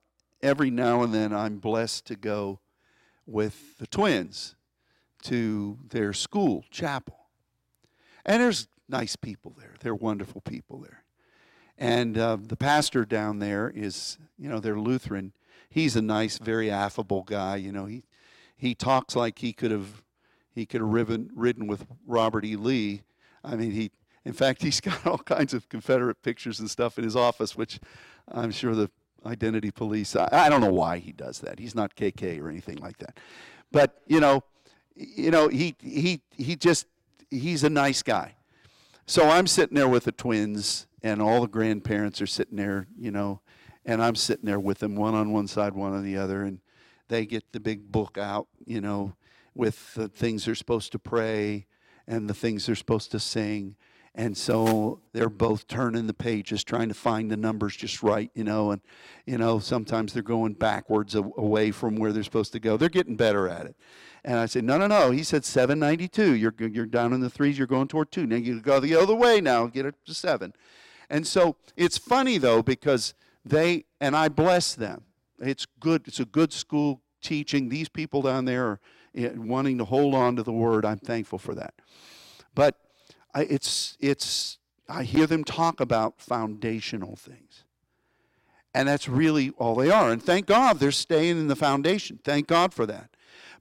every 0.42 0.70
now 0.70 1.02
and 1.02 1.14
then 1.14 1.32
I'm 1.32 1.58
blessed 1.58 2.06
to 2.06 2.16
go 2.16 2.60
with 3.26 3.78
the 3.78 3.86
twins 3.86 4.56
to 5.22 5.78
their 5.88 6.12
school, 6.12 6.64
chapel. 6.70 7.16
And 8.24 8.42
there's 8.42 8.68
nice 8.88 9.16
people 9.16 9.54
there. 9.58 9.74
They're 9.80 9.94
wonderful 9.94 10.40
people 10.40 10.80
there. 10.80 10.99
And 11.80 12.18
uh, 12.18 12.36
the 12.40 12.56
pastor 12.56 13.06
down 13.06 13.38
there 13.38 13.72
is, 13.74 14.18
you 14.38 14.50
know, 14.50 14.60
they're 14.60 14.78
Lutheran. 14.78 15.32
He's 15.70 15.96
a 15.96 16.02
nice, 16.02 16.36
very 16.36 16.70
affable 16.70 17.22
guy. 17.22 17.56
You 17.56 17.72
know, 17.72 17.86
he 17.86 18.04
he 18.54 18.74
talks 18.74 19.16
like 19.16 19.38
he 19.38 19.54
could 19.54 19.70
have 19.70 20.02
he 20.54 20.66
could 20.66 20.82
have 20.82 20.90
ridden, 20.90 21.30
ridden 21.34 21.66
with 21.66 21.86
Robert 22.06 22.44
E. 22.44 22.54
Lee. 22.54 23.00
I 23.42 23.56
mean, 23.56 23.70
he 23.70 23.90
in 24.26 24.34
fact 24.34 24.62
he's 24.62 24.80
got 24.80 25.06
all 25.06 25.18
kinds 25.18 25.54
of 25.54 25.70
Confederate 25.70 26.22
pictures 26.22 26.60
and 26.60 26.70
stuff 26.70 26.98
in 26.98 27.04
his 27.04 27.16
office, 27.16 27.56
which 27.56 27.80
I'm 28.28 28.50
sure 28.50 28.74
the 28.74 28.90
identity 29.24 29.70
police. 29.70 30.14
I, 30.14 30.28
I 30.30 30.48
don't 30.50 30.60
know 30.60 30.72
why 30.72 30.98
he 30.98 31.12
does 31.12 31.40
that. 31.40 31.58
He's 31.58 31.74
not 31.74 31.96
KK 31.96 32.42
or 32.42 32.50
anything 32.50 32.76
like 32.76 32.98
that. 32.98 33.18
But 33.72 34.02
you 34.06 34.20
know, 34.20 34.44
you 34.94 35.30
know, 35.30 35.48
he 35.48 35.74
he 35.80 36.20
he 36.36 36.56
just 36.56 36.86
he's 37.30 37.64
a 37.64 37.70
nice 37.70 38.02
guy. 38.02 38.34
So 39.06 39.30
I'm 39.30 39.46
sitting 39.46 39.74
there 39.74 39.88
with 39.88 40.04
the 40.04 40.12
twins, 40.12 40.86
and 41.02 41.20
all 41.22 41.40
the 41.40 41.48
grandparents 41.48 42.20
are 42.20 42.26
sitting 42.26 42.56
there, 42.56 42.86
you 42.98 43.10
know, 43.10 43.40
and 43.84 44.02
I'm 44.02 44.14
sitting 44.14 44.44
there 44.44 44.60
with 44.60 44.78
them, 44.78 44.94
one 44.94 45.14
on 45.14 45.32
one 45.32 45.46
side, 45.46 45.74
one 45.74 45.92
on 45.92 46.04
the 46.04 46.16
other, 46.16 46.42
and 46.42 46.60
they 47.08 47.26
get 47.26 47.52
the 47.52 47.60
big 47.60 47.90
book 47.90 48.18
out, 48.18 48.48
you 48.66 48.80
know, 48.80 49.14
with 49.54 49.94
the 49.94 50.08
things 50.08 50.44
they're 50.44 50.54
supposed 50.54 50.92
to 50.92 50.98
pray 50.98 51.66
and 52.06 52.28
the 52.28 52.34
things 52.34 52.66
they're 52.66 52.74
supposed 52.74 53.10
to 53.12 53.20
sing. 53.20 53.76
And 54.14 54.36
so 54.36 55.00
they're 55.12 55.30
both 55.30 55.68
turning 55.68 56.08
the 56.08 56.14
pages, 56.14 56.64
trying 56.64 56.88
to 56.88 56.94
find 56.94 57.30
the 57.30 57.36
numbers 57.36 57.76
just 57.76 58.02
right, 58.02 58.30
you 58.34 58.42
know. 58.42 58.72
And, 58.72 58.80
you 59.24 59.38
know, 59.38 59.60
sometimes 59.60 60.12
they're 60.12 60.22
going 60.22 60.54
backwards 60.54 61.14
away 61.14 61.70
from 61.70 61.94
where 61.96 62.12
they're 62.12 62.24
supposed 62.24 62.52
to 62.52 62.60
go. 62.60 62.76
They're 62.76 62.88
getting 62.88 63.16
better 63.16 63.48
at 63.48 63.66
it. 63.66 63.76
And 64.24 64.36
I 64.38 64.46
said, 64.46 64.64
no, 64.64 64.76
no, 64.78 64.88
no. 64.88 65.12
He 65.12 65.22
said 65.22 65.44
792. 65.44 66.34
You're, 66.34 66.54
you're 66.58 66.86
down 66.86 67.12
in 67.12 67.20
the 67.20 67.30
threes. 67.30 67.56
You're 67.56 67.68
going 67.68 67.88
toward 67.88 68.10
two. 68.10 68.26
Now 68.26 68.36
you 68.36 68.60
go 68.60 68.80
the 68.80 68.96
other 68.96 69.14
way 69.14 69.40
now. 69.40 69.66
Get 69.66 69.86
it 69.86 69.94
to 70.06 70.14
seven. 70.14 70.52
And 71.10 71.26
so 71.26 71.56
it's 71.76 71.98
funny, 71.98 72.38
though, 72.38 72.62
because 72.62 73.14
they, 73.44 73.84
and 74.00 74.16
I 74.16 74.28
bless 74.28 74.74
them. 74.74 75.02
It's 75.40 75.66
good. 75.80 76.06
It's 76.06 76.20
a 76.20 76.24
good 76.24 76.52
school 76.52 77.02
teaching. 77.20 77.68
These 77.68 77.88
people 77.88 78.22
down 78.22 78.44
there 78.44 78.66
are 78.66 78.80
eh, 79.16 79.30
wanting 79.34 79.76
to 79.78 79.84
hold 79.84 80.14
on 80.14 80.36
to 80.36 80.42
the 80.42 80.52
word. 80.52 80.84
I'm 80.84 80.98
thankful 80.98 81.38
for 81.38 81.54
that. 81.56 81.74
But 82.54 82.76
I, 83.34 83.42
it's, 83.42 83.96
it's, 84.00 84.58
I 84.88 85.02
hear 85.02 85.26
them 85.26 85.42
talk 85.44 85.80
about 85.80 86.20
foundational 86.20 87.16
things. 87.16 87.64
And 88.72 88.86
that's 88.86 89.08
really 89.08 89.50
all 89.58 89.74
they 89.74 89.90
are. 89.90 90.10
And 90.10 90.22
thank 90.22 90.46
God 90.46 90.78
they're 90.78 90.92
staying 90.92 91.40
in 91.40 91.48
the 91.48 91.56
foundation. 91.56 92.20
Thank 92.22 92.46
God 92.46 92.72
for 92.72 92.86
that. 92.86 93.10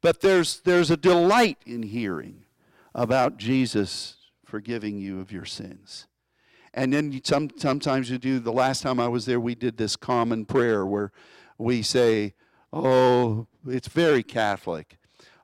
But 0.01 0.21
there's, 0.21 0.59
there's 0.61 0.91
a 0.91 0.97
delight 0.97 1.57
in 1.65 1.81
hearing 1.81 2.45
about 2.93 3.37
Jesus 3.37 4.17
forgiving 4.45 4.99
you 4.99 5.19
of 5.19 5.31
your 5.31 5.45
sins. 5.45 6.07
And 6.73 6.93
then 6.93 7.21
some, 7.23 7.49
sometimes 7.57 8.09
you 8.09 8.17
do, 8.17 8.39
the 8.39 8.53
last 8.53 8.81
time 8.81 8.99
I 8.99 9.07
was 9.07 9.25
there, 9.25 9.39
we 9.39 9.55
did 9.55 9.77
this 9.77 9.95
common 9.95 10.45
prayer 10.45 10.85
where 10.85 11.11
we 11.57 11.81
say, 11.81 12.33
Oh, 12.71 13.47
it's 13.67 13.87
very 13.87 14.21
Catholic. 14.21 14.97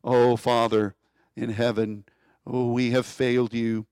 Oh, 0.03 0.35
Father 0.37 0.95
in 1.35 1.49
heaven, 1.49 2.05
oh, 2.45 2.71
we 2.71 2.91
have 2.91 3.05
failed 3.05 3.53
you. 3.53 3.87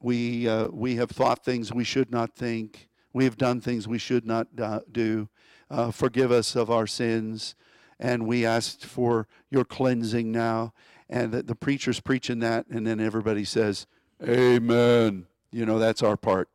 We, 0.00 0.46
uh, 0.46 0.68
we 0.68 0.96
have 0.96 1.10
thought 1.10 1.44
things 1.44 1.72
we 1.72 1.84
should 1.84 2.10
not 2.10 2.34
think. 2.34 2.88
We 3.14 3.24
have 3.24 3.38
done 3.38 3.62
things 3.62 3.88
we 3.88 3.96
should 3.96 4.26
not 4.26 4.48
uh, 4.60 4.80
do. 4.92 5.30
Uh, 5.70 5.90
forgive 5.90 6.30
us 6.30 6.54
of 6.54 6.70
our 6.70 6.86
sins 6.86 7.54
and 7.98 8.26
we 8.26 8.44
asked 8.44 8.84
for 8.84 9.26
your 9.50 9.64
cleansing 9.64 10.30
now. 10.30 10.72
And 11.08 11.32
the, 11.32 11.42
the 11.42 11.54
preacher's 11.54 12.00
preaching 12.00 12.40
that, 12.40 12.66
and 12.68 12.86
then 12.86 13.00
everybody 13.00 13.44
says, 13.44 13.86
Amen. 14.22 15.26
You 15.50 15.66
know, 15.66 15.78
that's 15.78 16.02
our 16.02 16.16
part. 16.16 16.48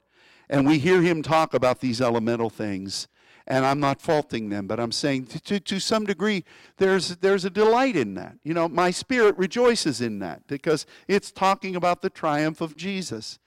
And 0.50 0.66
we 0.66 0.80
hear 0.80 1.02
him 1.02 1.22
talk 1.22 1.54
about 1.54 1.80
these 1.80 2.02
elemental 2.02 2.50
things, 2.50 3.08
and 3.46 3.66
I'm 3.66 3.80
not 3.80 4.02
faulting 4.02 4.50
them, 4.50 4.68
but 4.68 4.80
I'm 4.80 4.92
saying 4.92 5.28
to, 5.28 5.40
to, 5.42 5.60
to 5.60 5.80
some 5.80 6.06
degree, 6.06 6.44
there's, 6.78 7.18
there's 7.18 7.46
a 7.46 7.50
delight 7.50 7.96
in 7.96 8.16
that. 8.16 8.38
You 8.44 8.54
know, 8.54 8.68
my 8.68 8.90
spirit 8.90 9.38
rejoices 9.38 10.02
in 10.02 10.20
that 10.20 10.48
because 10.48 10.86
it's 11.08 11.32
talking 11.32 11.76
about 11.76 12.02
the 12.02 12.10
triumph 12.10 12.62
of 12.62 12.76
Jesus. 12.76 13.38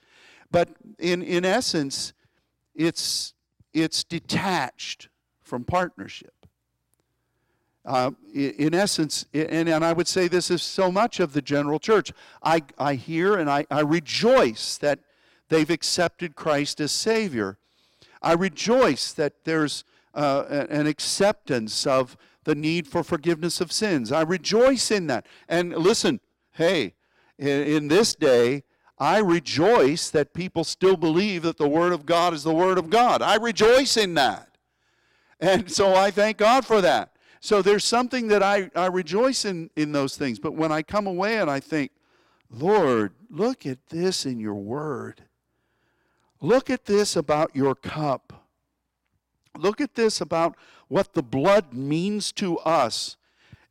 But 0.49 0.69
in, 0.99 1.21
in 1.21 1.43
essence, 1.43 2.13
it's, 2.75 3.33
it's 3.73 4.03
detached 4.03 5.09
from 5.41 5.65
partnership. 5.65 6.33
Uh, 7.85 8.11
in 8.33 8.73
essence, 8.73 9.25
and, 9.33 9.67
and 9.67 9.83
I 9.83 9.91
would 9.91 10.07
say 10.07 10.29
this 10.29 10.49
is 10.49 10.63
so 10.63 10.89
much 10.89 11.19
of 11.19 11.33
the 11.33 11.41
general 11.41 11.79
church. 11.79 12.13
I, 12.41 12.61
I 12.77 12.95
hear 12.95 13.35
and 13.35 13.49
I, 13.49 13.65
I 13.69 13.81
rejoice 13.81 14.77
that 14.77 14.99
they've 15.49 15.69
accepted 15.69 16.35
Christ 16.35 16.79
as 16.79 16.91
Savior. 16.91 17.57
I 18.21 18.33
rejoice 18.33 19.11
that 19.13 19.43
there's 19.43 19.83
uh, 20.13 20.65
an 20.69 20.87
acceptance 20.87 21.85
of 21.85 22.17
the 22.43 22.55
need 22.55 22.87
for 22.87 23.03
forgiveness 23.03 23.61
of 23.61 23.71
sins. 23.71 24.11
I 24.11 24.21
rejoice 24.21 24.91
in 24.91 25.07
that. 25.07 25.25
And 25.47 25.75
listen, 25.75 26.19
hey, 26.53 26.93
in, 27.37 27.47
in 27.47 27.87
this 27.87 28.15
day, 28.15 28.63
I 28.99 29.19
rejoice 29.19 30.09
that 30.11 30.33
people 30.33 30.63
still 30.63 30.95
believe 30.95 31.43
that 31.43 31.57
the 31.57 31.67
Word 31.67 31.93
of 31.93 32.05
God 32.05 32.33
is 32.33 32.43
the 32.43 32.53
Word 32.53 32.77
of 32.77 32.89
God. 32.89 33.21
I 33.21 33.35
rejoice 33.35 33.97
in 33.97 34.13
that. 34.13 34.49
And 35.39 35.69
so 35.69 35.95
I 35.95 36.11
thank 36.11 36.37
God 36.37 36.65
for 36.65 36.79
that. 36.81 37.11
So 37.41 37.61
there's 37.61 37.83
something 37.83 38.29
that 38.29 38.41
I, 38.41 38.69
I 38.75 38.85
rejoice 38.85 39.43
in, 39.43 39.69
in 39.75 39.91
those 39.91 40.15
things. 40.15 40.39
But 40.39 40.53
when 40.53 40.71
I 40.71 40.81
come 40.81 41.07
away 41.07 41.39
and 41.39 41.49
I 41.49 41.59
think, 41.59 41.91
Lord, 42.49 43.13
look 43.29 43.65
at 43.65 43.89
this 43.89 44.25
in 44.25 44.39
your 44.39 44.53
word. 44.53 45.23
Look 46.43 46.69
at 46.69 46.83
this 46.83 47.15
about 47.15 47.55
your 47.55 47.73
cup. 47.73 48.45
Look 49.57 49.79
at 49.79 49.95
this 49.95 50.19
about 50.19 50.57
what 50.89 51.13
the 51.13 51.23
blood 51.23 51.73
means 51.73 52.33
to 52.33 52.59
us. 52.59 53.15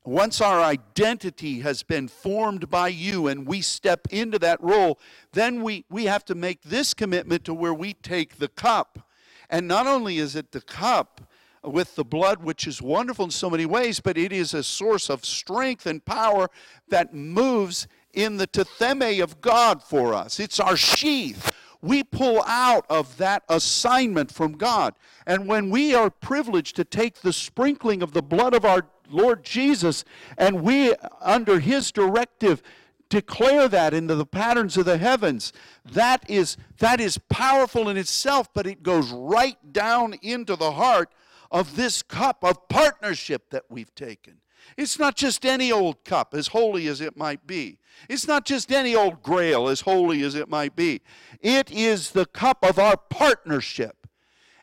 Once 0.04 0.40
our 0.40 0.62
identity 0.62 1.60
has 1.60 1.82
been 1.82 2.08
formed 2.08 2.70
by 2.70 2.88
you 2.88 3.26
and 3.26 3.46
we 3.46 3.60
step 3.60 4.08
into 4.10 4.38
that 4.38 4.58
role, 4.62 4.98
then 5.34 5.62
we, 5.62 5.84
we 5.90 6.06
have 6.06 6.24
to 6.24 6.34
make 6.34 6.62
this 6.62 6.94
commitment 6.94 7.44
to 7.44 7.52
where 7.52 7.74
we 7.74 7.92
take 7.92 8.38
the 8.38 8.48
cup. 8.48 9.06
And 9.50 9.68
not 9.68 9.86
only 9.86 10.16
is 10.16 10.34
it 10.34 10.52
the 10.52 10.62
cup, 10.62 11.20
with 11.62 11.94
the 11.94 12.04
blood, 12.04 12.42
which 12.42 12.66
is 12.66 12.82
wonderful 12.82 13.26
in 13.26 13.30
so 13.30 13.48
many 13.48 13.66
ways, 13.66 14.00
but 14.00 14.18
it 14.18 14.32
is 14.32 14.52
a 14.54 14.62
source 14.62 15.08
of 15.08 15.24
strength 15.24 15.86
and 15.86 16.04
power 16.04 16.48
that 16.88 17.14
moves 17.14 17.86
in 18.12 18.38
the 18.38 18.46
tithemi 18.46 19.22
of 19.22 19.40
God 19.40 19.82
for 19.82 20.14
us. 20.14 20.40
It's 20.40 20.58
our 20.58 20.76
sheath. 20.76 21.51
We 21.82 22.04
pull 22.04 22.42
out 22.46 22.86
of 22.88 23.16
that 23.18 23.42
assignment 23.48 24.32
from 24.32 24.52
God. 24.52 24.94
And 25.26 25.46
when 25.46 25.68
we 25.68 25.94
are 25.94 26.10
privileged 26.10 26.76
to 26.76 26.84
take 26.84 27.20
the 27.20 27.32
sprinkling 27.32 28.02
of 28.02 28.12
the 28.12 28.22
blood 28.22 28.54
of 28.54 28.64
our 28.64 28.86
Lord 29.10 29.44
Jesus 29.44 30.04
and 30.38 30.62
we, 30.62 30.94
under 31.20 31.58
His 31.60 31.92
directive, 31.92 32.62
declare 33.08 33.68
that 33.68 33.92
into 33.92 34.14
the 34.14 34.24
patterns 34.24 34.78
of 34.78 34.86
the 34.86 34.96
heavens 34.96 35.52
that 35.84 36.24
is 36.30 36.56
that 36.78 36.98
is 36.98 37.18
powerful 37.28 37.90
in 37.90 37.98
itself 37.98 38.48
but 38.54 38.66
it 38.66 38.82
goes 38.82 39.10
right 39.10 39.58
down 39.70 40.14
into 40.22 40.56
the 40.56 40.72
heart 40.72 41.10
of 41.52 41.76
this 41.76 42.02
cup 42.02 42.42
of 42.42 42.66
partnership 42.68 43.50
that 43.50 43.64
we've 43.68 43.94
taken. 43.94 44.38
It's 44.76 44.98
not 44.98 45.16
just 45.16 45.44
any 45.44 45.70
old 45.70 46.04
cup, 46.04 46.34
as 46.34 46.48
holy 46.48 46.86
as 46.86 47.00
it 47.00 47.16
might 47.16 47.46
be. 47.46 47.78
It's 48.08 48.26
not 48.26 48.44
just 48.44 48.72
any 48.72 48.94
old 48.94 49.22
grail, 49.22 49.68
as 49.68 49.82
holy 49.82 50.22
as 50.22 50.34
it 50.34 50.48
might 50.48 50.74
be. 50.74 51.02
It 51.40 51.70
is 51.70 52.10
the 52.10 52.26
cup 52.26 52.64
of 52.64 52.78
our 52.78 52.96
partnership. 52.96 54.06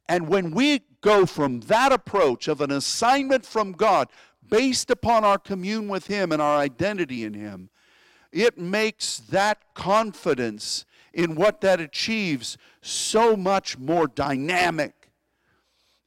And 0.07 0.27
when 0.27 0.51
we 0.51 0.81
go 1.01 1.25
from 1.25 1.61
that 1.61 1.91
approach 1.91 2.47
of 2.47 2.61
an 2.61 2.71
assignment 2.71 3.45
from 3.45 3.73
God 3.73 4.09
based 4.47 4.89
upon 4.89 5.23
our 5.23 5.37
commune 5.37 5.87
with 5.87 6.07
Him 6.07 6.31
and 6.31 6.41
our 6.41 6.57
identity 6.57 7.23
in 7.23 7.33
Him, 7.33 7.69
it 8.31 8.57
makes 8.57 9.17
that 9.17 9.73
confidence 9.73 10.85
in 11.13 11.35
what 11.35 11.61
that 11.61 11.79
achieves 11.79 12.57
so 12.81 13.35
much 13.35 13.77
more 13.77 14.07
dynamic 14.07 14.99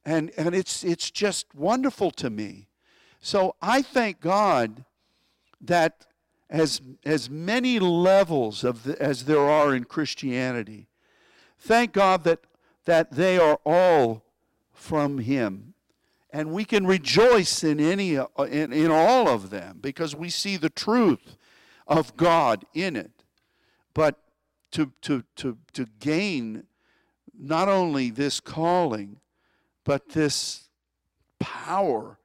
and, 0.05 0.31
and 0.37 0.53
it's, 0.53 0.83
it's 0.83 1.09
just 1.11 1.53
wonderful 1.55 2.11
to 2.11 2.29
me. 2.29 2.67
So 3.25 3.55
I 3.61 3.81
thank 3.81 4.19
God 4.19 4.83
that 5.61 6.05
as, 6.49 6.81
as 7.05 7.29
many 7.29 7.79
levels 7.79 8.65
of 8.65 8.83
the, 8.83 9.01
as 9.01 9.23
there 9.23 9.39
are 9.39 9.73
in 9.73 9.85
Christianity. 9.85 10.87
Thank 11.57 11.93
God 11.93 12.25
that, 12.25 12.41
that 12.83 13.13
they 13.13 13.37
are 13.37 13.61
all 13.65 14.25
from 14.73 15.19
Him. 15.19 15.73
And 16.31 16.51
we 16.51 16.65
can 16.65 16.85
rejoice 16.85 17.63
in, 17.63 17.79
any, 17.79 18.15
in, 18.15 18.73
in 18.73 18.91
all 18.91 19.29
of 19.29 19.51
them 19.51 19.79
because 19.79 20.13
we 20.13 20.29
see 20.29 20.57
the 20.57 20.69
truth 20.69 21.37
of 21.87 22.17
God 22.17 22.65
in 22.73 22.97
it. 22.97 23.23
But 23.93 24.19
to, 24.71 24.91
to, 25.03 25.23
to, 25.37 25.57
to 25.71 25.85
gain 26.01 26.65
not 27.33 27.69
only 27.69 28.09
this 28.09 28.41
calling, 28.41 29.21
but 29.85 30.09
this 30.09 30.67
power 31.39 32.17
uh, 32.17 32.22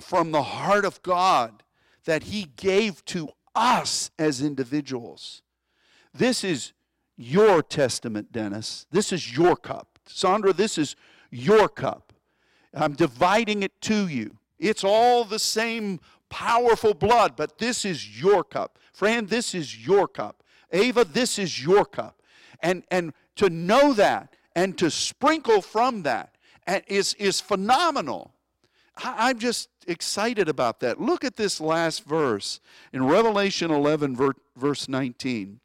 from 0.00 0.32
the 0.32 0.42
heart 0.42 0.84
of 0.84 1.02
God 1.02 1.62
that 2.04 2.24
He 2.24 2.48
gave 2.56 3.04
to 3.06 3.28
us 3.54 4.10
as 4.18 4.42
individuals. 4.42 5.42
This 6.14 6.44
is 6.44 6.72
your 7.16 7.62
testament, 7.62 8.32
Dennis. 8.32 8.86
This 8.90 9.12
is 9.12 9.36
your 9.36 9.56
cup. 9.56 9.98
Sandra, 10.06 10.52
this 10.52 10.78
is 10.78 10.96
your 11.30 11.68
cup. 11.68 12.12
I'm 12.74 12.94
dividing 12.94 13.62
it 13.62 13.80
to 13.82 14.06
you. 14.06 14.36
It's 14.58 14.84
all 14.84 15.24
the 15.24 15.38
same 15.38 16.00
powerful 16.28 16.94
blood, 16.94 17.34
but 17.36 17.58
this 17.58 17.84
is 17.84 18.20
your 18.20 18.44
cup. 18.44 18.78
Fran, 18.92 19.26
this 19.26 19.54
is 19.54 19.86
your 19.86 20.08
cup. 20.08 20.42
Ava, 20.72 21.04
this 21.04 21.38
is 21.38 21.62
your 21.62 21.84
cup. 21.84 22.22
And, 22.60 22.84
and 22.90 23.12
to 23.36 23.50
know 23.50 23.92
that 23.94 24.34
and 24.54 24.76
to 24.78 24.90
sprinkle 24.90 25.60
from 25.60 26.02
that 26.02 26.36
is, 26.86 27.14
is 27.14 27.40
phenomenal. 27.40 28.32
I'm 28.98 29.38
just 29.38 29.68
excited 29.86 30.48
about 30.48 30.80
that. 30.80 31.00
Look 31.00 31.24
at 31.24 31.36
this 31.36 31.60
last 31.60 32.04
verse 32.04 32.60
in 32.92 33.04
Revelation 33.06 33.70
11, 33.70 34.16
verse 34.56 34.88
19. 34.88 35.60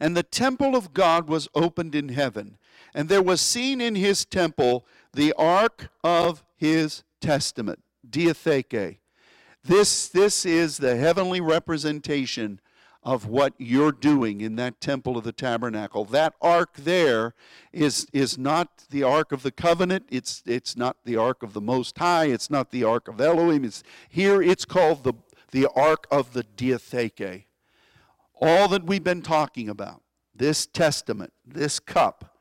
And 0.00 0.16
the 0.16 0.22
temple 0.22 0.74
of 0.74 0.92
God 0.92 1.28
was 1.28 1.48
opened 1.54 1.94
in 1.94 2.08
heaven, 2.08 2.58
and 2.94 3.08
there 3.08 3.22
was 3.22 3.40
seen 3.40 3.80
in 3.80 3.94
his 3.94 4.24
temple 4.24 4.86
the 5.12 5.32
ark 5.36 5.90
of 6.02 6.42
his 6.56 7.04
testament, 7.20 7.80
diatheke. 8.08 8.98
This, 9.62 10.08
this 10.08 10.46
is 10.46 10.78
the 10.78 10.96
heavenly 10.96 11.40
representation 11.40 12.60
of 13.02 13.26
what 13.26 13.54
you're 13.56 13.92
doing 13.92 14.40
in 14.40 14.56
that 14.56 14.80
temple 14.80 15.16
of 15.16 15.24
the 15.24 15.32
tabernacle. 15.32 16.04
That 16.04 16.34
ark 16.40 16.76
there 16.76 17.34
is, 17.72 18.06
is 18.12 18.36
not 18.36 18.84
the 18.90 19.02
ark 19.02 19.32
of 19.32 19.42
the 19.42 19.50
covenant. 19.50 20.06
It's, 20.10 20.42
it's 20.44 20.76
not 20.76 20.98
the 21.04 21.16
ark 21.16 21.42
of 21.42 21.54
the 21.54 21.62
Most 21.62 21.96
High. 21.98 22.26
It's 22.26 22.50
not 22.50 22.70
the 22.70 22.84
ark 22.84 23.08
of 23.08 23.20
Elohim. 23.20 23.64
It's, 23.64 23.82
here 24.08 24.42
it's 24.42 24.66
called 24.66 25.04
the, 25.04 25.14
the 25.50 25.66
ark 25.74 26.06
of 26.10 26.34
the 26.34 26.44
diatheke. 26.44 27.44
All 28.38 28.68
that 28.68 28.84
we've 28.84 29.04
been 29.04 29.22
talking 29.22 29.68
about, 29.68 30.02
this 30.34 30.66
testament, 30.66 31.32
this 31.46 31.80
cup, 31.80 32.36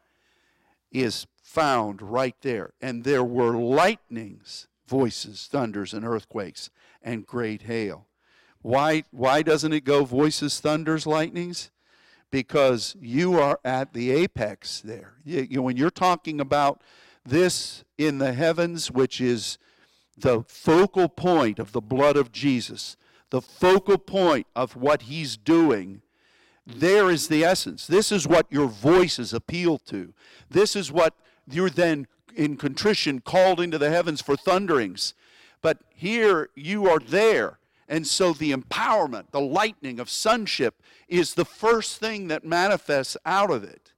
is 0.92 1.26
found 1.42 2.02
right 2.02 2.36
there. 2.42 2.74
And 2.82 3.06
there 3.06 3.24
were 3.24 3.56
lightnings, 3.56 4.68
voices, 4.88 5.48
thunders, 5.50 5.94
and 5.94 6.06
earthquakes, 6.06 6.70
and 7.02 7.26
great 7.26 7.64
hail. 7.64 8.08
Why, 8.62 9.04
why 9.12 9.42
doesn't 9.42 9.74
it 9.74 9.84
go 9.84 10.04
voices, 10.04 10.60
thunders, 10.60 11.08
lightnings? 11.08 11.72
Because 12.32 12.96
you 13.00 13.40
are 13.40 13.60
at 13.64 13.94
the 13.94 14.12
apex 14.12 14.82
there. 14.82 15.14
You, 15.24 15.48
you, 15.50 15.62
when 15.62 15.78
you're 15.78 15.90
talking 15.90 16.40
about 16.40 16.82
this 17.26 17.84
in 17.98 18.18
the 18.18 18.34
heavens, 18.34 18.92
which 18.92 19.20
is 19.22 19.58
the 20.18 20.44
focal 20.48 21.10
point 21.10 21.60
of 21.60 21.72
the 21.72 21.82
blood 21.82 22.18
of 22.18 22.32
Jesus, 22.32 22.98
the 23.30 23.42
focal 23.42 23.98
point 23.98 24.48
of 24.56 24.76
what 24.76 25.04
he's 25.04 25.38
doing, 25.38 26.02
there 26.66 27.10
is 27.10 27.28
the 27.28 27.44
essence. 27.44 27.88
This 27.88 28.12
is 28.12 28.28
what 28.28 28.48
your 28.50 28.68
voices 28.68 29.34
appeal 29.34 29.78
to. 29.80 30.14
This 30.50 30.76
is 30.76 30.92
what 30.92 31.16
you're 31.50 31.70
then 31.70 32.08
in 32.36 32.58
contrition 32.58 33.22
called 33.22 33.60
into 33.60 33.78
the 33.78 33.90
heavens 33.90 34.22
for 34.22 34.36
thunderings. 34.36 35.14
But 35.62 35.80
here 35.90 36.50
you 36.56 36.88
are 36.88 37.00
there. 37.00 37.59
And 37.90 38.06
so 38.06 38.34
the 38.34 38.54
empowerment, 38.54 39.32
the 39.32 39.42
lightning 39.42 40.00
of 40.00 40.12
sonship 40.12 40.82
is 41.08 41.34
the 41.34 41.44
first 41.44 42.00
thing 42.00 42.28
that 42.28 42.46
manifests 42.46 43.18
out 43.26 43.50
of 43.50 43.64
it. 43.64 43.92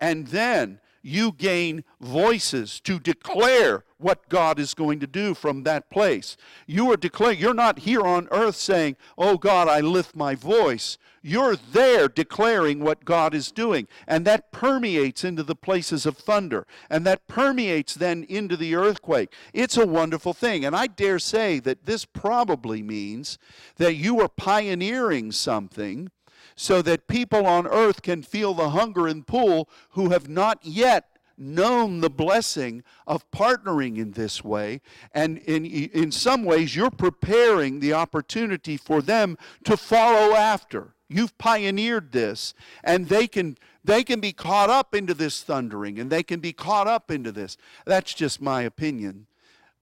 And 0.00 0.26
then 0.26 0.80
you 1.02 1.32
gain 1.32 1.84
voices 2.00 2.80
to 2.80 2.98
declare 2.98 3.84
what 3.98 4.28
God 4.28 4.58
is 4.58 4.74
going 4.74 5.00
to 5.00 5.06
do 5.06 5.34
from 5.34 5.64
that 5.64 5.90
place. 5.90 6.36
You 6.66 6.90
are 6.92 6.96
declaring, 6.96 7.38
you're 7.38 7.54
not 7.54 7.80
here 7.80 8.02
on 8.02 8.28
earth 8.30 8.56
saying, 8.56 8.96
Oh 9.16 9.36
God, 9.36 9.68
I 9.68 9.80
lift 9.80 10.14
my 10.14 10.34
voice. 10.34 10.98
You're 11.20 11.56
there 11.56 12.08
declaring 12.08 12.80
what 12.80 13.04
God 13.04 13.34
is 13.34 13.50
doing. 13.50 13.88
And 14.06 14.24
that 14.24 14.52
permeates 14.52 15.24
into 15.24 15.42
the 15.42 15.56
places 15.56 16.06
of 16.06 16.16
thunder. 16.16 16.66
And 16.88 17.04
that 17.06 17.26
permeates 17.26 17.94
then 17.94 18.24
into 18.28 18.56
the 18.56 18.76
earthquake. 18.76 19.32
It's 19.52 19.76
a 19.76 19.86
wonderful 19.86 20.32
thing. 20.32 20.64
And 20.64 20.76
I 20.76 20.86
dare 20.86 21.18
say 21.18 21.58
that 21.60 21.86
this 21.86 22.04
probably 22.04 22.82
means 22.82 23.38
that 23.76 23.96
you 23.96 24.20
are 24.20 24.28
pioneering 24.28 25.32
something 25.32 26.10
so 26.58 26.82
that 26.82 27.06
people 27.06 27.46
on 27.46 27.68
earth 27.68 28.02
can 28.02 28.20
feel 28.20 28.52
the 28.52 28.70
hunger 28.70 29.06
and 29.06 29.24
pull 29.24 29.68
who 29.90 30.10
have 30.10 30.28
not 30.28 30.58
yet 30.62 31.16
known 31.36 32.00
the 32.00 32.10
blessing 32.10 32.82
of 33.06 33.30
partnering 33.30 33.96
in 33.96 34.10
this 34.10 34.42
way. 34.42 34.80
And 35.14 35.38
in, 35.38 35.64
in 35.64 36.10
some 36.10 36.42
ways, 36.44 36.74
you're 36.74 36.90
preparing 36.90 37.78
the 37.78 37.92
opportunity 37.92 38.76
for 38.76 39.00
them 39.00 39.38
to 39.62 39.76
follow 39.76 40.34
after. 40.34 40.96
You've 41.08 41.38
pioneered 41.38 42.10
this, 42.10 42.54
and 42.82 43.08
they 43.08 43.28
can, 43.28 43.56
they 43.84 44.02
can 44.02 44.18
be 44.18 44.32
caught 44.32 44.68
up 44.68 44.96
into 44.96 45.14
this 45.14 45.44
thundering, 45.44 46.00
and 46.00 46.10
they 46.10 46.24
can 46.24 46.40
be 46.40 46.52
caught 46.52 46.88
up 46.88 47.08
into 47.08 47.30
this. 47.30 47.56
That's 47.86 48.12
just 48.12 48.42
my 48.42 48.62
opinion. 48.62 49.28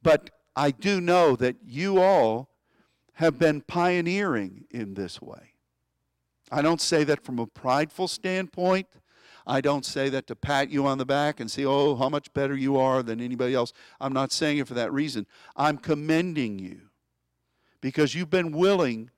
But 0.03 0.29
I 0.55 0.72
do 0.72 1.01
know 1.01 1.37
that 1.37 1.57
you 1.66 2.03
all 2.03 2.51
have 3.14 3.39
been 3.39 3.62
pioneering 3.62 4.66
in 4.70 4.93
this 4.93 5.22
way. 5.22 5.56
I 6.51 6.62
don't 6.62 6.80
say 6.80 7.05
that 7.05 7.24
from 7.24 7.38
a 7.38 7.47
prideful 7.47 8.09
standpoint. 8.09 8.86
I 9.47 9.61
don't 9.61 9.84
say 9.84 10.09
that 10.09 10.26
to 10.26 10.36
pat 10.36 10.70
you 10.70 10.86
on 10.86 10.99
the 10.99 11.07
back 11.07 11.38
and 11.38 11.51
say, 11.51 11.64
oh, 11.64 11.94
how 11.94 12.09
much 12.09 12.32
better 12.32 12.57
you 12.57 12.76
are 12.76 13.03
than 13.03 13.20
anybody 13.20 13.55
else. 13.55 13.72
I'm 14.01 14.12
not 14.12 14.32
saying 14.32 14.59
it 14.59 14.66
for 14.66 14.74
that 14.74 14.92
reason. 14.92 15.26
I'm 15.55 15.78
commending 15.78 16.59
you 16.59 16.80
because 17.80 18.14
you've 18.14 18.30
been 18.30 18.51
willing 18.51 19.11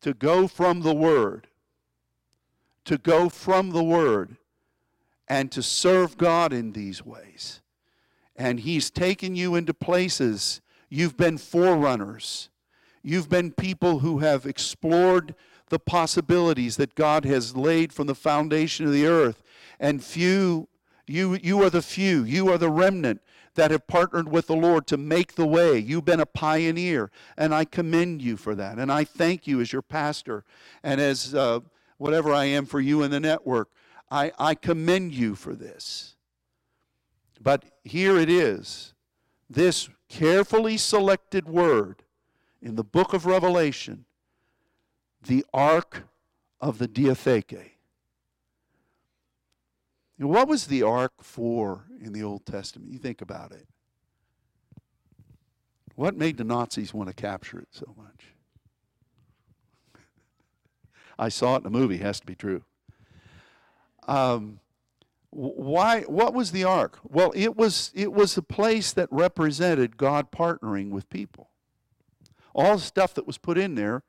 to 0.00 0.14
go 0.14 0.48
from 0.48 0.80
the 0.80 0.94
Word, 0.94 1.46
to 2.84 2.98
go 2.98 3.28
from 3.28 3.70
the 3.70 3.84
Word, 3.84 4.36
and 5.28 5.50
to 5.52 5.62
serve 5.62 6.16
God 6.16 6.52
in 6.52 6.72
these 6.72 7.04
ways. 7.04 7.60
And 8.34 8.60
He's 8.60 8.90
taken 8.90 9.36
you 9.36 9.54
into 9.54 9.74
places. 9.74 10.60
You've 10.88 11.16
been 11.16 11.38
forerunners. 11.38 12.48
You've 13.02 13.28
been 13.28 13.52
people 13.52 14.00
who 14.00 14.18
have 14.18 14.46
explored 14.46 15.34
the 15.68 15.78
possibilities 15.78 16.76
that 16.76 16.94
God 16.94 17.24
has 17.24 17.56
laid 17.56 17.92
from 17.92 18.06
the 18.06 18.14
foundation 18.14 18.86
of 18.86 18.92
the 18.92 19.06
earth. 19.06 19.42
And 19.80 20.02
few, 20.02 20.68
you, 21.06 21.34
you 21.34 21.62
are 21.62 21.70
the 21.70 21.82
few, 21.82 22.22
you 22.22 22.48
are 22.50 22.58
the 22.58 22.70
remnant 22.70 23.20
that 23.54 23.70
have 23.70 23.86
partnered 23.86 24.30
with 24.30 24.46
the 24.46 24.56
Lord 24.56 24.86
to 24.86 24.96
make 24.96 25.34
the 25.34 25.46
way. 25.46 25.78
You've 25.78 26.04
been 26.04 26.20
a 26.20 26.26
pioneer, 26.26 27.10
and 27.36 27.54
I 27.54 27.64
commend 27.64 28.22
you 28.22 28.36
for 28.36 28.54
that. 28.54 28.78
And 28.78 28.92
I 28.92 29.04
thank 29.04 29.46
you 29.46 29.60
as 29.60 29.72
your 29.72 29.82
pastor 29.82 30.44
and 30.82 31.00
as 31.00 31.34
uh, 31.34 31.60
whatever 31.98 32.32
I 32.32 32.44
am 32.44 32.66
for 32.66 32.80
you 32.80 33.02
in 33.02 33.10
the 33.10 33.20
network. 33.20 33.68
I, 34.10 34.32
I 34.38 34.54
commend 34.54 35.14
you 35.14 35.34
for 35.34 35.54
this. 35.54 36.14
But 37.40 37.64
here 37.82 38.18
it 38.18 38.30
is 38.30 38.94
this 39.48 39.88
carefully 40.08 40.76
selected 40.76 41.48
word 41.48 42.02
in 42.62 42.76
the 42.76 42.84
book 42.84 43.12
of 43.12 43.26
Revelation 43.26 44.04
the 45.26 45.44
Ark 45.52 46.04
of 46.60 46.78
the 46.78 46.88
Diatheke. 46.88 47.70
What 50.18 50.48
was 50.48 50.66
the 50.66 50.82
ark 50.82 51.12
for 51.20 51.84
in 52.00 52.12
the 52.12 52.22
Old 52.22 52.46
Testament? 52.46 52.90
You 52.90 52.98
think 52.98 53.20
about 53.20 53.52
it. 53.52 53.66
What 55.94 56.16
made 56.16 56.38
the 56.38 56.44
Nazis 56.44 56.94
want 56.94 57.08
to 57.08 57.14
capture 57.14 57.58
it 57.58 57.68
so 57.70 57.94
much? 57.96 58.32
I 61.18 61.28
saw 61.28 61.56
it 61.56 61.60
in 61.60 61.66
a 61.66 61.70
movie, 61.70 61.98
has 61.98 62.20
to 62.20 62.26
be 62.26 62.34
true. 62.34 62.62
Um, 64.08 64.60
why 65.30 66.02
what 66.02 66.32
was 66.32 66.52
the 66.52 66.64
ark 66.64 66.98
well 67.02 67.30
it 67.36 67.56
was 67.56 67.90
it 67.94 68.10
was 68.10 68.38
a 68.38 68.42
place 68.42 68.94
that 68.94 69.06
represented 69.10 69.98
god 69.98 70.32
partnering 70.32 70.88
with 70.88 71.10
people 71.10 71.50
all 72.54 72.76
the 72.76 72.82
stuff 72.82 73.12
that 73.12 73.26
was 73.26 73.36
put 73.36 73.58
in 73.58 73.74
there 73.74 74.02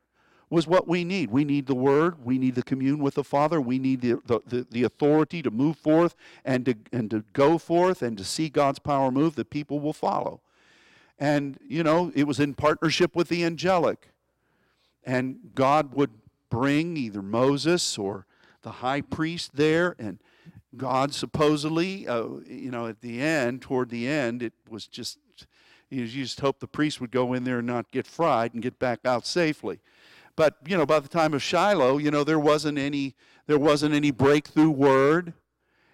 was 0.50 0.66
what 0.68 0.88
we 0.88 1.04
need. 1.04 1.30
We 1.30 1.44
need 1.44 1.68
the 1.68 1.76
Word. 1.76 2.24
We 2.24 2.38
need 2.38 2.56
the 2.56 2.64
commune 2.64 3.00
with 3.00 3.16
the 3.16 3.24
Father. 3.24 3.60
We 3.60 3.80
need 3.80 4.02
the, 4.02 4.20
the, 4.26 4.40
the, 4.46 4.68
the, 4.70 4.84
authority 4.84 5.42
to 5.42 5.52
move 5.52 5.78
forth 5.78 6.16
and 6.46 6.66
to, 6.66 6.76
and 6.92 7.12
to 7.12 7.26
go 7.34 7.58
forth 7.58 8.02
and 8.02 8.18
to 8.18 8.24
see 8.24 8.48
God's 8.48 8.80
power 8.80 9.12
move 9.12 9.36
that 9.36 9.50
people 9.50 9.80
will 9.80 9.94
follow. 9.94 10.42
And, 11.20 11.58
you 11.68 11.84
know, 11.84 12.12
it 12.16 12.26
was 12.26 12.40
in 12.40 12.54
partnership 12.54 13.16
with 13.16 13.28
the 13.28 13.44
angelic. 13.44 14.10
and 15.04 15.52
God 15.54 15.94
would 15.94 16.12
bring 16.50 16.96
either 16.96 17.22
Moses 17.22 17.98
or 17.98 18.26
the 18.62 18.72
high 18.72 19.02
priest 19.02 19.56
there, 19.56 19.96
and 20.00 20.20
God 20.76 21.14
supposedly, 21.14 22.08
uh, 22.08 22.28
you 22.46 22.72
know, 22.72 22.88
at 22.88 23.02
the 23.02 23.22
end, 23.22 23.62
toward 23.62 23.90
the 23.90 24.08
end, 24.08 24.44
it 24.44 24.54
was 24.70 24.88
just 24.88 25.18
you 25.90 26.06
just 26.06 26.42
hope 26.42 26.60
the 26.60 26.68
priest 26.68 27.00
would 27.00 27.12
go 27.12 27.34
in 27.34 27.46
there 27.46 27.60
and 27.60 27.68
not 27.68 27.92
get 27.92 28.06
fried 28.06 28.54
and 28.54 28.62
get 28.62 28.78
back 28.78 29.00
out 29.06 29.26
safely. 29.26 29.80
But 30.38 30.56
you 30.66 30.78
know, 30.78 30.86
by 30.86 31.02
the 31.02 31.10
time 31.10 31.34
of 31.34 31.44
Shiloh, 31.44 31.98
you 31.98 32.12
know, 32.12 32.24
there 32.24 32.40
wasn't 32.40 32.78
any 32.78 33.16
there 33.48 33.60
wasn't 33.60 33.94
any 33.94 34.12
breakthrough 34.12 34.70
word, 34.70 35.34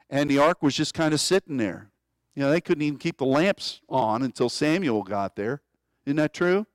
and 0.09 0.29
the 0.29 0.37
ark 0.37 0.61
was 0.61 0.75
just 0.75 0.93
kind 0.93 1.13
of 1.15 1.21
sitting 1.21 1.57
there. 1.57 1.89
You 2.35 2.43
know, 2.43 2.51
they 2.51 2.61
couldn't 2.61 2.83
even 2.83 2.99
keep 2.99 3.17
the 3.17 3.25
lamps 3.25 3.81
on 3.87 4.21
until 4.21 4.49
Samuel 4.49 5.03
got 5.03 5.35
there. 5.35 5.61
Isn't 6.05 6.17
that 6.17 6.33
true? 6.33 6.67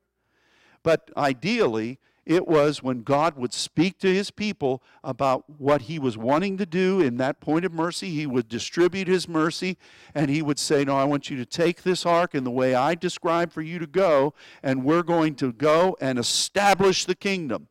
But 0.83 1.11
ideally, 1.15 1.99
it 2.25 2.47
was 2.47 2.83
when 2.83 3.03
God 3.03 3.35
would 3.37 3.53
speak 3.53 3.97
to 3.99 4.13
his 4.13 4.29
people 4.29 4.83
about 5.03 5.59
what 5.59 5.83
he 5.83 5.97
was 5.97 6.17
wanting 6.17 6.57
to 6.57 6.65
do 6.65 7.01
in 7.01 7.17
that 7.17 7.39
point 7.39 7.65
of 7.65 7.73
mercy. 7.73 8.09
He 8.11 8.25
would 8.25 8.47
distribute 8.47 9.07
his 9.07 9.27
mercy 9.27 9.77
and 10.13 10.29
he 10.29 10.41
would 10.41 10.59
say, 10.59 10.83
No, 10.85 10.95
I 10.95 11.05
want 11.05 11.29
you 11.29 11.37
to 11.37 11.45
take 11.45 11.83
this 11.83 12.05
ark 12.05 12.35
in 12.35 12.43
the 12.43 12.51
way 12.51 12.75
I 12.75 12.95
described 12.95 13.53
for 13.53 13.61
you 13.61 13.79
to 13.79 13.87
go, 13.87 14.33
and 14.61 14.83
we're 14.83 15.03
going 15.03 15.35
to 15.35 15.51
go 15.51 15.97
and 15.99 16.19
establish 16.19 17.05
the 17.05 17.15
kingdom. 17.15 17.67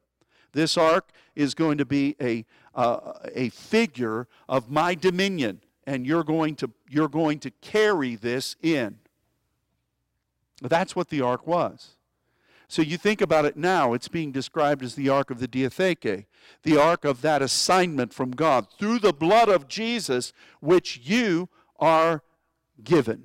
This 0.52 0.76
ark 0.76 1.10
is 1.36 1.54
going 1.54 1.78
to 1.78 1.84
be 1.84 2.16
a, 2.20 2.44
uh, 2.74 3.12
a 3.34 3.50
figure 3.50 4.26
of 4.48 4.70
my 4.70 4.94
dominion, 4.94 5.60
and 5.86 6.06
you're 6.06 6.24
going, 6.24 6.56
to, 6.56 6.70
you're 6.88 7.08
going 7.08 7.38
to 7.40 7.50
carry 7.60 8.16
this 8.16 8.56
in. 8.62 8.98
That's 10.60 10.96
what 10.96 11.10
the 11.10 11.20
ark 11.20 11.46
was. 11.46 11.97
So 12.68 12.82
you 12.82 12.98
think 12.98 13.22
about 13.22 13.46
it 13.46 13.56
now, 13.56 13.94
it's 13.94 14.08
being 14.08 14.30
described 14.30 14.82
as 14.82 14.94
the 14.94 15.08
ark 15.08 15.30
of 15.30 15.40
the 15.40 15.48
Diatheke, 15.48 16.26
the 16.64 16.76
ark 16.76 17.06
of 17.06 17.22
that 17.22 17.40
assignment 17.40 18.12
from 18.12 18.30
God 18.30 18.66
through 18.78 18.98
the 18.98 19.14
blood 19.14 19.48
of 19.48 19.68
Jesus, 19.68 20.34
which 20.60 21.00
you 21.02 21.48
are 21.78 22.22
given. 22.84 23.24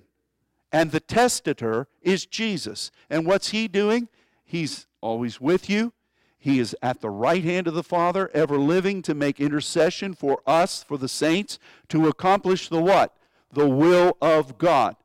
And 0.72 0.92
the 0.92 1.02
testator 1.02 1.88
is 2.02 2.26
Jesus. 2.26 2.90
And 3.10 3.26
what's 3.26 3.50
he 3.50 3.68
doing? 3.68 4.08
He's 4.46 4.88
always 5.02 5.42
with 5.42 5.70
you. 5.70 5.92
He 6.40 6.60
is 6.60 6.76
at 6.82 7.02
the 7.02 7.10
right 7.10 7.44
hand 7.44 7.68
of 7.68 7.74
the 7.74 7.84
Father, 7.84 8.30
ever 8.34 8.58
living 8.58 9.02
to 9.04 9.14
make 9.14 9.40
intercession 9.40 10.14
for 10.14 10.42
us, 10.48 10.84
for 10.84 10.98
the 10.98 11.08
saints, 11.08 11.60
to 11.90 12.08
accomplish 12.08 12.70
the 12.70 12.82
what? 12.82 13.16
The 13.52 13.68
will 13.68 14.18
of 14.22 14.58
God. 14.58 14.96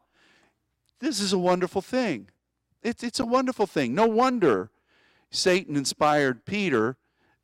This 1.00 1.20
is 1.20 1.32
a 1.32 1.38
wonderful 1.38 1.82
thing. 1.82 2.28
It's, 2.88 3.04
it's 3.04 3.20
a 3.20 3.26
wonderful 3.26 3.66
thing. 3.66 3.94
No 3.94 4.06
wonder 4.06 4.70
Satan 5.30 5.76
inspired 5.76 6.44
Peter 6.46 6.96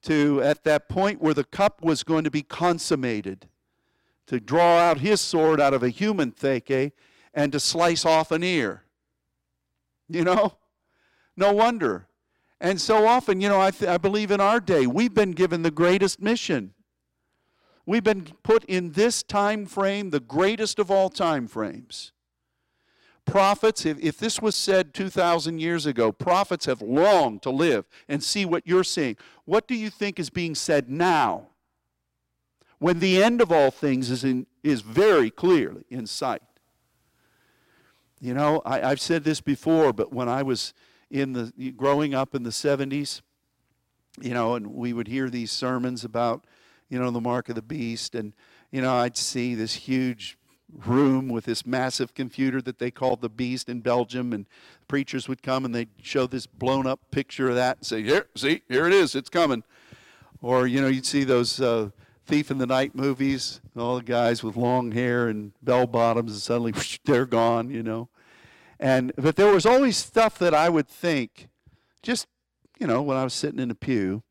to, 0.02 0.42
at 0.42 0.64
that 0.64 0.88
point 0.88 1.20
where 1.20 1.34
the 1.34 1.44
cup 1.44 1.82
was 1.82 2.02
going 2.02 2.24
to 2.24 2.30
be 2.30 2.42
consummated, 2.42 3.48
to 4.26 4.40
draw 4.40 4.78
out 4.78 4.98
his 4.98 5.20
sword 5.20 5.60
out 5.60 5.74
of 5.74 5.82
a 5.82 5.90
human 5.90 6.32
theke 6.32 6.70
eh, 6.70 6.90
and 7.34 7.52
to 7.52 7.60
slice 7.60 8.06
off 8.06 8.30
an 8.30 8.42
ear. 8.42 8.84
You 10.08 10.24
know? 10.24 10.54
No 11.36 11.52
wonder. 11.52 12.06
And 12.60 12.80
so 12.80 13.06
often, 13.06 13.40
you 13.40 13.48
know, 13.48 13.60
I, 13.60 13.70
th- 13.70 13.90
I 13.90 13.98
believe 13.98 14.30
in 14.30 14.40
our 14.40 14.60
day, 14.60 14.86
we've 14.86 15.12
been 15.12 15.32
given 15.32 15.62
the 15.62 15.70
greatest 15.70 16.22
mission. 16.22 16.72
We've 17.84 18.04
been 18.04 18.28
put 18.42 18.64
in 18.64 18.92
this 18.92 19.22
time 19.22 19.66
frame, 19.66 20.10
the 20.10 20.20
greatest 20.20 20.78
of 20.78 20.90
all 20.90 21.10
time 21.10 21.48
frames. 21.48 22.12
Prophets, 23.24 23.86
if, 23.86 23.98
if 24.00 24.18
this 24.18 24.42
was 24.42 24.54
said 24.54 24.92
2,000 24.92 25.58
years 25.58 25.86
ago, 25.86 26.12
prophets 26.12 26.66
have 26.66 26.82
longed 26.82 27.42
to 27.42 27.50
live 27.50 27.86
and 28.08 28.22
see 28.22 28.44
what 28.44 28.66
you're 28.66 28.84
seeing. 28.84 29.16
What 29.44 29.66
do 29.66 29.74
you 29.74 29.90
think 29.90 30.18
is 30.18 30.30
being 30.30 30.54
said 30.54 30.90
now? 30.90 31.48
When 32.78 32.98
the 32.98 33.22
end 33.22 33.40
of 33.40 33.50
all 33.50 33.70
things 33.70 34.10
is, 34.10 34.24
in, 34.24 34.46
is 34.62 34.82
very 34.82 35.30
clearly 35.30 35.84
in 35.88 36.06
sight. 36.06 36.42
You 38.20 38.34
know, 38.34 38.62
I, 38.64 38.82
I've 38.82 39.00
said 39.00 39.24
this 39.24 39.40
before, 39.40 39.92
but 39.92 40.12
when 40.12 40.28
I 40.28 40.42
was 40.42 40.74
in 41.10 41.32
the 41.32 41.72
growing 41.72 42.14
up 42.14 42.34
in 42.34 42.42
the 42.42 42.50
70s, 42.50 43.22
you 44.20 44.34
know, 44.34 44.54
and 44.54 44.68
we 44.68 44.92
would 44.92 45.08
hear 45.08 45.28
these 45.28 45.50
sermons 45.50 46.04
about, 46.04 46.46
you 46.88 46.98
know, 46.98 47.10
the 47.10 47.20
mark 47.20 47.48
of 47.48 47.54
the 47.54 47.62
beast, 47.62 48.14
and 48.14 48.32
you 48.70 48.82
know, 48.82 48.94
I'd 48.94 49.16
see 49.16 49.54
this 49.54 49.74
huge 49.74 50.38
room 50.84 51.28
with 51.28 51.44
this 51.44 51.66
massive 51.66 52.14
computer 52.14 52.60
that 52.62 52.78
they 52.78 52.90
called 52.90 53.20
the 53.20 53.28
Beast 53.28 53.68
in 53.68 53.80
Belgium, 53.80 54.32
and 54.32 54.46
preachers 54.88 55.28
would 55.28 55.42
come 55.42 55.64
and 55.64 55.74
they'd 55.74 55.88
show 56.02 56.26
this 56.26 56.46
blown 56.46 56.86
up 56.86 57.00
picture 57.10 57.48
of 57.48 57.54
that 57.54 57.78
and 57.78 57.86
say, 57.86 58.02
"Here, 58.02 58.26
see, 58.34 58.62
here 58.68 58.86
it 58.86 58.92
is, 58.92 59.14
it's 59.14 59.28
coming." 59.28 59.64
Or 60.42 60.66
you 60.66 60.80
know, 60.80 60.88
you'd 60.88 61.06
see 61.06 61.24
those 61.24 61.60
uh, 61.60 61.90
Thief 62.26 62.50
in 62.50 62.58
the 62.58 62.66
Night 62.66 62.94
movies, 62.94 63.60
all 63.76 63.96
the 63.96 64.02
guys 64.02 64.42
with 64.42 64.56
long 64.56 64.92
hair 64.92 65.28
and 65.28 65.52
bell 65.62 65.86
bottoms, 65.86 66.32
and 66.32 66.40
suddenly 66.40 66.72
whoosh, 66.72 66.98
they're 67.04 67.26
gone, 67.26 67.70
you 67.70 67.82
know. 67.82 68.08
And 68.80 69.12
but 69.16 69.36
there 69.36 69.52
was 69.52 69.66
always 69.66 69.96
stuff 69.96 70.38
that 70.38 70.54
I 70.54 70.68
would 70.68 70.88
think, 70.88 71.48
just 72.02 72.26
you 72.78 72.86
know, 72.86 73.02
when 73.02 73.16
I 73.16 73.24
was 73.24 73.34
sitting 73.34 73.60
in 73.60 73.70
a 73.70 73.74
pew, 73.74 74.22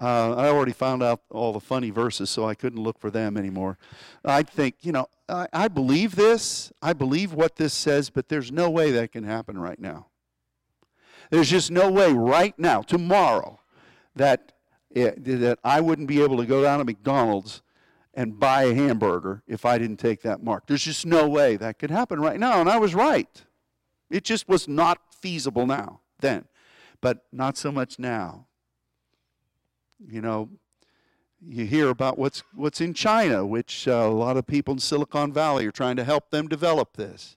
uh, 0.00 0.34
I 0.34 0.48
already 0.48 0.72
found 0.72 1.02
out 1.02 1.20
all 1.30 1.52
the 1.52 1.60
funny 1.60 1.90
verses, 1.90 2.30
so 2.30 2.48
I 2.48 2.54
couldn't 2.54 2.82
look 2.82 2.98
for 2.98 3.10
them 3.10 3.36
anymore. 3.36 3.76
I'd 4.24 4.48
think, 4.48 4.76
you 4.80 4.92
know, 4.92 5.06
I, 5.28 5.46
I 5.52 5.68
believe 5.68 6.16
this, 6.16 6.72
I 6.80 6.94
believe 6.94 7.34
what 7.34 7.56
this 7.56 7.74
says, 7.74 8.08
but 8.08 8.28
there's 8.28 8.50
no 8.50 8.70
way 8.70 8.90
that 8.92 9.12
can 9.12 9.24
happen 9.24 9.58
right 9.58 9.78
now. 9.78 10.06
There's 11.30 11.50
just 11.50 11.70
no 11.70 11.90
way 11.90 12.12
right 12.12 12.58
now, 12.58 12.82
tomorrow, 12.82 13.60
that 14.16 14.52
it, 14.90 15.22
that 15.24 15.58
I 15.62 15.80
wouldn't 15.80 16.08
be 16.08 16.22
able 16.22 16.38
to 16.38 16.46
go 16.46 16.62
down 16.62 16.78
to 16.78 16.84
McDonald's 16.84 17.62
and 18.14 18.40
buy 18.40 18.64
a 18.64 18.74
hamburger 18.74 19.42
if 19.46 19.64
I 19.64 19.78
didn't 19.78 19.98
take 19.98 20.22
that 20.22 20.42
mark. 20.42 20.66
There's 20.66 20.82
just 20.82 21.06
no 21.06 21.28
way 21.28 21.56
that 21.56 21.78
could 21.78 21.90
happen 21.90 22.20
right 22.20 22.40
now, 22.40 22.60
and 22.60 22.68
I 22.68 22.78
was 22.78 22.94
right. 22.94 23.44
It 24.10 24.24
just 24.24 24.48
was 24.48 24.66
not 24.66 24.98
feasible 25.20 25.66
now 25.66 26.00
then, 26.20 26.46
but 27.00 27.24
not 27.32 27.56
so 27.56 27.70
much 27.70 27.98
now. 27.98 28.46
You 30.08 30.22
know, 30.22 30.48
you 31.46 31.66
hear 31.66 31.88
about 31.88 32.18
what's 32.18 32.42
what's 32.54 32.80
in 32.80 32.94
China, 32.94 33.44
which 33.44 33.86
uh, 33.88 33.92
a 33.92 34.08
lot 34.08 34.36
of 34.36 34.46
people 34.46 34.72
in 34.72 34.80
Silicon 34.80 35.32
Valley 35.32 35.66
are 35.66 35.72
trying 35.72 35.96
to 35.96 36.04
help 36.04 36.30
them 36.30 36.48
develop 36.48 36.96
this. 36.96 37.36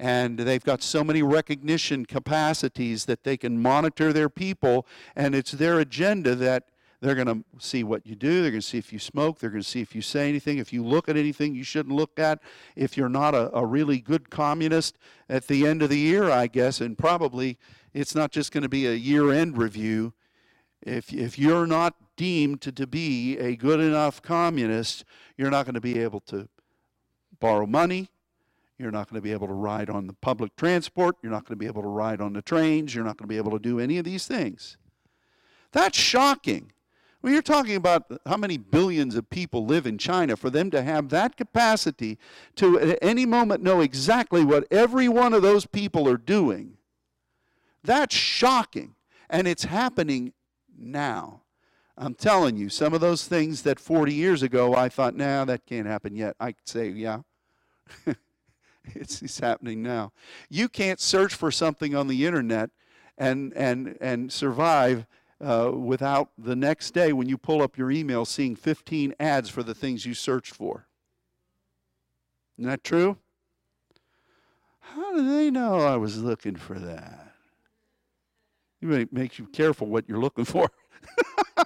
And 0.00 0.38
they've 0.38 0.62
got 0.62 0.82
so 0.82 1.02
many 1.02 1.22
recognition 1.22 2.06
capacities 2.06 3.06
that 3.06 3.24
they 3.24 3.36
can 3.36 3.60
monitor 3.60 4.12
their 4.12 4.28
people, 4.28 4.86
and 5.16 5.34
it's 5.34 5.50
their 5.50 5.80
agenda 5.80 6.36
that 6.36 6.64
they're 7.00 7.16
going 7.16 7.26
to 7.26 7.44
see 7.58 7.84
what 7.84 8.06
you 8.06 8.14
do. 8.14 8.42
They're 8.42 8.50
going 8.50 8.60
to 8.60 8.66
see 8.66 8.78
if 8.78 8.92
you 8.92 8.98
smoke. 8.98 9.38
They're 9.38 9.50
going 9.50 9.62
to 9.62 9.68
see 9.68 9.80
if 9.80 9.94
you 9.94 10.02
say 10.02 10.28
anything. 10.28 10.58
If 10.58 10.72
you 10.72 10.84
look 10.84 11.08
at 11.08 11.16
anything 11.16 11.54
you 11.54 11.64
shouldn't 11.64 11.94
look 11.94 12.18
at. 12.18 12.40
If 12.74 12.96
you're 12.96 13.08
not 13.08 13.34
a, 13.34 13.56
a 13.56 13.64
really 13.64 14.00
good 14.00 14.30
communist 14.30 14.98
at 15.28 15.46
the 15.46 15.66
end 15.66 15.82
of 15.82 15.90
the 15.90 15.98
year, 15.98 16.30
I 16.30 16.48
guess, 16.48 16.80
and 16.80 16.98
probably 16.98 17.58
it's 17.94 18.14
not 18.14 18.32
just 18.32 18.52
going 18.52 18.62
to 18.62 18.68
be 18.68 18.86
a 18.86 18.94
year 18.94 19.32
end 19.32 19.58
review 19.58 20.12
if, 20.82 21.12
if 21.12 21.38
you're 21.38 21.66
not 21.66 21.94
deemed 22.16 22.60
to, 22.62 22.72
to 22.72 22.86
be 22.86 23.38
a 23.38 23.56
good 23.56 23.80
enough 23.80 24.22
communist, 24.22 25.04
you're 25.36 25.50
not 25.50 25.64
going 25.64 25.74
to 25.74 25.80
be 25.80 25.98
able 25.98 26.20
to 26.20 26.48
borrow 27.40 27.66
money. 27.66 28.10
You're 28.78 28.92
not 28.92 29.10
going 29.10 29.16
to 29.16 29.22
be 29.22 29.32
able 29.32 29.48
to 29.48 29.54
ride 29.54 29.90
on 29.90 30.06
the 30.06 30.12
public 30.12 30.54
transport. 30.56 31.16
You're 31.22 31.32
not 31.32 31.44
going 31.44 31.56
to 31.56 31.58
be 31.58 31.66
able 31.66 31.82
to 31.82 31.88
ride 31.88 32.20
on 32.20 32.32
the 32.32 32.42
trains. 32.42 32.94
You're 32.94 33.04
not 33.04 33.16
going 33.16 33.28
to 33.28 33.32
be 33.32 33.36
able 33.36 33.52
to 33.52 33.58
do 33.58 33.80
any 33.80 33.98
of 33.98 34.04
these 34.04 34.26
things. 34.26 34.76
That's 35.72 35.98
shocking. 35.98 36.72
When 37.20 37.32
you're 37.32 37.42
talking 37.42 37.74
about 37.74 38.04
how 38.26 38.36
many 38.36 38.56
billions 38.56 39.16
of 39.16 39.28
people 39.28 39.66
live 39.66 39.86
in 39.86 39.98
China, 39.98 40.36
for 40.36 40.50
them 40.50 40.70
to 40.70 40.82
have 40.82 41.08
that 41.08 41.36
capacity 41.36 42.16
to 42.54 42.78
at 42.78 42.98
any 43.02 43.26
moment 43.26 43.62
know 43.62 43.80
exactly 43.80 44.44
what 44.44 44.68
every 44.70 45.08
one 45.08 45.34
of 45.34 45.42
those 45.42 45.66
people 45.66 46.08
are 46.08 46.16
doing, 46.16 46.78
that's 47.82 48.14
shocking. 48.14 48.94
And 49.28 49.48
it's 49.48 49.64
happening 49.64 50.32
now. 50.78 51.42
I'm 51.96 52.14
telling 52.14 52.56
you, 52.56 52.68
some 52.68 52.94
of 52.94 53.00
those 53.00 53.26
things 53.26 53.62
that 53.62 53.80
40 53.80 54.14
years 54.14 54.42
ago 54.42 54.74
I 54.74 54.88
thought, 54.88 55.16
nah, 55.16 55.44
that 55.44 55.66
can't 55.66 55.86
happen 55.86 56.14
yet. 56.14 56.36
I 56.38 56.52
could 56.52 56.68
say, 56.68 56.88
yeah, 56.90 57.20
it's, 58.94 59.20
it's 59.20 59.40
happening 59.40 59.82
now. 59.82 60.12
You 60.48 60.68
can't 60.68 61.00
search 61.00 61.34
for 61.34 61.50
something 61.50 61.96
on 61.96 62.06
the 62.06 62.24
internet 62.24 62.70
and, 63.16 63.52
and, 63.54 63.98
and 64.00 64.32
survive 64.32 65.06
uh, 65.40 65.72
without 65.74 66.30
the 66.38 66.56
next 66.56 66.92
day 66.92 67.12
when 67.12 67.28
you 67.28 67.36
pull 67.36 67.62
up 67.62 67.76
your 67.76 67.90
email 67.90 68.24
seeing 68.24 68.54
15 68.54 69.14
ads 69.18 69.48
for 69.48 69.62
the 69.62 69.74
things 69.74 70.06
you 70.06 70.14
searched 70.14 70.54
for. 70.54 70.86
Isn't 72.58 72.70
that 72.70 72.84
true? 72.84 73.18
How 74.80 75.14
do 75.14 75.28
they 75.28 75.50
know 75.50 75.80
I 75.80 75.96
was 75.96 76.22
looking 76.22 76.56
for 76.56 76.78
that? 76.78 77.27
It 78.80 79.12
makes 79.12 79.38
you 79.38 79.46
careful 79.46 79.88
what 79.88 80.08
you're 80.08 80.20
looking 80.20 80.44
for. 80.44 80.70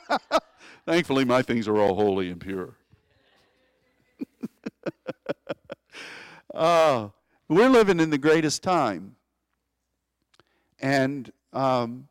Thankfully, 0.86 1.24
my 1.24 1.42
things 1.42 1.68
are 1.68 1.76
all 1.76 1.94
holy 1.94 2.30
and 2.30 2.40
pure. 2.40 2.76
uh, 6.54 7.08
we're 7.48 7.68
living 7.68 8.00
in 8.00 8.10
the 8.10 8.18
greatest 8.18 8.62
time. 8.62 9.16
And 10.80 11.30
um, 11.52 12.08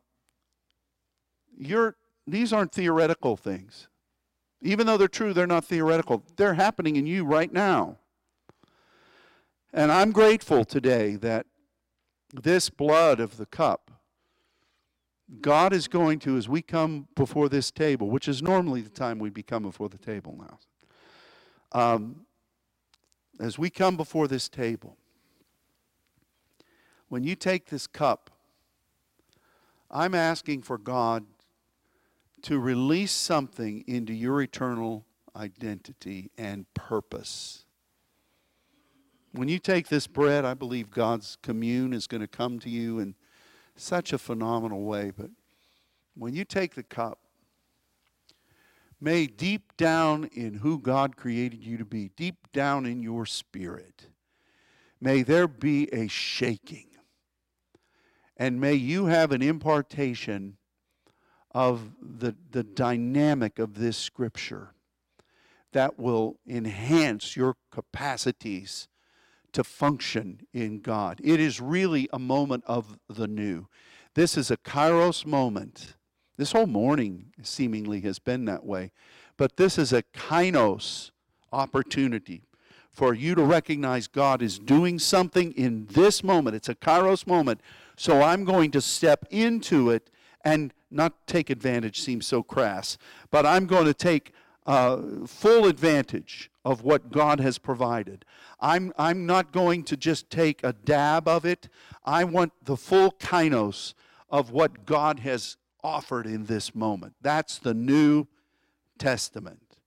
you're, 1.57 1.95
these 2.25 2.53
aren't 2.53 2.71
theoretical 2.71 3.35
things. 3.35 3.87
Even 4.61 4.87
though 4.87 4.97
they're 4.97 5.07
true, 5.07 5.33
they're 5.33 5.47
not 5.47 5.65
theoretical. 5.65 6.23
They're 6.35 6.53
happening 6.53 6.95
in 6.95 7.07
you 7.07 7.25
right 7.25 7.51
now. 7.51 7.97
And 9.73 9.91
I'm 9.91 10.11
grateful 10.11 10.65
today 10.65 11.15
that 11.17 11.45
this 12.33 12.69
blood 12.69 13.19
of 13.19 13.37
the 13.37 13.45
cup, 13.45 13.90
God 15.39 15.71
is 15.71 15.87
going 15.87 16.19
to, 16.19 16.35
as 16.35 16.49
we 16.49 16.61
come 16.61 17.07
before 17.15 17.47
this 17.47 17.71
table, 17.71 18.09
which 18.09 18.27
is 18.27 18.41
normally 18.41 18.81
the 18.81 18.89
time 18.89 19.17
we 19.17 19.29
become 19.29 19.63
before 19.63 19.87
the 19.87 19.97
table 19.97 20.37
now, 20.37 20.59
um, 21.71 22.25
as 23.39 23.57
we 23.57 23.69
come 23.69 23.95
before 23.95 24.27
this 24.27 24.49
table, 24.49 24.97
when 27.07 27.23
you 27.23 27.35
take 27.35 27.67
this 27.67 27.87
cup, 27.87 28.29
I'm 29.89 30.15
asking 30.15 30.63
for 30.63 30.77
God 30.77 31.25
to 32.43 32.59
release 32.59 33.11
something 33.11 33.83
into 33.87 34.13
your 34.13 34.41
eternal 34.41 35.05
identity 35.35 36.31
and 36.37 36.65
purpose. 36.73 37.65
When 39.33 39.47
you 39.47 39.59
take 39.59 39.87
this 39.87 40.07
bread, 40.07 40.43
I 40.43 40.53
believe 40.53 40.91
God's 40.91 41.37
commune 41.41 41.93
is 41.93 42.07
going 42.07 42.21
to 42.21 42.27
come 42.27 42.59
to 42.59 42.69
you 42.69 42.99
in 42.99 43.15
such 43.81 44.13
a 44.13 44.17
phenomenal 44.17 44.83
way. 44.83 45.11
But 45.15 45.29
when 46.15 46.33
you 46.33 46.45
take 46.45 46.75
the 46.75 46.83
cup, 46.83 47.19
may 48.99 49.25
deep 49.27 49.75
down 49.77 50.29
in 50.33 50.55
who 50.55 50.79
God 50.79 51.17
created 51.17 51.63
you 51.63 51.77
to 51.77 51.85
be, 51.85 52.11
deep 52.15 52.51
down 52.53 52.85
in 52.85 53.01
your 53.01 53.25
spirit, 53.25 54.07
may 54.99 55.23
there 55.23 55.47
be 55.47 55.91
a 55.93 56.07
shaking. 56.07 56.87
And 58.37 58.59
may 58.59 58.73
you 58.73 59.05
have 59.05 59.31
an 59.31 59.41
impartation 59.41 60.57
of 61.53 61.91
the, 62.01 62.35
the 62.51 62.63
dynamic 62.63 63.59
of 63.59 63.75
this 63.75 63.97
scripture 63.97 64.73
that 65.73 65.99
will 65.99 66.37
enhance 66.47 67.35
your 67.35 67.55
capacities 67.71 68.87
to 69.53 69.63
function 69.63 70.41
in 70.53 70.79
God. 70.79 71.19
It 71.23 71.39
is 71.39 71.59
really 71.59 72.07
a 72.11 72.19
moment 72.19 72.63
of 72.67 72.97
the 73.09 73.27
new. 73.27 73.67
This 74.13 74.37
is 74.37 74.51
a 74.51 74.57
kairos 74.57 75.25
moment. 75.25 75.95
This 76.37 76.51
whole 76.51 76.67
morning 76.67 77.33
seemingly 77.41 78.01
has 78.01 78.19
been 78.19 78.45
that 78.45 78.65
way. 78.65 78.91
But 79.37 79.57
this 79.57 79.77
is 79.77 79.93
a 79.93 80.03
kainos 80.03 81.11
opportunity 81.51 82.43
for 82.91 83.13
you 83.13 83.35
to 83.35 83.43
recognize 83.43 84.07
God 84.07 84.41
is 84.41 84.59
doing 84.59 84.99
something 84.99 85.53
in 85.53 85.87
this 85.91 86.23
moment. 86.23 86.55
It's 86.55 86.69
a 86.69 86.75
kairos 86.75 87.25
moment. 87.25 87.61
So 87.95 88.21
I'm 88.21 88.43
going 88.43 88.71
to 88.71 88.81
step 88.81 89.25
into 89.29 89.89
it 89.89 90.09
and 90.43 90.73
not 90.89 91.25
take 91.25 91.49
advantage 91.49 92.01
seems 92.01 92.27
so 92.27 92.43
crass, 92.43 92.97
but 93.29 93.45
I'm 93.45 93.65
going 93.65 93.85
to 93.85 93.93
take 93.93 94.33
uh, 94.65 95.25
full 95.25 95.65
advantage 95.65 96.51
of 96.63 96.83
what 96.83 97.11
God 97.11 97.39
has 97.39 97.57
provided. 97.57 98.25
I'm, 98.59 98.93
I'm 98.97 99.25
not 99.25 99.51
going 99.51 99.83
to 99.85 99.97
just 99.97 100.29
take 100.29 100.63
a 100.63 100.73
dab 100.73 101.27
of 101.27 101.45
it. 101.45 101.67
I 102.05 102.23
want 102.23 102.53
the 102.63 102.77
full 102.77 103.11
kainos 103.11 103.93
of 104.29 104.51
what 104.51 104.85
God 104.85 105.19
has 105.19 105.57
offered 105.83 106.27
in 106.27 106.45
this 106.45 106.75
moment. 106.75 107.13
That's 107.21 107.57
the 107.57 107.73
New 107.73 108.27
Testament. 108.97 109.77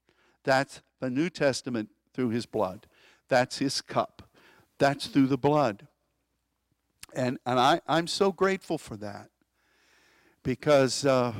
That's 0.43 0.83
the 1.01 1.11
New 1.11 1.31
Testament 1.31 1.91
through 2.12 2.31
his 2.31 2.47
blood. 2.47 2.87
That's 3.29 3.59
his 3.59 3.81
cup. 3.81 4.22
That's 4.79 5.07
through 5.07 5.29
the 5.29 5.39
blood. 5.39 5.87
And, 7.14 7.39
and 7.47 7.61
I, 7.61 7.81
I'm 7.87 8.09
so 8.09 8.33
grateful 8.33 8.77
for 8.77 8.97
that 8.97 9.31
because, 10.43 11.07
uh, 11.07 11.33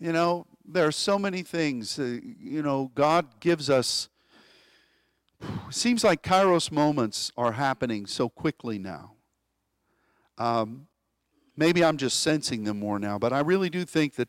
you 0.00 0.12
know, 0.12 0.46
there 0.64 0.86
are 0.86 0.92
so 0.92 1.18
many 1.18 1.42
things. 1.42 1.98
Uh, 1.98 2.18
you 2.38 2.62
know, 2.62 2.90
God 2.94 3.40
gives 3.40 3.68
us. 3.68 4.08
Seems 5.70 6.02
like 6.02 6.22
Kairos 6.22 6.72
moments 6.72 7.30
are 7.36 7.52
happening 7.52 8.06
so 8.06 8.28
quickly 8.28 8.78
now. 8.78 9.12
Um, 10.38 10.86
maybe 11.56 11.84
I'm 11.84 11.96
just 11.96 12.20
sensing 12.20 12.64
them 12.64 12.78
more 12.78 12.98
now, 12.98 13.18
but 13.18 13.32
I 13.32 13.40
really 13.40 13.68
do 13.68 13.84
think 13.84 14.14
that 14.14 14.28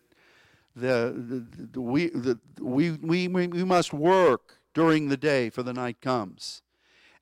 the, 0.76 1.14
the, 1.16 1.68
the 1.72 1.82
we, 1.82 2.10
the, 2.10 2.38
we, 2.60 2.92
we, 2.92 3.28
we 3.28 3.48
must 3.64 3.94
work 3.94 4.60
during 4.74 5.08
the 5.08 5.18
day 5.18 5.50
for 5.50 5.64
the 5.64 5.74
night 5.74 6.02
comes. 6.02 6.62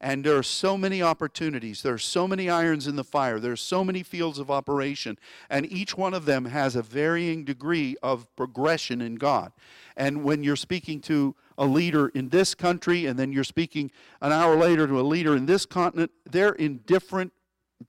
And 0.03 0.25
there 0.25 0.35
are 0.35 0.43
so 0.43 0.77
many 0.77 1.01
opportunities. 1.01 1.81
There 1.81 1.93
are 1.93 1.97
so 1.97 2.27
many 2.27 2.49
irons 2.49 2.87
in 2.87 2.97
the 2.97 3.05
fire. 3.05 3.39
There 3.39 3.53
are 3.53 3.55
so 3.55 3.85
many 3.85 4.03
fields 4.03 4.37
of 4.37 4.51
operation. 4.51 5.17
And 5.49 5.65
each 5.71 5.97
one 5.97 6.13
of 6.13 6.25
them 6.25 6.43
has 6.43 6.75
a 6.75 6.81
varying 6.81 7.45
degree 7.45 7.95
of 8.03 8.27
progression 8.35 8.99
in 8.99 9.15
God. 9.15 9.53
And 9.95 10.25
when 10.25 10.43
you're 10.43 10.57
speaking 10.57 10.99
to 11.03 11.35
a 11.57 11.65
leader 11.65 12.09
in 12.09 12.27
this 12.27 12.53
country, 12.53 13.05
and 13.05 13.17
then 13.17 13.31
you're 13.31 13.45
speaking 13.45 13.91
an 14.19 14.33
hour 14.33 14.57
later 14.57 14.87
to 14.87 14.99
a 14.99 15.03
leader 15.03 15.37
in 15.37 15.45
this 15.45 15.65
continent, 15.65 16.11
they're 16.29 16.51
in 16.51 16.79
different 16.79 17.31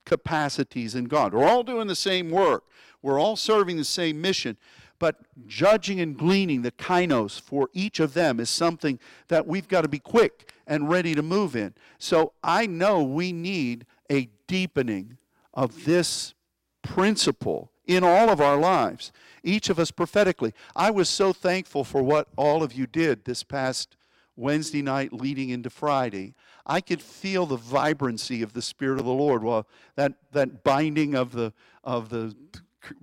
capacities 0.05 0.95
in 0.95 1.05
God. 1.05 1.33
We're 1.33 1.45
all 1.45 1.63
doing 1.63 1.87
the 1.87 1.97
same 1.97 2.29
work, 2.29 2.63
we're 3.01 3.19
all 3.19 3.35
serving 3.35 3.75
the 3.75 3.83
same 3.83 4.21
mission. 4.21 4.55
But 4.99 5.17
judging 5.45 5.99
and 5.99 6.17
gleaning 6.17 6.61
the 6.61 6.71
kainos 6.71 7.41
for 7.41 7.69
each 7.73 7.99
of 7.99 8.13
them 8.13 8.39
is 8.39 8.49
something 8.49 8.99
that 9.27 9.45
we've 9.45 9.67
got 9.67 9.81
to 9.81 9.89
be 9.89 9.99
quick 9.99 10.53
and 10.67 10.89
ready 10.89 11.15
to 11.15 11.21
move 11.21 11.55
in. 11.55 11.73
So 11.97 12.33
I 12.43 12.65
know 12.65 13.03
we 13.03 13.31
need 13.31 13.85
a 14.11 14.29
deepening 14.47 15.17
of 15.53 15.85
this 15.85 16.33
principle 16.81 17.71
in 17.85 18.03
all 18.03 18.29
of 18.29 18.41
our 18.41 18.57
lives, 18.57 19.11
each 19.43 19.69
of 19.69 19.79
us 19.79 19.91
prophetically. 19.91 20.53
I 20.75 20.89
was 20.91 21.07
so 21.07 21.33
thankful 21.33 21.83
for 21.83 22.01
what 22.01 22.27
all 22.35 22.63
of 22.63 22.73
you 22.73 22.87
did 22.87 23.25
this 23.25 23.43
past 23.43 23.95
Wednesday 24.35 24.81
night 24.81 25.13
leading 25.13 25.49
into 25.49 25.69
Friday. 25.69 26.33
I 26.65 26.81
could 26.81 27.01
feel 27.01 27.45
the 27.45 27.57
vibrancy 27.57 28.41
of 28.41 28.53
the 28.53 28.61
Spirit 28.61 28.99
of 28.99 29.05
the 29.05 29.11
Lord. 29.11 29.43
Well, 29.43 29.67
that, 29.95 30.13
that 30.31 30.63
binding 30.63 31.15
of 31.15 31.31
the, 31.31 31.53
of 31.83 32.09
the 32.09 32.35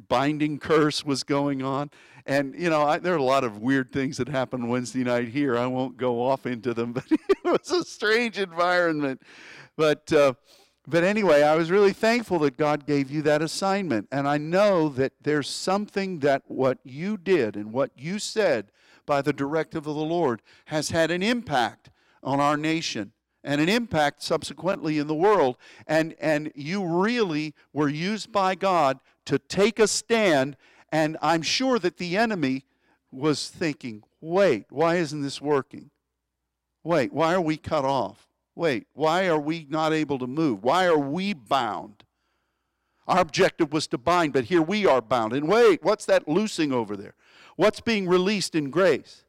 binding 0.08 0.58
curse 0.58 1.04
was 1.04 1.22
going 1.22 1.62
on. 1.62 1.90
And, 2.26 2.54
you 2.56 2.70
know, 2.70 2.82
I, 2.82 2.98
there 2.98 3.14
are 3.14 3.18
a 3.18 3.22
lot 3.22 3.44
of 3.44 3.58
weird 3.58 3.92
things 3.92 4.16
that 4.18 4.28
happened 4.28 4.68
Wednesday 4.68 5.02
night 5.02 5.28
here. 5.28 5.56
I 5.56 5.66
won't 5.66 5.96
go 5.96 6.22
off 6.22 6.46
into 6.46 6.74
them, 6.74 6.92
but 6.92 7.04
it 7.10 7.20
was 7.44 7.70
a 7.70 7.84
strange 7.84 8.38
environment. 8.38 9.22
But, 9.76 10.12
uh, 10.12 10.34
but 10.86 11.04
anyway, 11.04 11.42
I 11.42 11.54
was 11.56 11.70
really 11.70 11.92
thankful 11.92 12.38
that 12.40 12.56
God 12.56 12.86
gave 12.86 13.10
you 13.10 13.22
that 13.22 13.42
assignment. 13.42 14.08
And 14.10 14.28
I 14.28 14.38
know 14.38 14.88
that 14.90 15.12
there's 15.22 15.48
something 15.48 16.20
that 16.20 16.42
what 16.46 16.78
you 16.84 17.16
did 17.16 17.56
and 17.56 17.72
what 17.72 17.90
you 17.96 18.18
said 18.18 18.70
by 19.06 19.22
the 19.22 19.32
directive 19.32 19.86
of 19.86 19.94
the 19.94 20.00
Lord 20.00 20.42
has 20.66 20.90
had 20.90 21.10
an 21.10 21.22
impact 21.22 21.90
on 22.22 22.40
our 22.40 22.56
nation 22.56 23.12
and 23.44 23.60
an 23.60 23.68
impact 23.68 24.22
subsequently 24.22 24.98
in 24.98 25.06
the 25.06 25.14
world. 25.14 25.56
And, 25.86 26.14
and 26.20 26.52
you 26.54 26.84
really 26.84 27.54
were 27.72 27.88
used 27.88 28.30
by 28.30 28.54
God 28.54 29.00
to 29.26 29.38
take 29.38 29.78
a 29.78 29.88
stand 29.88 30.56
and 30.93 31.16
I'm 31.22 31.40
sure 31.40 31.78
that 31.78 31.97
the 31.97 32.18
enemy 32.18 32.66
was 33.11 33.49
thinking, 33.49 34.05
wait, 34.20 34.66
why 34.68 34.97
isn't 34.97 35.22
this 35.22 35.40
working? 35.40 35.90
Wait, 36.84 37.12
why 37.12 37.32
are 37.32 37.40
we 37.40 37.57
cut 37.57 37.84
off? 37.84 38.28
Wait, 38.55 38.86
why 38.93 39.26
are 39.26 39.38
we 39.38 39.66
not 39.70 39.95
able 39.95 40.18
to 40.18 40.26
move? 40.26 40.62
Why 40.62 40.84
are 40.86 40.99
we 40.99 41.32
bound? 41.32 42.05
Our 43.09 43.20
objective 43.20 43.72
was 43.72 43.86
to 43.88 43.99
bind, 43.99 44.34
but 44.34 44.45
here 44.45 44.62
we 44.62 44.86
are 44.86 45.01
bound. 45.01 45.32
And 45.32 45.49
wait, 45.49 45.82
what's 45.82 46.05
that 46.07 46.28
loosing 46.28 46.72
over 46.72 46.97
there? 46.97 47.14
What's 47.57 47.80
being 47.80 48.07
released 48.07 48.55
in 48.55 48.70
grace? 48.70 49.24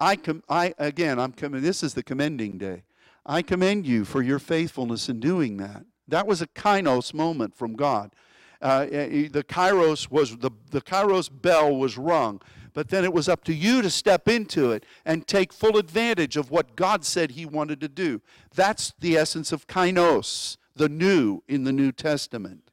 I, 0.00 0.14
com- 0.16 0.44
I 0.48 0.74
again, 0.78 1.18
I'm 1.18 1.32
coming. 1.32 1.62
This 1.62 1.82
is 1.82 1.94
the 1.94 2.02
commending 2.04 2.56
day. 2.56 2.84
I 3.26 3.42
commend 3.42 3.86
you 3.86 4.04
for 4.04 4.22
your 4.22 4.38
faithfulness 4.38 5.08
in 5.08 5.18
doing 5.18 5.56
that. 5.56 5.84
That 6.06 6.26
was 6.26 6.40
a 6.40 6.46
kainos 6.46 7.12
moment 7.12 7.54
from 7.54 7.74
God 7.74 8.12
uh, 8.60 8.86
eh, 8.90 9.28
the 9.30 9.44
kairos 9.44 10.10
was 10.10 10.36
the, 10.38 10.50
the 10.70 10.80
kairos 10.80 11.30
bell 11.30 11.74
was 11.76 11.96
rung 11.96 12.40
but 12.78 12.90
then 12.90 13.02
it 13.02 13.12
was 13.12 13.28
up 13.28 13.42
to 13.42 13.52
you 13.52 13.82
to 13.82 13.90
step 13.90 14.28
into 14.28 14.70
it 14.70 14.84
and 15.04 15.26
take 15.26 15.52
full 15.52 15.76
advantage 15.78 16.36
of 16.36 16.50
what 16.50 16.76
god 16.76 17.04
said 17.04 17.32
he 17.32 17.44
wanted 17.44 17.80
to 17.80 17.88
do. 17.88 18.20
That's 18.54 18.92
the 19.00 19.16
essence 19.16 19.50
of 19.50 19.66
kainos 19.66 20.56
the 20.76 20.88
new 20.88 21.42
in 21.48 21.64
the 21.64 21.72
new 21.72 21.90
testament. 21.90 22.70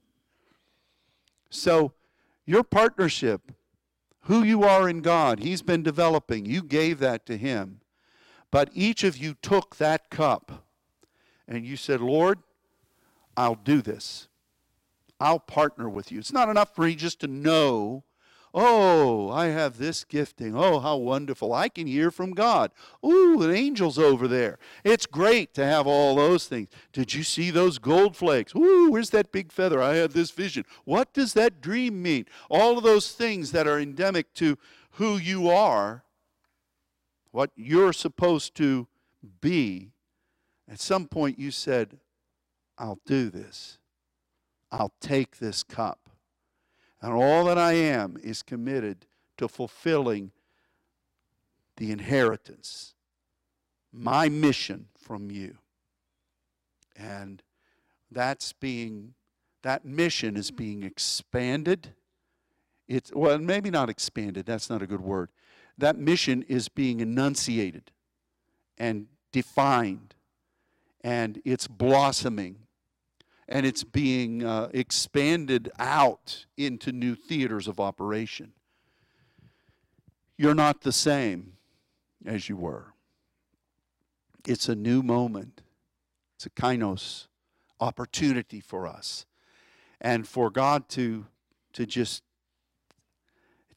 So 1.49 1.93
your 2.45 2.63
partnership 2.63 3.51
who 4.21 4.43
you 4.43 4.63
are 4.63 4.87
in 4.87 5.01
god 5.01 5.39
he's 5.39 5.63
been 5.63 5.81
developing. 5.81 6.45
You 6.45 6.61
gave 6.61 6.99
that 6.99 7.25
to 7.25 7.35
him. 7.35 7.81
But 8.51 8.69
each 8.73 9.03
of 9.03 9.17
you 9.17 9.33
took 9.41 9.77
that 9.77 10.09
cup 10.11 10.65
and 11.47 11.65
you 11.65 11.77
said 11.77 12.01
lord 12.01 12.39
i'll 13.37 13.55
do 13.55 13.81
this 13.81 14.27
I'll 15.19 15.39
partner 15.39 15.89
with 15.89 16.11
you. 16.11 16.19
It's 16.19 16.33
not 16.33 16.49
enough 16.49 16.75
for 16.75 16.87
you 16.87 16.95
just 16.95 17.19
to 17.21 17.27
know, 17.27 18.03
Oh, 18.57 19.29
I 19.31 19.47
have 19.47 19.77
this 19.77 20.05
gifting. 20.05 20.55
Oh, 20.55 20.79
how 20.79 20.95
wonderful. 20.95 21.53
I 21.53 21.67
can 21.67 21.87
hear 21.87 22.09
from 22.09 22.31
God. 22.31 22.71
Ooh, 23.05 23.41
an 23.41 23.53
angel's 23.53 23.99
over 23.99 24.29
there. 24.29 24.59
It's 24.85 25.05
great 25.05 25.53
to 25.55 25.65
have 25.65 25.85
all 25.85 26.15
those 26.15 26.47
things. 26.47 26.69
Did 26.93 27.13
you 27.13 27.23
see 27.23 27.51
those 27.51 27.79
gold 27.79 28.15
flakes? 28.15 28.55
Ooh, 28.55 28.89
where's 28.91 29.09
that 29.09 29.33
big 29.33 29.51
feather? 29.51 29.81
I 29.81 29.95
had 29.95 30.11
this 30.11 30.31
vision. 30.31 30.63
What 30.85 31.13
does 31.13 31.33
that 31.33 31.59
dream 31.59 32.01
mean? 32.01 32.27
All 32.49 32.77
of 32.77 32.85
those 32.85 33.11
things 33.11 33.51
that 33.51 33.67
are 33.67 33.77
endemic 33.77 34.33
to 34.35 34.57
who 34.91 35.17
you 35.17 35.49
are, 35.49 36.05
what 37.31 37.51
you're 37.57 37.91
supposed 37.91 38.55
to 38.55 38.87
be. 39.41 39.91
At 40.69 40.79
some 40.79 41.09
point, 41.09 41.37
you 41.37 41.51
said, 41.51 41.99
I'll 42.77 43.01
do 43.05 43.29
this. 43.29 43.79
I'll 44.71 44.93
take 44.99 45.37
this 45.37 45.63
cup. 45.63 46.09
And 47.01 47.13
all 47.13 47.45
that 47.45 47.57
I 47.57 47.73
am 47.73 48.17
is 48.23 48.41
committed 48.41 49.05
to 49.37 49.47
fulfilling 49.47 50.31
the 51.77 51.91
inheritance, 51.91 52.95
my 53.91 54.29
mission 54.29 54.87
from 54.97 55.29
you. 55.29 55.57
And 56.95 57.43
that's 58.09 58.53
being, 58.53 59.13
that 59.61 59.85
mission 59.85 60.37
is 60.37 60.51
being 60.51 60.83
expanded. 60.83 61.93
It's, 62.87 63.11
well, 63.13 63.37
maybe 63.37 63.69
not 63.69 63.89
expanded, 63.89 64.45
that's 64.45 64.69
not 64.69 64.81
a 64.81 64.87
good 64.87 65.01
word. 65.01 65.29
That 65.77 65.97
mission 65.97 66.43
is 66.47 66.69
being 66.69 67.01
enunciated 67.01 67.91
and 68.77 69.07
defined, 69.31 70.15
and 71.01 71.41
it's 71.43 71.67
blossoming 71.67 72.64
and 73.47 73.65
it's 73.65 73.83
being 73.83 74.43
uh, 74.43 74.69
expanded 74.73 75.71
out 75.77 76.45
into 76.57 76.91
new 76.91 77.15
theaters 77.15 77.67
of 77.67 77.79
operation. 77.79 78.53
You're 80.37 80.55
not 80.55 80.81
the 80.81 80.91
same 80.91 81.53
as 82.25 82.49
you 82.49 82.57
were. 82.57 82.93
It's 84.47 84.67
a 84.67 84.75
new 84.75 85.01
moment. 85.01 85.61
It's 86.35 86.45
a 86.45 86.49
kainos 86.49 87.27
opportunity 87.79 88.59
for 88.59 88.87
us. 88.87 89.25
And 90.01 90.27
for 90.27 90.49
God 90.49 90.89
to, 90.89 91.27
to 91.73 91.85
just 91.85 92.23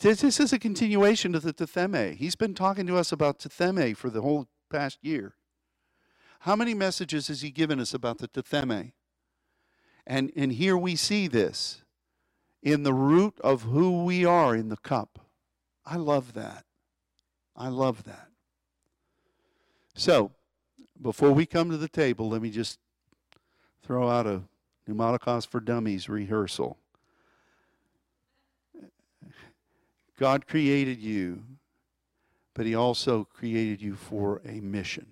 this, 0.01 0.21
this 0.21 0.39
is 0.39 0.53
a 0.53 0.59
continuation 0.59 1.35
of 1.35 1.43
the 1.43 1.53
tithemi. 1.53 2.15
He's 2.15 2.37
been 2.37 2.55
talking 2.55 2.87
to 2.87 2.97
us 2.97 3.11
about 3.11 3.41
tithemi 3.41 3.97
for 3.97 4.11
the 4.11 4.23
whole 4.23 4.47
past 4.71 4.99
year. 5.03 5.35
How 6.41 6.55
many 6.55 6.73
messages 6.73 7.27
has 7.27 7.43
he 7.43 7.51
given 7.51 7.81
us 7.81 7.93
about 7.93 8.19
the 8.19 8.29
tithemi? 8.29 8.93
And, 10.09 10.33
and 10.35 10.51
here 10.53 10.77
we 10.77 10.97
see 10.97 11.29
this 11.29 11.83
in 12.63 12.83
the 12.83 12.95
root 12.95 13.35
of 13.43 13.63
who 13.63 14.05
we 14.05 14.25
are 14.25 14.57
in 14.57 14.71
the 14.71 14.79
cup. 14.79 15.19
I 15.85 15.97
love 15.97 16.33
that. 16.33 16.65
I 17.55 17.69
love 17.69 18.05
that. 18.05 18.29
So, 19.95 20.33
before 21.01 21.33
we 21.33 21.45
come 21.45 21.71
to 21.71 21.77
the 21.77 21.89
table, 21.89 22.31
let 22.31 22.41
me 22.41 22.51
just 22.51 22.79
throw 23.83 24.09
out 24.09 24.27
a 24.27 24.43
Pneumaticos 24.89 25.47
for 25.47 25.61
Dummies 25.61 26.09
rehearsal. 26.09 26.79
God 30.19 30.47
created 30.47 31.01
you, 31.01 31.45
but 32.55 32.65
He 32.65 32.75
also 32.75 33.25
created 33.25 33.83
you 33.83 33.95
for 33.95 34.41
a 34.47 34.61
mission. 34.61 35.07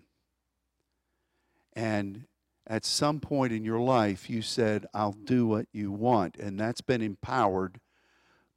And 1.74 2.24
at 2.66 2.84
some 2.84 3.20
point 3.20 3.52
in 3.52 3.64
your 3.64 3.80
life, 3.80 4.28
you 4.28 4.42
said, 4.42 4.86
I'll 4.92 5.12
do 5.12 5.46
what 5.46 5.66
you 5.72 5.92
want. 5.92 6.36
And 6.36 6.58
that's 6.58 6.80
been 6.80 7.02
empowered 7.02 7.80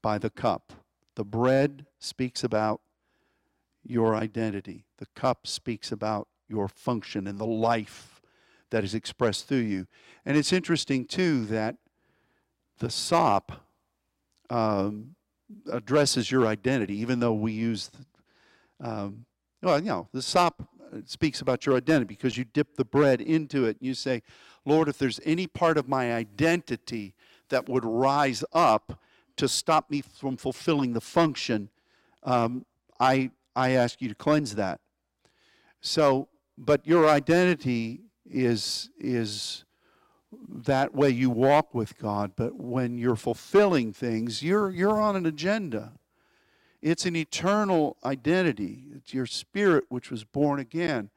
by 0.01 0.17
the 0.17 0.29
cup. 0.29 0.73
The 1.15 1.25
bread 1.25 1.85
speaks 1.99 2.43
about 2.43 2.81
your 3.83 4.15
identity, 4.15 4.85
the 4.97 5.07
cup 5.15 5.47
speaks 5.47 5.91
about 5.91 6.27
your 6.47 6.67
function 6.67 7.27
and 7.27 7.39
the 7.39 7.45
life 7.45 8.21
that 8.71 8.83
is 8.83 8.93
expressed 8.93 9.47
through 9.47 9.59
you. 9.59 9.87
And 10.25 10.37
it's 10.37 10.53
interesting, 10.53 11.05
too, 11.05 11.45
that 11.45 11.75
the 12.79 12.89
sop 12.89 13.51
um, 14.49 15.15
addresses 15.71 16.31
your 16.31 16.45
identity, 16.45 16.97
even 16.97 17.19
though 17.19 17.33
we 17.33 17.51
use, 17.51 17.89
um, 18.79 19.25
well, 19.61 19.79
you 19.79 19.85
know, 19.85 20.07
the 20.13 20.21
sop 20.21 20.67
speaks 21.05 21.41
about 21.41 21.65
your 21.65 21.75
identity 21.75 22.05
because 22.05 22.37
you 22.37 22.45
dip 22.45 22.75
the 22.75 22.85
bread 22.85 23.21
into 23.21 23.65
it 23.65 23.77
and 23.79 23.87
you 23.87 23.93
say, 23.93 24.23
Lord, 24.65 24.87
if 24.87 24.97
there's 24.97 25.19
any 25.25 25.47
part 25.47 25.77
of 25.77 25.87
my 25.87 26.13
identity 26.13 27.13
that 27.49 27.67
would 27.67 27.85
rise 27.85 28.43
up 28.53 28.99
to 29.37 29.47
stop 29.47 29.89
me 29.89 30.01
from 30.01 30.37
fulfilling 30.37 30.93
the 30.93 31.01
function, 31.01 31.69
um, 32.23 32.65
I, 32.99 33.31
I 33.55 33.71
ask 33.71 34.01
you 34.01 34.09
to 34.09 34.15
cleanse 34.15 34.55
that. 34.55 34.79
So, 35.81 36.27
but 36.57 36.85
your 36.85 37.07
identity 37.07 38.01
is, 38.29 38.89
is 38.99 39.63
that 40.47 40.93
way 40.93 41.09
you 41.09 41.29
walk 41.29 41.73
with 41.73 41.97
God, 41.97 42.33
but 42.35 42.55
when 42.55 42.97
you're 42.97 43.15
fulfilling 43.15 43.93
things, 43.93 44.43
you're, 44.43 44.69
you're 44.69 44.99
on 44.99 45.15
an 45.15 45.25
agenda. 45.25 45.93
It's 46.81 47.05
an 47.05 47.15
eternal 47.15 47.97
identity. 48.03 48.85
It's 48.95 49.13
your 49.13 49.25
spirit 49.25 49.85
which 49.89 50.09
was 50.11 50.23
born 50.23 50.59
again. 50.59 51.09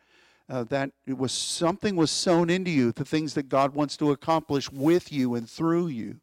Uh, 0.49 0.65
that 0.65 0.91
it 1.07 1.17
was 1.17 1.33
something 1.33 1.97
was 1.97 2.11
sown 2.11 2.51
into 2.51 2.71
you, 2.71 2.93
the 2.93 3.05
things 3.05 3.35
that 3.35 3.49
God 3.49 3.75
wants 3.75 3.97
to 3.99 4.11
accomplish 4.11 4.71
with 4.71 5.13
you 5.13 5.35
and 5.35 5.49
through 5.49 5.87
you. 5.87 6.21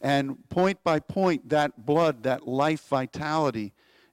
And 0.00 0.48
point 0.48 0.84
by 0.84 1.00
point, 1.00 1.48
that 1.48 1.86
blood, 1.86 2.24
that 2.24 2.46
life 2.46 2.86
vitality, 2.88 3.72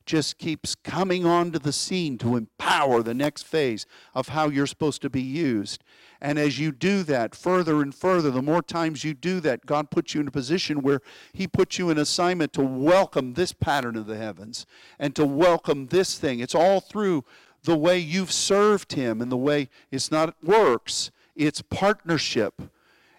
just 0.10 0.40
keeps 0.40 0.74
coming 0.74 1.24
onto 1.24 1.60
the 1.60 1.72
scene 1.72 2.18
to 2.18 2.36
empower 2.36 3.04
the 3.04 3.14
next 3.14 3.44
phase 3.44 3.86
of 4.16 4.30
how 4.30 4.50
you're 4.50 4.66
supposed 4.66 5.04
to 5.04 5.10
be 5.10 5.22
used. 5.22 5.84
And 6.20 6.40
as 6.40 6.58
you 6.58 6.72
do 6.72 7.04
that 7.04 7.36
further 7.36 7.80
and 7.84 7.94
further, 7.94 8.32
the 8.32 8.42
more 8.42 8.64
times 8.64 9.04
you 9.04 9.14
do 9.14 9.40
that, 9.42 9.68
God 9.68 9.92
puts 9.92 10.16
you 10.16 10.22
in 10.22 10.28
a 10.28 10.32
position 10.32 10.82
where 10.82 11.02
He 11.32 11.48
puts 11.48 11.78
you 11.78 11.92
in 11.92 12.00
assignment 12.00 12.54
to 12.54 12.64
welcome 12.64 13.36
this 13.36 13.54
pattern 13.54 13.96
of 13.96 14.08
the 14.08 14.18
heavens 14.18 14.66
and 14.98 15.16
to 15.16 15.28
welcome 15.28 15.86
this 15.86 16.18
thing. 16.18 16.40
It's 16.40 16.56
all 16.56 16.80
through 16.80 17.24
the 17.64 17.78
way 17.78 18.00
you've 18.00 18.32
served 18.32 18.94
Him 18.94 19.22
and 19.22 19.32
the 19.32 19.38
way 19.38 19.70
it's 19.92 20.10
not 20.10 20.36
works, 20.44 21.12
it's 21.36 21.62
partnership. 21.62 22.64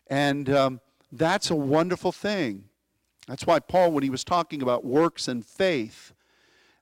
And 0.08 0.50
um, 0.50 0.80
that's 1.12 1.52
a 1.52 1.56
wonderful 1.56 2.10
thing. 2.10 2.64
That's 3.28 3.46
why 3.46 3.60
Paul, 3.60 3.92
when 3.92 4.02
he 4.02 4.10
was 4.10 4.24
talking 4.24 4.60
about 4.60 4.84
works 4.84 5.28
and 5.28 5.46
faith, 5.46 6.12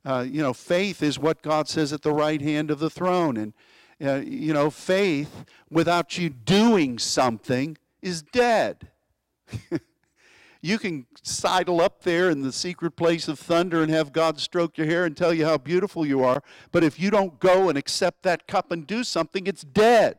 uh, 0.09 0.23
you 0.23 0.41
know, 0.41 0.55
faith 0.55 1.03
is 1.03 1.19
what 1.19 1.43
God 1.43 1.69
says 1.69 1.93
at 1.93 2.01
the 2.01 2.13
right 2.13 2.41
hand 2.41 2.71
of 2.71 2.79
the 2.79 2.89
throne. 2.89 3.37
And, 3.37 3.53
uh, 4.03 4.23
you 4.25 4.55
know, 4.55 4.71
faith 4.71 5.45
without 5.69 6.17
you 6.17 6.31
doing 6.31 6.99
something 6.99 7.77
is 8.01 8.23
dead. 8.23 8.89
you 10.63 10.79
can 10.79 11.07
sidle 11.23 11.83
up 11.83 12.05
there 12.05 12.31
in 12.31 12.41
the 12.41 12.53
secret 12.53 12.93
place 12.93 13.29
of 13.29 13.39
thunder 13.39 13.83
and 13.83 13.93
have 13.93 14.15
God 14.15 14.41
stroke 14.41 14.79
your 14.79 14.87
hair 14.87 15.05
and 15.05 15.15
tell 15.15 15.35
you 15.35 15.45
how 15.45 15.59
beautiful 15.59 16.07
you 16.07 16.25
are. 16.25 16.43
But 16.73 16.85
if 16.85 16.99
you 16.99 17.11
don't 17.11 17.39
go 17.39 17.69
and 17.69 17.77
accept 17.77 18.23
that 18.23 18.47
cup 18.47 18.73
and 18.73 18.87
do 18.87 19.05
something, 19.05 19.47
it's 19.47 19.63
dead. 19.63 20.17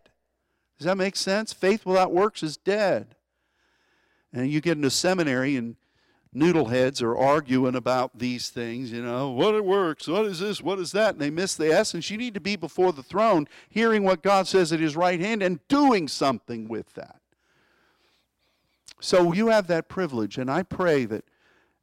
Does 0.78 0.86
that 0.86 0.98
make 0.98 1.16
sense? 1.16 1.52
Faith 1.52 1.84
without 1.84 2.14
works 2.14 2.44
is 2.44 2.58
dead. 2.58 3.16
And 4.32 4.52
you 4.52 4.62
get 4.62 4.78
into 4.78 4.92
seminary 4.92 5.56
and 5.56 5.78
noodleheads 6.36 7.02
are 7.02 7.18
arguing 7.18 7.76
about 7.76 8.20
these 8.20 8.50
things, 8.50 8.92
you 8.92 9.02
know, 9.02 9.32
what 9.32 9.56
it 9.56 9.66
works, 9.66 10.08
what 10.08 10.26
is 10.26 10.40
this, 10.40 10.62
what 10.62 10.80
is 10.80 10.92
that, 10.92 11.14
and 11.14 11.22
they 11.22 11.30
miss 11.30 11.56
the 11.56 11.72
essence. 11.72 12.10
You 12.10 12.18
need 12.18 12.36
to 12.36 12.40
be 12.40 12.56
before 12.56 12.94
the 12.94 13.04
throne, 13.04 13.48
hearing 13.70 14.04
what 14.04 14.22
God 14.22 14.48
says 14.48 14.72
at 14.72 14.80
his 14.80 14.96
right 14.96 15.20
hand 15.20 15.42
and 15.42 15.66
doing 15.68 16.08
something 16.08 16.68
with 16.68 16.94
that. 16.94 17.20
So 19.00 19.34
you 19.34 19.48
have 19.48 19.68
that 19.68 19.90
privilege, 19.90 20.38
and 20.38 20.52
I 20.52 20.64
pray 20.64 21.06
that 21.06 21.26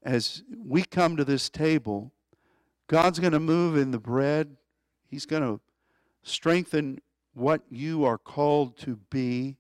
as 0.03 0.45
we 0.65 0.85
come 0.85 1.17
to 1.17 1.25
this 1.25 1.49
table, 1.49 2.13
God's 2.87 3.19
going 3.19 3.33
to 3.33 3.41
move 3.41 3.77
in 3.77 3.91
the 3.91 3.99
bread. 3.99 4.57
He's 5.09 5.27
going 5.27 5.43
to 5.43 5.61
strengthen 6.23 7.01
what 7.35 7.63
you 7.69 8.05
are 8.05 8.19
called 8.19 8.77
to 8.79 8.97
be. 9.11 9.57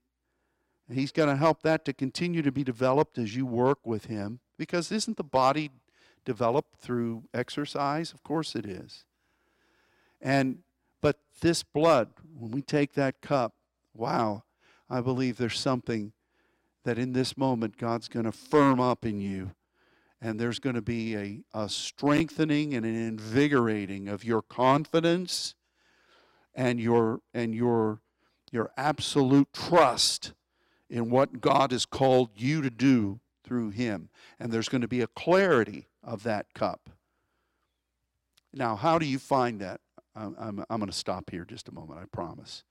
He's 0.91 1.11
going 1.11 1.29
to 1.29 1.37
help 1.37 1.63
that 1.63 1.85
to 1.87 1.93
continue 1.93 2.43
to 2.43 2.53
be 2.53 2.63
developed 2.63 3.19
as 3.19 3.35
you 3.35 3.45
work 3.45 3.85
with 3.85 4.05
Him. 4.05 4.39
Because 4.59 4.91
isn't 4.91 5.16
the 5.16 5.24
body 5.24 5.70
developed 6.24 6.81
through 6.81 7.24
exercise? 7.35 8.12
Of 8.12 8.23
course 8.23 8.55
it 8.55 8.66
is. 8.66 9.05
And 10.20 10.59
but 11.01 11.19
this 11.41 11.62
blood, 11.62 12.09
when 12.37 12.51
we 12.51 12.62
take 12.62 12.95
that 12.95 13.20
cup, 13.20 13.55
wow, 13.95 14.45
I 14.89 15.01
believe 15.01 15.37
there's 15.37 15.59
something 15.59 16.12
that 16.85 16.99
in 16.99 17.12
this 17.12 17.37
moment 17.37 17.77
God's 17.77 18.09
going 18.09 18.27
to 18.27 18.33
firm 18.33 18.81
up 18.81 19.05
in 19.05 19.20
you. 19.20 19.53
And 20.20 20.41
there's 20.41 20.59
going 20.59 20.77
to 20.77 20.83
be 20.83 21.15
a, 21.15 21.41
a 21.53 21.69
strengthening 21.69 22.74
and 22.74 22.87
an 22.87 22.97
invigorating 22.97 24.09
of 24.09 24.24
your 24.24 24.41
confidence 24.41 25.55
and 26.55 26.81
your 26.81 27.20
and 27.35 27.55
your 27.55 28.01
your 28.51 28.70
absolute 28.77 29.53
trust 29.53 30.33
in 30.89 31.11
what 31.11 31.41
God 31.41 31.73
has 31.73 31.85
called 31.85 32.31
you 32.37 32.62
to 32.62 32.70
do 32.70 33.20
through 33.47 33.70
him. 33.70 34.09
And 34.39 34.52
there's 34.52 34.68
going 34.68 34.82
to 34.82 34.89
be 34.89 35.01
a 35.01 35.06
clarity 35.06 35.89
of 36.02 36.24
that 36.24 36.52
cup. 36.52 36.90
Now, 38.52 38.77
how 38.77 38.98
do 38.98 39.06
you 39.06 39.18
find 39.18 39.60
that? 39.60 39.81
I'm, 40.14 40.35
I'm, 40.39 40.64
I'm 40.68 40.81
going 40.81 40.90
to 40.90 40.97
stop 40.97 41.31
here 41.31 41.44
just 41.44 41.68
a 41.68 41.73
moment, 41.73 42.01
I 42.01 42.05
promise. 42.06 42.64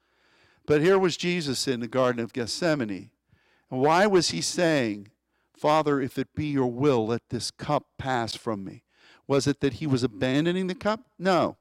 But 0.66 0.82
here 0.82 0.98
was 0.98 1.16
Jesus 1.16 1.68
in 1.68 1.80
the 1.80 1.88
Garden 1.88 2.24
of 2.24 2.34
Gethsemane. 2.34 3.12
And 3.70 3.80
why 3.80 4.08
was 4.08 4.30
he 4.32 4.42
saying, 4.42 5.10
Father, 5.56 6.02
if 6.02 6.18
it 6.18 6.36
be 6.36 6.48
your 6.48 6.72
will, 6.72 7.08
let 7.08 7.30
this 7.30 7.52
cup 7.52 7.86
pass 7.98 8.36
from 8.36 8.64
me? 8.64 8.84
Was 9.28 9.48
it 9.48 9.60
that 9.62 9.74
he 9.74 9.88
was 9.88 10.04
abandoning 10.04 10.68
the 10.68 10.76
cup? 10.76 11.02
No. 11.18 11.58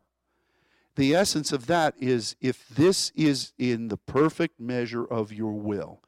The 0.97 1.15
essence 1.15 1.53
of 1.53 1.67
that 1.67 1.95
is 1.99 2.37
if 2.41 2.69
this 2.69 3.11
is 3.15 3.53
in 3.59 3.89
the 3.89 3.97
perfect 3.97 4.61
measure 4.61 5.05
of 5.05 5.33
your 5.33 5.53
will, 5.53 6.01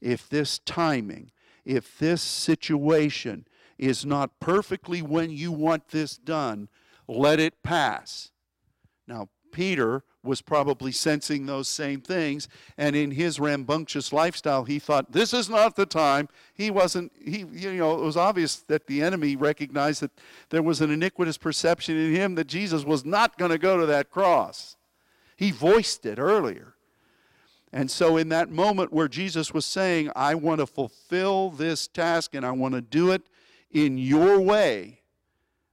if 0.00 0.28
this 0.28 0.58
timing, 0.58 1.32
if 1.64 1.98
this 1.98 2.22
situation 2.22 3.46
is 3.78 4.04
not 4.04 4.38
perfectly 4.40 5.02
when 5.02 5.30
you 5.30 5.50
want 5.52 5.88
this 5.88 6.16
done, 6.16 6.68
let 7.08 7.40
it 7.40 7.62
pass. 7.62 8.30
Now, 9.06 9.28
Peter 9.52 10.02
was 10.22 10.40
probably 10.40 10.90
sensing 10.90 11.46
those 11.46 11.68
same 11.68 12.00
things, 12.00 12.48
and 12.78 12.96
in 12.96 13.12
his 13.12 13.38
rambunctious 13.38 14.12
lifestyle, 14.12 14.64
he 14.64 14.78
thought, 14.78 15.12
This 15.12 15.32
is 15.34 15.48
not 15.48 15.76
the 15.76 15.86
time. 15.86 16.28
He 16.54 16.70
wasn't, 16.70 17.12
he, 17.22 17.44
you 17.52 17.74
know, 17.74 17.98
it 17.98 18.02
was 18.02 18.16
obvious 18.16 18.56
that 18.56 18.86
the 18.86 19.02
enemy 19.02 19.36
recognized 19.36 20.02
that 20.02 20.10
there 20.50 20.62
was 20.62 20.80
an 20.80 20.90
iniquitous 20.90 21.36
perception 21.36 21.96
in 21.96 22.14
him 22.14 22.34
that 22.36 22.46
Jesus 22.46 22.84
was 22.84 23.04
not 23.04 23.38
going 23.38 23.50
to 23.50 23.58
go 23.58 23.78
to 23.78 23.86
that 23.86 24.10
cross. 24.10 24.76
He 25.36 25.50
voiced 25.50 26.06
it 26.06 26.18
earlier. 26.18 26.73
And 27.74 27.90
so, 27.90 28.16
in 28.16 28.28
that 28.28 28.52
moment 28.52 28.92
where 28.92 29.08
Jesus 29.08 29.52
was 29.52 29.66
saying, 29.66 30.08
I 30.14 30.36
want 30.36 30.60
to 30.60 30.66
fulfill 30.66 31.50
this 31.50 31.88
task 31.88 32.36
and 32.36 32.46
I 32.46 32.52
want 32.52 32.74
to 32.74 32.80
do 32.80 33.10
it 33.10 33.22
in 33.72 33.98
your 33.98 34.40
way, 34.40 35.00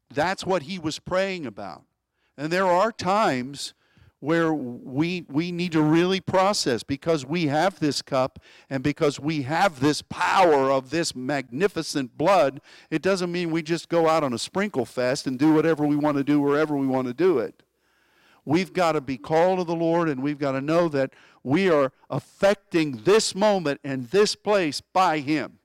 that's 0.10 0.44
what 0.44 0.64
he 0.64 0.80
was 0.80 0.98
praying 0.98 1.46
about. 1.46 1.84
And 2.40 2.52
there 2.52 2.66
are 2.66 2.92
times 2.92 3.76
where 4.20 4.52
we, 4.52 5.26
we 5.30 5.52
need 5.52 5.74
to 5.74 5.82
really 5.84 6.20
process 6.20 6.82
because 6.82 7.24
we 7.24 7.46
have 7.48 7.80
this 7.80 8.02
cup 8.02 8.40
and 8.68 8.82
because 8.82 9.20
we 9.20 9.44
have 9.44 9.80
this 9.80 10.02
power 10.02 10.72
of 10.72 10.90
this 10.90 11.16
magnificent 11.16 12.18
blood, 12.18 12.62
it 12.90 13.04
doesn't 13.04 13.32
mean 13.32 13.52
we 13.52 13.62
just 13.62 13.90
go 13.90 14.10
out 14.10 14.24
on 14.24 14.34
a 14.34 14.40
sprinkle 14.40 14.86
fest 14.86 15.28
and 15.28 15.38
do 15.38 15.54
whatever 15.54 15.86
we 15.86 15.96
want 15.96 16.18
to 16.18 16.24
do 16.24 16.42
wherever 16.42 16.76
we 16.76 16.88
want 16.88 17.08
to 17.08 17.14
do 17.14 17.38
it. 17.38 17.62
We've 18.44 18.74
got 18.74 18.94
to 18.94 19.02
be 19.02 19.18
called 19.18 19.60
to 19.60 19.66
the 19.66 19.76
Lord 19.76 20.10
and 20.10 20.24
we've 20.24 20.40
got 20.40 20.54
to 20.54 20.62
know 20.62 20.88
that 20.90 21.14
we 21.44 21.70
are 21.70 21.92
affecting 22.10 23.04
this 23.04 23.34
moment 23.34 23.80
and 23.84 24.08
this 24.10 24.36
place 24.36 24.82
by 24.82 25.20
Him. 25.20 25.60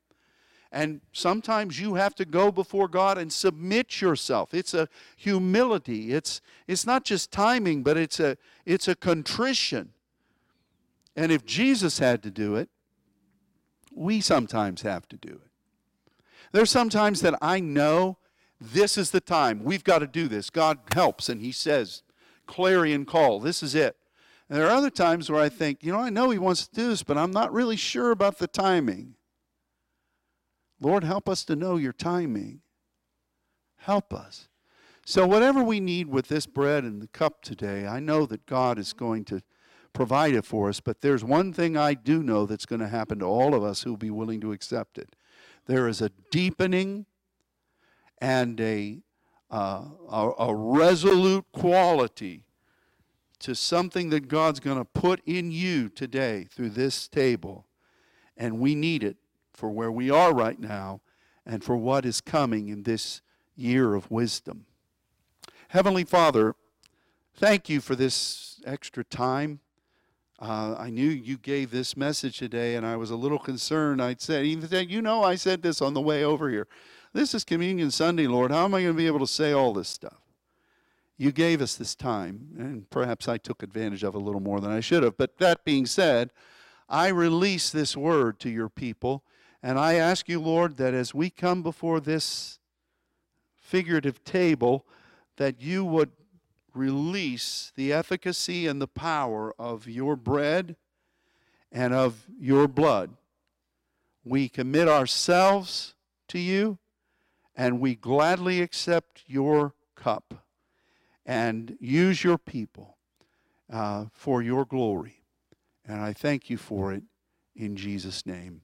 And 0.72 1.00
sometimes 1.12 1.80
you 1.80 1.94
have 1.94 2.14
to 2.16 2.24
go 2.24 2.50
before 2.50 2.88
God 2.88 3.18
and 3.18 3.32
submit 3.32 4.00
yourself. 4.00 4.52
It's 4.52 4.74
a 4.74 4.88
humility. 5.16 6.12
It's, 6.12 6.40
it's 6.66 6.86
not 6.86 7.04
just 7.04 7.30
timing, 7.30 7.82
but 7.82 7.96
it's 7.96 8.20
a, 8.20 8.36
it's 8.64 8.88
a 8.88 8.94
contrition. 8.94 9.92
And 11.14 11.32
if 11.32 11.46
Jesus 11.46 11.98
had 11.98 12.22
to 12.24 12.30
do 12.30 12.56
it, 12.56 12.68
we 13.94 14.20
sometimes 14.20 14.82
have 14.82 15.08
to 15.08 15.16
do 15.16 15.30
it. 15.30 15.50
There's 16.52 16.70
sometimes 16.70 17.22
that 17.22 17.38
I 17.40 17.60
know 17.60 18.18
this 18.60 18.98
is 18.98 19.10
the 19.10 19.20
time. 19.20 19.64
We've 19.64 19.84
got 19.84 20.00
to 20.00 20.06
do 20.06 20.28
this. 20.28 20.50
God 20.50 20.78
helps, 20.92 21.28
and 21.28 21.40
He 21.40 21.52
says, 21.52 22.02
clarion 22.46 23.04
call, 23.04 23.40
this 23.40 23.62
is 23.62 23.74
it. 23.74 23.96
And 24.48 24.58
there 24.58 24.66
are 24.66 24.76
other 24.76 24.90
times 24.90 25.30
where 25.30 25.40
I 25.40 25.48
think, 25.48 25.82
you 25.82 25.92
know, 25.92 25.98
I 25.98 26.10
know 26.10 26.30
He 26.30 26.38
wants 26.38 26.66
to 26.68 26.74
do 26.74 26.88
this, 26.88 27.02
but 27.02 27.18
I'm 27.18 27.32
not 27.32 27.52
really 27.52 27.76
sure 27.76 28.10
about 28.10 28.38
the 28.38 28.46
timing. 28.46 29.14
Lord, 30.80 31.04
help 31.04 31.28
us 31.28 31.44
to 31.46 31.56
know 31.56 31.76
your 31.76 31.92
timing. 31.92 32.60
Help 33.78 34.12
us. 34.12 34.48
So, 35.04 35.26
whatever 35.26 35.62
we 35.62 35.80
need 35.80 36.08
with 36.08 36.28
this 36.28 36.46
bread 36.46 36.84
and 36.84 37.00
the 37.00 37.06
cup 37.08 37.42
today, 37.42 37.86
I 37.86 38.00
know 38.00 38.26
that 38.26 38.46
God 38.46 38.78
is 38.78 38.92
going 38.92 39.24
to 39.26 39.40
provide 39.92 40.34
it 40.34 40.44
for 40.44 40.68
us, 40.68 40.80
but 40.80 41.00
there's 41.00 41.24
one 41.24 41.52
thing 41.52 41.76
I 41.76 41.94
do 41.94 42.22
know 42.22 42.44
that's 42.44 42.66
going 42.66 42.80
to 42.80 42.88
happen 42.88 43.20
to 43.20 43.24
all 43.24 43.54
of 43.54 43.64
us 43.64 43.82
who 43.82 43.90
will 43.90 43.96
be 43.96 44.10
willing 44.10 44.40
to 44.40 44.52
accept 44.52 44.98
it. 44.98 45.16
There 45.66 45.88
is 45.88 46.02
a 46.02 46.10
deepening 46.30 47.06
and 48.18 48.60
a, 48.60 49.00
uh, 49.50 49.84
a, 50.10 50.30
a 50.38 50.54
resolute 50.54 51.46
quality 51.52 52.45
to 53.46 53.54
something 53.54 54.10
that 54.10 54.26
God's 54.26 54.58
going 54.58 54.78
to 54.78 54.84
put 54.84 55.20
in 55.24 55.52
you 55.52 55.88
today 55.88 56.48
through 56.50 56.70
this 56.70 57.06
table, 57.06 57.64
and 58.36 58.58
we 58.58 58.74
need 58.74 59.04
it 59.04 59.18
for 59.52 59.70
where 59.70 59.92
we 59.92 60.10
are 60.10 60.34
right 60.34 60.58
now 60.58 61.00
and 61.46 61.62
for 61.62 61.76
what 61.76 62.04
is 62.04 62.20
coming 62.20 62.66
in 62.66 62.82
this 62.82 63.22
year 63.54 63.94
of 63.94 64.10
wisdom. 64.10 64.66
Heavenly 65.68 66.02
Father, 66.02 66.56
thank 67.36 67.68
you 67.68 67.80
for 67.80 67.94
this 67.94 68.60
extra 68.66 69.04
time. 69.04 69.60
Uh, 70.40 70.74
I 70.76 70.90
knew 70.90 71.08
you 71.08 71.38
gave 71.38 71.70
this 71.70 71.96
message 71.96 72.38
today, 72.38 72.74
and 72.74 72.84
I 72.84 72.96
was 72.96 73.12
a 73.12 73.16
little 73.16 73.38
concerned. 73.38 74.02
I'd 74.02 74.20
said, 74.20 74.44
even 74.44 74.68
said, 74.68 74.90
you 74.90 75.00
know, 75.00 75.22
I 75.22 75.36
said 75.36 75.62
this 75.62 75.80
on 75.80 75.94
the 75.94 76.00
way 76.00 76.24
over 76.24 76.50
here. 76.50 76.66
This 77.12 77.32
is 77.32 77.44
Communion 77.44 77.92
Sunday, 77.92 78.26
Lord. 78.26 78.50
How 78.50 78.64
am 78.64 78.74
I 78.74 78.82
going 78.82 78.94
to 78.94 78.98
be 78.98 79.06
able 79.06 79.20
to 79.20 79.26
say 79.28 79.52
all 79.52 79.72
this 79.72 79.88
stuff? 79.88 80.25
You 81.18 81.32
gave 81.32 81.62
us 81.62 81.76
this 81.76 81.94
time, 81.94 82.48
and 82.58 82.90
perhaps 82.90 83.26
I 83.26 83.38
took 83.38 83.62
advantage 83.62 84.02
of 84.02 84.14
a 84.14 84.18
little 84.18 84.40
more 84.40 84.60
than 84.60 84.70
I 84.70 84.80
should 84.80 85.02
have. 85.02 85.16
But 85.16 85.38
that 85.38 85.64
being 85.64 85.86
said, 85.86 86.30
I 86.88 87.08
release 87.08 87.70
this 87.70 87.96
word 87.96 88.38
to 88.40 88.50
your 88.50 88.68
people 88.68 89.24
and 89.62 89.80
I 89.80 89.94
ask 89.94 90.28
you, 90.28 90.40
Lord, 90.40 90.76
that 90.76 90.94
as 90.94 91.12
we 91.12 91.28
come 91.28 91.64
before 91.64 91.98
this 91.98 92.60
figurative 93.56 94.22
table, 94.22 94.86
that 95.38 95.60
you 95.60 95.84
would 95.84 96.12
release 96.72 97.72
the 97.74 97.92
efficacy 97.92 98.68
and 98.68 98.80
the 98.80 98.86
power 98.86 99.52
of 99.58 99.88
your 99.88 100.14
bread 100.14 100.76
and 101.72 101.92
of 101.92 102.26
your 102.38 102.68
blood. 102.68 103.16
We 104.24 104.48
commit 104.48 104.86
ourselves 104.86 105.94
to 106.28 106.38
you 106.38 106.78
and 107.56 107.80
we 107.80 107.96
gladly 107.96 108.60
accept 108.60 109.24
your 109.26 109.74
cup 109.96 110.45
and 111.26 111.76
use 111.80 112.22
your 112.24 112.38
people 112.38 112.96
uh, 113.70 114.06
for 114.12 114.40
your 114.40 114.64
glory. 114.64 115.22
And 115.84 116.00
I 116.00 116.12
thank 116.12 116.48
you 116.48 116.56
for 116.56 116.92
it 116.92 117.02
in 117.54 117.76
Jesus' 117.76 118.24
name. 118.24 118.62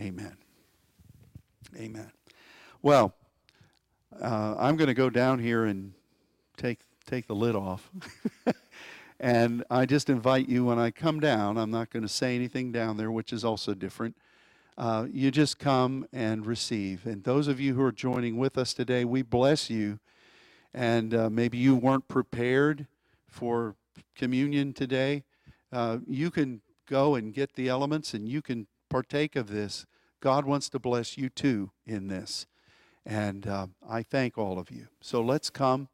Amen. 0.00 0.36
Amen. 1.76 2.12
Well, 2.80 3.14
uh, 4.20 4.54
I'm 4.58 4.76
going 4.76 4.88
to 4.88 4.94
go 4.94 5.10
down 5.10 5.40
here 5.40 5.64
and 5.64 5.92
take 6.56 6.80
take 7.06 7.26
the 7.26 7.34
lid 7.34 7.54
off. 7.54 7.90
and 9.20 9.64
I 9.70 9.86
just 9.86 10.10
invite 10.10 10.48
you 10.48 10.64
when 10.64 10.78
I 10.78 10.90
come 10.90 11.20
down, 11.20 11.56
I'm 11.56 11.70
not 11.70 11.90
going 11.90 12.02
to 12.02 12.08
say 12.08 12.34
anything 12.34 12.72
down 12.72 12.96
there, 12.96 13.10
which 13.10 13.32
is 13.32 13.44
also 13.44 13.74
different. 13.74 14.16
Uh, 14.76 15.06
you 15.10 15.30
just 15.30 15.58
come 15.58 16.06
and 16.12 16.44
receive. 16.44 17.06
And 17.06 17.24
those 17.24 17.48
of 17.48 17.60
you 17.60 17.74
who 17.74 17.82
are 17.82 17.92
joining 17.92 18.36
with 18.36 18.58
us 18.58 18.74
today, 18.74 19.04
we 19.04 19.22
bless 19.22 19.70
you. 19.70 20.00
And 20.76 21.14
uh, 21.14 21.30
maybe 21.30 21.56
you 21.56 21.74
weren't 21.74 22.06
prepared 22.06 22.86
for 23.26 23.74
communion 24.14 24.74
today. 24.74 25.24
Uh, 25.72 25.98
you 26.06 26.30
can 26.30 26.60
go 26.86 27.14
and 27.14 27.32
get 27.32 27.54
the 27.54 27.68
elements 27.68 28.12
and 28.12 28.28
you 28.28 28.42
can 28.42 28.66
partake 28.90 29.36
of 29.36 29.48
this. 29.48 29.86
God 30.20 30.44
wants 30.44 30.68
to 30.68 30.78
bless 30.78 31.16
you 31.16 31.30
too 31.30 31.70
in 31.86 32.08
this. 32.08 32.46
And 33.06 33.46
uh, 33.46 33.68
I 33.88 34.02
thank 34.02 34.36
all 34.36 34.58
of 34.58 34.70
you. 34.70 34.88
So 35.00 35.22
let's 35.22 35.48
come 35.48 35.88